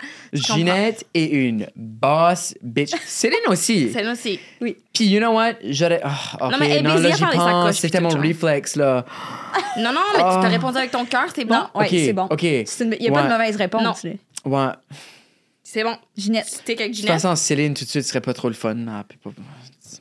[0.00, 0.06] Ah!
[0.32, 2.92] Ginette est une boss bitch.
[3.06, 3.90] Céline aussi.
[3.92, 4.38] Celle-là aussi.
[4.60, 5.54] Puis, you know what?
[5.64, 6.00] J'aurais.
[6.04, 7.76] oh, ok, Non, mais non, là, j'y pense.
[7.78, 9.04] C'était mon réflexe, là.
[9.78, 10.38] Non, non, mais tu Ah.
[10.42, 11.54] t'as répondu avec ton cœur, c'est bon?
[11.54, 12.24] Non, ouais, c'est bon.
[12.30, 12.42] ok.
[12.42, 12.64] Il
[13.00, 14.04] n'y a pas de mauvaise réponse.
[14.04, 14.10] là.
[14.44, 14.72] Ouais.
[15.62, 15.96] C'est bon.
[16.16, 16.46] Ginette.
[16.46, 17.20] C'était avec De toute Ginette?
[17.22, 18.76] façon, Céline, tout de suite, serait pas trop le fun.
[18.88, 19.30] Ah, puis pas-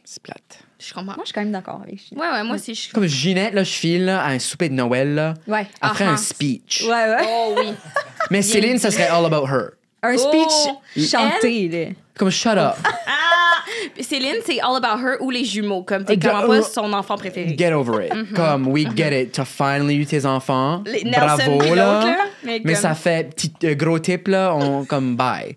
[0.03, 0.59] C'est plate.
[0.79, 1.13] Je comprends.
[1.13, 2.21] Moi, je suis quand même d'accord avec Ginette.
[2.23, 2.73] Ouais, ouais, moi aussi.
[2.75, 2.91] Je...
[2.91, 5.67] Comme Ginette, là, je file là, à un souper de Noël, là, Ouais.
[5.79, 6.17] après Ah, un ah.
[6.17, 6.83] speech.
[6.83, 7.23] Ouais, ouais.
[7.25, 7.67] Oh oui.
[8.31, 9.71] Mais Céline, ça serait all about her.
[10.03, 11.85] Un Oh, speech chanté, là.
[12.17, 12.73] Comme shut up.
[13.07, 13.19] Ah!
[14.01, 15.83] Céline, c'est All About Her ou les jumeaux.
[15.83, 17.55] Comme t'es clairement pas son enfant préféré.
[17.57, 18.33] Get over it.
[18.35, 19.31] Comme, we get it.
[19.31, 20.83] T'as finally eu tes enfants.
[20.85, 22.05] Les Nelson Bravo, l'autre, là.
[22.05, 22.17] là.
[22.43, 25.55] Mais, Mais comme- ça fait petit euh, gros tip, là, on, comme bye.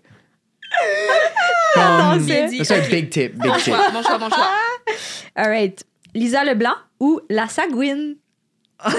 [1.75, 2.61] Non, Comme, c'est- dit.
[2.73, 3.73] un big tip, big tip.
[3.73, 4.49] bon choix, bon choix.
[5.35, 5.83] All right.
[6.13, 8.15] Lisa Leblanc ou La Sagouine?
[8.85, 8.93] Ok,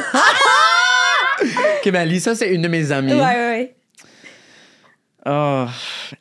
[1.90, 3.12] ben Lisa, c'est une de mes amies.
[3.12, 3.76] Ouais, ouais, ouais.
[5.28, 5.66] Oh.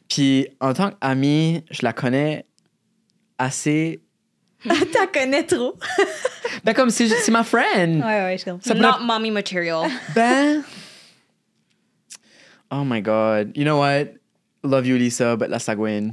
[0.09, 2.45] Puis en tant qu'amie, je la connais
[3.37, 4.01] assez.
[4.63, 5.75] T'en connais trop.
[6.63, 7.97] Ben, comme c'est c'est ma friend.
[8.03, 8.61] Ouais, ouais, je comprends.
[8.67, 9.87] Ça Not pourrait- mommy material.
[10.15, 10.63] Ben.
[12.71, 13.51] Oh my god.
[13.55, 14.07] You know what?
[14.63, 16.11] Love you, Lisa, but la Sagouine.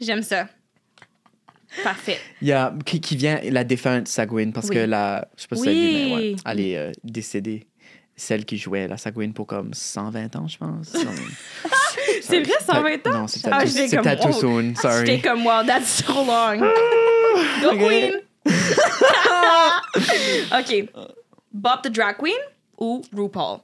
[0.00, 0.48] J'aime ça.
[1.82, 2.18] Parfait.
[2.42, 4.74] Il y a qui, qui vient la défunte Sagouine parce Oui.
[4.76, 5.26] que la.
[5.36, 5.68] Je sais pas si Oui.
[5.70, 7.66] elle mais ouais, elle est euh, décédée.
[8.14, 10.92] Celle qui jouait la Sagouine pour comme 120 ans, je pense.
[12.22, 13.20] C'est vrai, 120 ans?
[13.20, 13.64] Non, c'est Ah,
[14.16, 14.32] too oh.
[14.32, 14.74] soon.
[14.76, 15.06] Sorry.
[15.06, 16.60] J'étais comme, wow, that's so long.
[17.62, 17.88] Go.
[17.88, 18.12] Queen!
[20.52, 20.88] OK.
[21.52, 22.38] Bob the Drag Queen
[22.78, 23.60] ou RuPaul?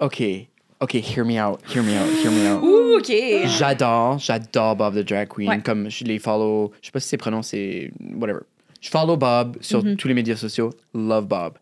[0.00, 0.48] OK.
[0.80, 1.60] OK, hear me out.
[1.66, 2.08] Hear me out.
[2.22, 2.62] Hear me out.
[2.62, 3.12] Ouh, OK.
[3.46, 5.48] J'adore, j'adore Bob the Drag Queen.
[5.48, 5.60] Ouais.
[5.62, 8.40] Comme je les follow, je sais pas si c'est prononcé, whatever.
[8.80, 10.70] Je follow Bob sur tous les médias sociaux.
[10.92, 11.54] Love Bob.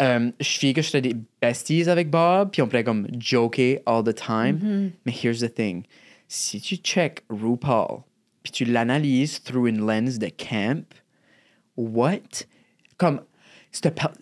[0.00, 4.04] Je suis que je fais des besties avec Bob, puis on pourrait comme joker all
[4.04, 4.92] the time.
[5.04, 5.84] Mais here's the thing.
[6.28, 8.02] Si tu check RuPaul,
[8.42, 10.84] puis tu l'analyses through une lens de camp,
[11.76, 12.44] what?
[12.96, 13.22] Comme,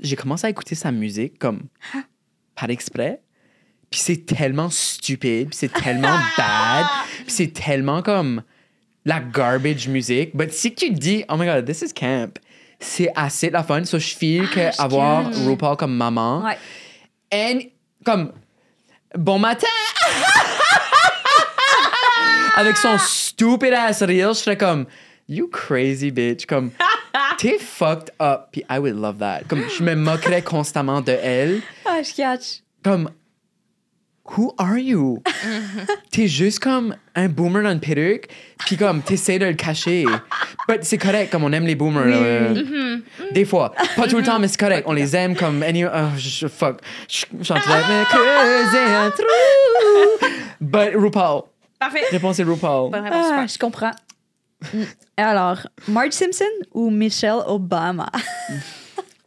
[0.01, 1.69] j'ai commencé à écouter sa musique comme
[2.55, 3.21] par exprès.
[3.91, 6.87] Puis c'est tellement stupide, puis c'est tellement bad,
[7.19, 8.43] puis c'est tellement comme
[9.05, 10.35] la garbage music.
[10.35, 12.39] But si tu dis, oh my god, this is camp,
[12.81, 13.85] c'est assez la fun.
[13.85, 15.25] So je feel que je avoir.
[15.47, 16.59] RuPaul comme maman, Ouais.
[17.33, 17.61] and
[18.05, 18.33] comme
[19.15, 19.67] bon matin,
[22.57, 24.87] avec son stupid ass reel, je serais comme,
[25.29, 26.47] you crazy bitch.
[26.47, 26.71] Comme,
[27.39, 28.49] t'es fucked up.
[28.53, 29.43] Puis I would love that.
[29.49, 31.61] Comme, je me moquerais constamment de elle.
[31.85, 32.61] Ah, je catch.
[32.83, 33.11] Comme,
[34.37, 35.23] who are you?
[36.11, 38.29] t'es juste comme un boomer dans une perruque,
[38.59, 40.05] puis comme, t'essaies de le cacher.
[40.69, 42.07] But c'est correct, comme on aime les boomers.
[42.07, 42.53] là.
[42.53, 43.03] Mm-hmm.
[43.33, 43.73] Des fois.
[43.97, 44.85] Pas tout le temps, mais c'est correct.
[44.87, 45.63] On les aime comme.
[45.63, 46.81] Any, oh, je, je- fuck.
[47.09, 50.29] Je chanterais, mais creuser un trou.
[50.61, 51.43] But RuPaul.
[51.79, 52.05] Parfait.
[52.11, 52.91] Réponse est RuPaul.
[52.91, 53.27] Bonne réponse.
[53.31, 53.49] Ah, super.
[53.49, 53.93] je comprends.
[54.73, 54.83] Mm.
[55.19, 55.59] Alors,
[55.89, 58.11] Marge Simpson ou Michelle Obama?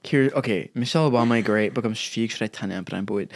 [0.03, 2.97] Cur- OK, Michelle Obama est great, but comme je suis que je serais tannée après
[2.97, 3.27] un bout.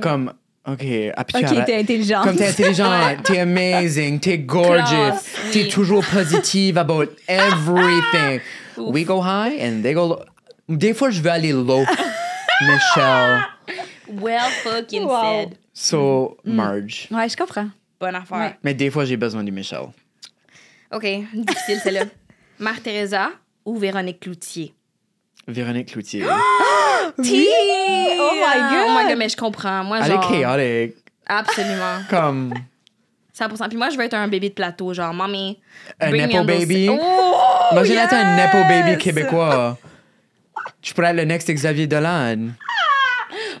[0.00, 0.32] Comme,
[0.66, 0.82] OK,
[1.14, 1.58] appuie Uh-huh.
[1.58, 2.24] Ok, t'es intelligente.
[2.24, 5.20] Comme t'es intelligente, t'es amazing, t'es gorgeous,
[5.52, 8.40] t'es toujours positive about everything.
[8.76, 10.20] We go high and they go low.
[10.68, 11.84] Des fois, je veux aller low.
[12.62, 13.42] Michelle.
[14.08, 15.22] Well fucking Wow.
[15.22, 15.58] said.
[15.74, 16.54] So, Mm.
[16.54, 17.08] Marge.
[17.10, 17.68] Ouais, je comprends.
[18.00, 18.38] Bonne affaire.
[18.38, 18.56] Ouais.
[18.64, 19.88] Mais des fois, j'ai besoin du Michelle.
[20.92, 21.02] OK,
[21.34, 22.04] difficile celle-là.
[22.58, 23.30] Mère Teresa
[23.64, 24.72] ou Véronique Cloutier?
[25.46, 26.24] Véronique Cloutier.
[27.18, 27.48] Oui!
[28.18, 28.86] Oh my God!
[28.88, 29.84] Oh my god, mais je comprends.
[29.84, 30.32] Moi, Elle genre...
[30.32, 30.96] est chaotique.
[31.26, 31.98] Absolument.
[32.10, 32.54] Comme
[33.36, 33.68] 100%.
[33.68, 35.58] Puis moi, je veux être un bébé de plateau, genre, mommy.
[36.00, 36.88] un Nepo baby.
[36.90, 37.72] Oh!
[37.72, 39.02] Imagine être un Nepo baby yes!
[39.02, 39.76] québécois.
[40.80, 42.50] Tu pourrais être le next Xavier Dolan.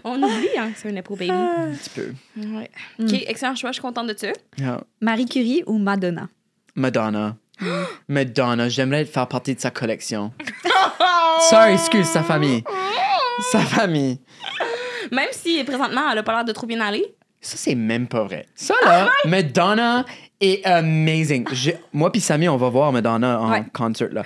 [0.04, 1.30] On oublie, hein, que c'est un Nepo baby.
[1.32, 1.62] Ah.
[1.62, 2.12] Un petit peu.
[2.36, 2.70] Ouais.
[3.00, 3.70] OK, excellent choix.
[3.70, 4.28] Je suis contente de ça.
[4.58, 4.80] Yeah.
[5.00, 6.28] Marie Curie ou Madonna?
[6.76, 7.36] Madonna.
[8.08, 10.32] Madonna, j'aimerais faire partie de sa collection.
[11.50, 12.62] Sorry, excuse, sa famille.
[13.52, 14.18] Sa famille.
[15.12, 17.14] Même si, présentement, elle a pas l'air de trop bien aller.
[17.40, 18.46] Ça, c'est même pas vrai.
[18.54, 20.04] Ça, là, Madonna
[20.40, 21.46] est amazing.
[21.92, 23.64] Moi puis Samy, on va voir Madonna en Ouais.
[23.72, 24.22] concert, là.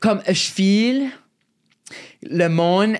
[0.00, 1.10] Comme, je file,
[2.22, 2.96] le monde,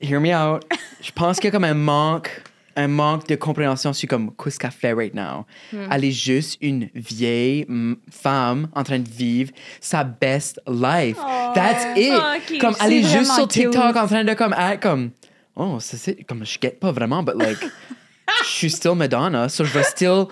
[0.00, 0.62] hear me out,
[1.02, 2.42] je pense qu'il y a comme un manque,
[2.78, 5.44] un manque de compréhension sur comme, qu'est-ce qu'elle fait right now?
[5.90, 9.50] Elle est juste une vieille mm, femme en train de vivre
[9.80, 11.16] sa best life.
[11.54, 12.60] That's it.
[12.60, 15.10] Comme, elle est juste sur TikTok en train de comme, être comme,
[15.56, 17.58] oh, ça c'est, comme, je guette pas vraiment, but like,
[18.44, 20.26] je suis still Madonna, so je vais still.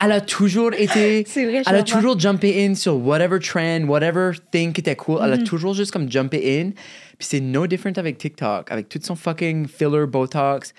[0.00, 1.24] Elle a toujours été.
[1.34, 5.20] Vrai, Elle a toujours jumpé in sur whatever trend, whatever thing qui était cool.
[5.22, 6.70] Elle a toujours juste comme jumpé in.
[7.18, 10.74] Puis c'est no different avec TikTok, avec tout son fucking filler Botox.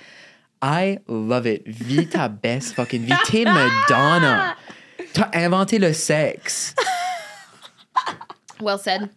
[0.62, 1.64] I love it.
[1.66, 3.14] Vis ta best fucking vie.
[3.26, 4.56] T'es Madonna.
[5.14, 6.74] T'as inventé le sexe.
[8.62, 9.10] Well said.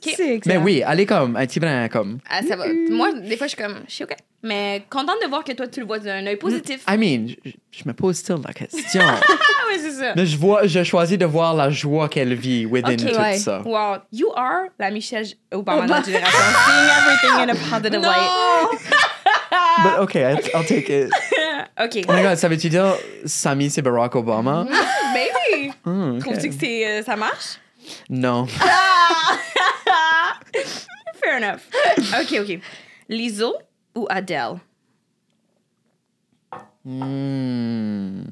[0.00, 2.18] C'est Mais oui, elle est comme un petit brin comme.
[2.30, 2.66] Ah, ça va.
[2.88, 4.14] Moi, des fois, je suis comme, je suis OK.
[4.44, 6.84] Mais contente de voir que toi, tu le vois d'un œil positif.
[6.88, 9.02] I mean, je, je me pose still la question.
[9.04, 9.18] Ah,
[9.68, 10.12] oui, c'est ça.
[10.14, 13.38] Mais je vois, je choisis de voir la joie qu'elle vit within Ok, tout ouais.
[13.38, 13.60] ça.
[13.64, 16.38] Wow, you are la Michelle Obama de notre génération.
[16.38, 18.78] Seeing everything in a positive light.
[19.82, 21.10] But okay, I'll, I'll take it.
[21.78, 22.04] OK.
[22.08, 22.94] Oh my god, ça veut-tu dire
[23.24, 24.64] Samy c'est Barack Obama?
[25.14, 25.72] Baby!
[25.84, 26.20] Hmm, ok.
[26.24, 27.58] Trouves-tu que c'est, euh, ça marche?
[28.10, 28.46] Non.
[31.22, 31.62] Fair enough.
[32.20, 32.60] OK, OK.
[33.08, 33.54] Lizzo
[33.94, 34.60] ou Adele?
[36.84, 38.22] Hmm,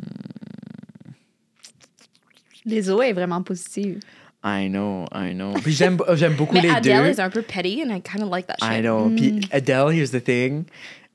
[2.64, 4.00] Les eaux est vraiment positive.
[4.44, 5.54] I know, I know.
[5.62, 7.10] Puis j'aime, j'aime beaucoup Mais les Adele deux.
[7.12, 8.70] is un peu petty and I kind of like that shit.
[8.70, 9.10] I know.
[9.14, 10.66] Puis Adele, here's the thing.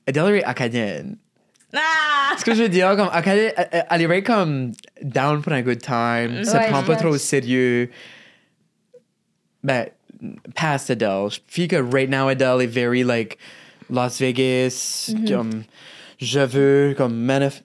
[0.06, 1.16] Adele est acadienne.
[1.74, 2.34] Ah!
[2.38, 4.72] Ce que je veux dire, comme acadienne, elle- elle est comme
[5.02, 6.44] down pour un good time.
[6.44, 7.90] Ça Ouais, prend pas trop au sérieux.
[9.62, 9.86] Ben,
[10.54, 11.28] past Adele.
[11.30, 13.38] Je feel que right now Adele est very like
[13.90, 15.10] Las Vegas.
[15.12, 15.28] Mm-hmm.
[15.30, 15.64] Comme
[16.18, 17.62] je veux comme manif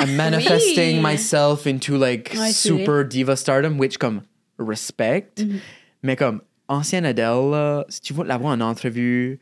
[0.00, 1.02] I'm manifesting Oui.
[1.12, 4.22] myself into like Ouais, super diva stardom, which comme
[4.58, 5.36] respect.
[5.36, 5.58] Mm-hmm.
[6.02, 9.40] Mais comme ancienne Adele, là, si tu veux la voir en entrevue,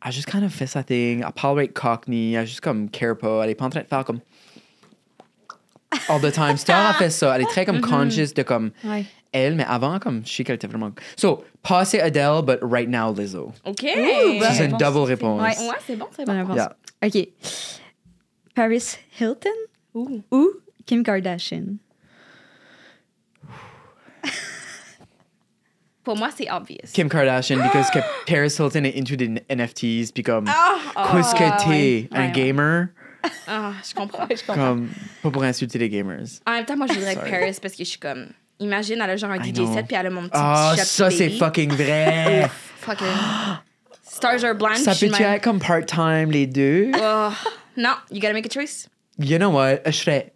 [0.00, 1.22] a juste kind of fait sa thing.
[1.26, 2.32] Elle parle avec Cockney.
[2.34, 3.42] Elle juste comme care pas.
[3.44, 4.20] Elle est pas en train de faire comme
[6.08, 6.56] all the time.
[6.56, 7.34] Star a fait ça.
[7.34, 9.04] Elle est très comme conscious de comme Ouais.
[9.32, 10.92] elle, mais avant, comme je sais qu'elle était vraiment.
[11.16, 13.52] So, passé Adele, but right now Lizzo.
[13.64, 13.80] OK.
[13.80, 15.40] C'est une double réponse.
[15.42, 15.68] Ouais.
[15.68, 16.52] Ouais, c'est bon, c'est Bonne bon.
[16.54, 16.56] réponse.
[16.56, 16.76] Yeah.
[17.04, 17.28] OK.
[18.54, 19.50] Paris Hilton
[19.94, 20.22] Ouh.
[20.30, 20.48] ou
[20.86, 21.76] Kim Kardashian?
[26.08, 26.88] Pour moi, c'est obvious.
[26.94, 32.08] Kim Kardashian, because que Paris Hilton est into the NFTs, puis comme, qu'est-ce que t'es,
[32.10, 32.18] ouais.
[32.18, 32.86] un gamer?
[33.46, 34.26] Ah, je comprends.
[34.54, 34.88] Comme,
[35.22, 36.24] pas pour insulter les gamers.
[36.46, 37.14] En même temps, moi, je voudrais.
[37.14, 38.28] Paris parce que je suis comme.
[38.58, 39.74] Imagine, elle a genre un I DJ know.
[39.74, 42.48] set puis elle a mon petit Ah, shop ça, c'est fucking vrai.
[42.80, 43.06] Fucking.
[44.02, 44.78] Stars are blind.
[44.78, 46.90] ça je même- être comme part-time, les deux?
[46.98, 47.28] Oh,
[47.76, 48.88] non, you gotta make a choice.
[49.18, 49.80] You know what?
[49.84, 50.32] Je serais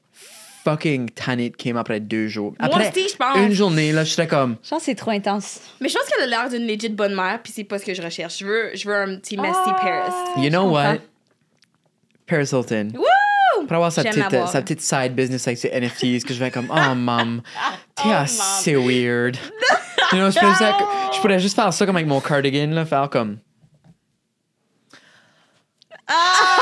[0.64, 2.54] fucking tannée de Kim après deux jours.
[2.60, 3.36] Moi Après aussi, je pense.
[3.36, 5.60] une journée, là, je serais comme, Je pense que c'est trop intense.
[5.80, 7.94] Mais je pense qu'elle a l'air d'une legit bonne mère, puis c'est pas ce que
[7.94, 8.38] je recherche.
[8.38, 9.76] Je veux, je veux un petit messy Ah.
[9.80, 10.44] Paris.
[10.44, 10.98] you know what?
[12.26, 12.88] Paris Hilton.
[12.94, 13.66] Woo!
[13.66, 16.68] Pour avoir sa petite, sa petite side business avec ses NFTs, que je vais comme,
[16.70, 17.42] oh, mam,
[17.94, 19.36] t'es Oh, assez weird.
[20.12, 22.84] You know, je, pourrais juste- je pourrais juste faire ça comme avec mon cardigan, là,
[22.84, 23.38] faire comme.
[26.08, 26.61] Ah!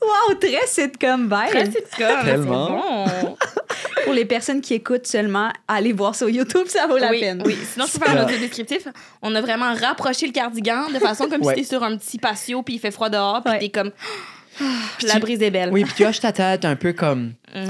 [0.00, 1.50] Wow, très sitcom vibe.
[1.50, 3.06] Très sitcom, Tellement.
[3.08, 3.36] c'est bon.
[4.04, 7.42] Pour les personnes qui écoutent seulement, allez voir sur YouTube, ça vaut la oui, peine.
[7.46, 7.56] oui.
[7.72, 8.88] Sinon, je peux faire un audio descriptif.
[9.22, 11.54] On a vraiment rapproché le cardigan de façon comme Ouais.
[11.54, 13.58] si t'es sur un petit patio puis il fait froid dehors puis Ouais.
[13.60, 13.90] t'es comme
[14.60, 14.64] Ah,
[15.04, 15.70] la tu- brise est belle.
[15.72, 17.68] Oui, puis tu hoches ta tête un peu comme, Mm.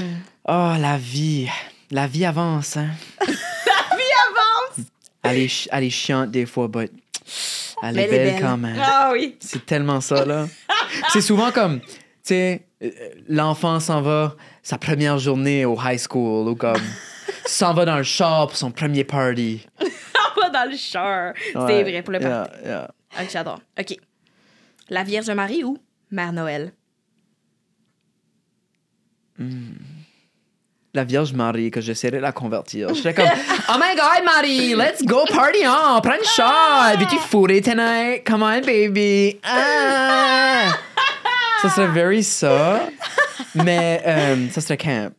[0.49, 1.47] oh, la vie.
[1.91, 2.87] La vie avance, hein.
[3.21, 3.25] La
[3.95, 4.85] vie avance.
[5.23, 6.91] Elle est, elle est chiante des fois, but
[7.83, 8.41] elle est elle est belle belle.
[8.41, 8.75] quand même.
[8.81, 9.37] Ah oui.
[9.39, 10.47] C'est tellement ça, là.
[11.09, 11.87] c'est souvent comme, tu
[12.23, 12.89] sais, euh,
[13.27, 16.81] l'enfant s'en va sa première journée au high school ou comme
[17.45, 19.65] s'en va dans le char pour son premier party.
[20.37, 21.33] On va dans le char.
[21.67, 22.51] C'est vrai pour le party.
[22.65, 22.91] yeah.
[23.15, 23.59] Ah, J'adore.
[23.79, 23.95] OK.
[24.89, 25.77] La Vierge Marie ou
[26.11, 26.71] Mère Noël?
[30.95, 32.89] La Vierge Marie, que j'essaierais de la convertir.
[32.89, 36.99] Je serais comme, oh my God, Marie, let's go party on, prends le shot.
[36.99, 38.23] Veux-tu fourrer tonight?
[38.23, 39.39] Come on, baby.
[39.43, 40.71] Ah!
[41.63, 42.81] Ça serait very ça.
[43.55, 45.11] Mais euh, ça serait camp.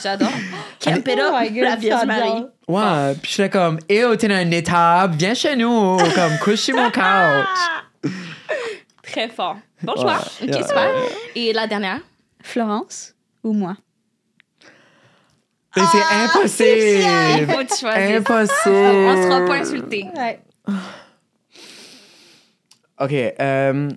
[0.00, 0.30] J'adore.
[0.78, 2.06] Camp it Oh up, la Vierge.
[2.06, 2.44] Marie.
[2.68, 6.60] Ouais, puis je serais comme, eh, t'es dans une étable, viens chez nous, comme, couche
[6.60, 8.12] sur mon couch.
[9.02, 9.56] Très fort.
[9.82, 10.18] Bon choix.
[10.40, 10.88] Ouais, OK, yeah, super.
[11.34, 11.98] yeah, Et la dernière?
[12.42, 13.12] Florence
[13.42, 13.74] ou moi?
[15.76, 16.68] Mais c'est impossible.
[17.40, 18.16] Il faut que tu choisisses.
[18.16, 18.74] Impossible.
[18.74, 20.06] On sera pas insultés.
[20.16, 20.40] Ouais.
[23.00, 23.12] OK.
[23.12, 23.88] euh,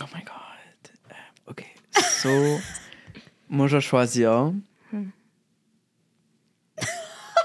[0.00, 0.90] Oh my God.
[1.10, 1.64] Euh, OK.
[1.92, 2.28] So,
[3.48, 4.52] moi, je vais choisir.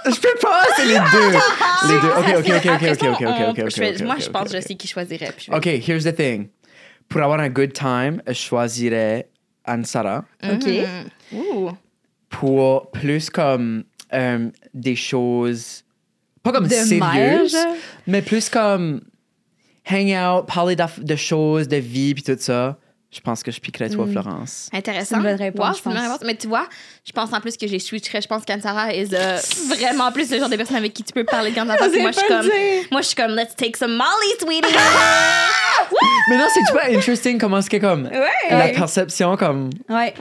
[0.05, 1.31] Je peux pas, c'est les deux.
[1.87, 2.09] Les deux.
[2.09, 4.85] OK, OK, OK, OK, OK, OK, OK, OK, Moi, je pense que je sais qui
[4.87, 5.31] choisirait.
[5.31, 6.49] puis je vais- OK, here's the thing.
[7.07, 9.29] Pour avoir un good time, je choisirais
[9.63, 10.25] Anne-Sara.
[10.43, 10.67] OK.
[11.31, 11.77] Mhm.
[12.39, 13.83] Pour plus comme
[14.13, 15.83] euh, des choses
[16.43, 17.75] pas comme De sérieuses mère, genre?
[18.05, 19.01] mais plus comme
[19.89, 22.77] hang out parler de choses de vie puis tout ça
[23.13, 25.17] je pense que je piquerais toi Florence Intéressant.
[25.17, 26.03] Une bonne réponse, Wow, je une pense.
[26.13, 26.19] réponse.
[26.25, 26.67] Mais tu vois,
[27.05, 28.21] je pense en plus que j'ai switcherais.
[28.21, 29.37] Je pense qu'Anne-Sarah est euh,
[29.67, 32.27] vraiment plus le genre de personne avec qui tu peux parler de Moi, je suis
[32.27, 32.49] comme,
[32.91, 34.73] moi, je suis comme, let's take some Molly, sweetie.
[36.29, 38.29] mais non c'est pas interesting comment c'est comme ouais.
[38.49, 40.13] la perception comme Ouais.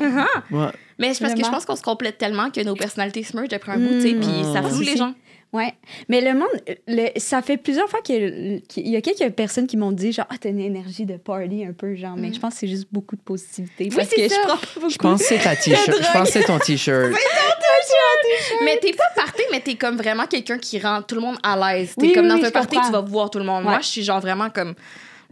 [0.51, 0.72] ouais.
[1.02, 3.52] Mais c'est parce que je pense qu'on se complète tellement que nos personnalités se mergent
[3.52, 4.70] après un bout, tu sais, puis ça Mm.
[4.70, 5.12] floue les gens.
[5.52, 5.74] Ouais.
[6.08, 6.48] Mais le monde,
[6.88, 10.24] le- ça fait plusieurs fois que- qu'il y a quelques personnes qui m'ont dit genre,
[10.30, 12.86] ah, t'as une énergie de party un peu, genre, mais je pense que c'est juste
[12.90, 13.90] beaucoup de positivité.
[13.94, 14.34] parce c'est que ça.
[14.34, 14.88] je prends pas beaucoup.
[14.90, 17.12] je pense que c'est ta t-shirt je pense que c'est ton t-shirt
[18.64, 21.56] Mais t'es pas party, mais t'es comme vraiment quelqu'un qui rend tout le monde à
[21.74, 21.94] l'aise.
[21.98, 22.86] T'es Oui, comme oui, dans oui, un party, comprends.
[22.88, 23.64] tu vas voir tout le monde.
[23.64, 23.70] Ouais.
[23.70, 24.74] Moi, je suis genre vraiment comme,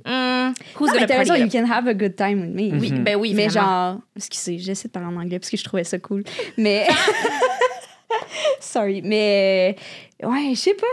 [0.05, 2.79] hmm, who's Non, mais t'as raison, you can have a good time with me.
[2.81, 3.93] Oui, ben oui, Mais vraiment.
[3.93, 6.23] genre, excusez, j'essaie de parler en anglais parce que je trouvais ça cool.
[6.57, 6.87] Mais.
[8.61, 9.77] Sorry, mais.
[10.23, 10.87] Ouais, je sais pas.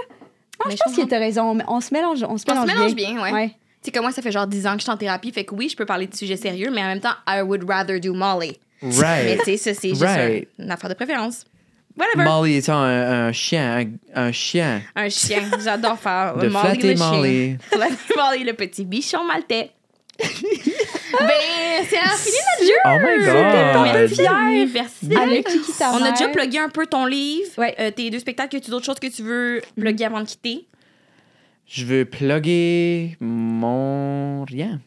[0.60, 1.54] Moi, Mais je pense que t'as raison.
[1.54, 3.32] mais On se mélange, on se On se mélange, mélange bien, ouais.
[3.32, 3.48] ouais.
[3.50, 5.44] Tu sais, comme moi, ça fait genre 10 ans que je suis en thérapie, fait
[5.46, 8.00] que oui, je peux parler de sujets sérieux, mais en même temps, I would rather
[8.00, 8.58] do Molly.
[8.82, 10.48] Mais right tu sais, ça, c'est juste Right.
[10.60, 11.46] un- une affaire de préférence.
[11.98, 12.24] Whatever.
[12.26, 13.80] Molly étant un, un chien
[14.16, 14.82] un, un chien?
[14.96, 15.42] Un chien.
[15.64, 17.12] J'adore faire de Molly le chien.
[17.12, 19.72] Molly Flatter Molly, le petit bichon maltais.
[20.20, 22.80] ben, c'est fini notre jeu!
[22.86, 24.68] oh my god Merci, fière.
[24.74, 25.16] merci.
[25.16, 25.48] Avec
[25.78, 27.76] ta On a déjà plugué un peu ton livre, Ouais.
[27.80, 28.56] euh, tes deux spectacles.
[28.56, 30.68] Y a-tu d'autres choses que tu veux plugger avant de quitter?
[31.70, 34.80] je veux plugger mon rien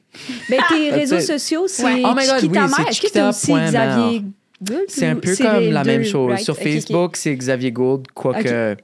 [0.48, 2.02] Ben, tes réseaux sociaux, c'est Ouais.
[2.04, 2.88] Oh my God, Chiquita oui, Mère.
[2.88, 3.52] Est-ce que t'as aussi.
[3.52, 4.22] Xavier
[4.62, 4.84] Gould?
[4.88, 6.30] C'est un peu comme la même chose.
[6.30, 6.44] right?
[6.44, 6.66] Sur Ok, ok.
[6.72, 8.76] Facebook, c'est Xavier Gould, quoique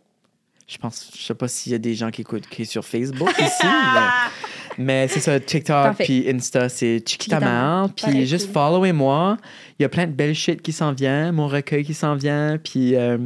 [0.68, 2.84] je pense, je sais pas s'il y a des gens qui écoutent qui est sur
[2.84, 3.62] Facebook ici,
[4.78, 7.80] mais, mais c'est ça, TikTok puis Insta, c'est Chiquita Chiquita Mère.
[7.82, 7.88] Mère.
[7.94, 8.54] Puis juste cool.
[8.54, 9.36] followez-moi.
[9.78, 12.58] Il y a plein de belles shit qui s'en vient, mon recueil qui s'en vient,
[12.58, 13.18] puis euh,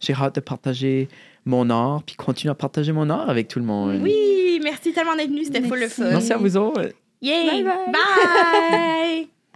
[0.00, 1.08] j'ai hâte de partager
[1.44, 4.00] mon art, puis continuer à partager mon art avec tout le monde.
[4.02, 5.44] Oui, merci tellement d'être venu.
[5.44, 6.10] C'était full le fun.
[6.10, 6.90] Merci à vous autres.
[7.22, 7.62] Yay!
[7.62, 7.92] Bye bye.
[7.92, 9.28] Bye.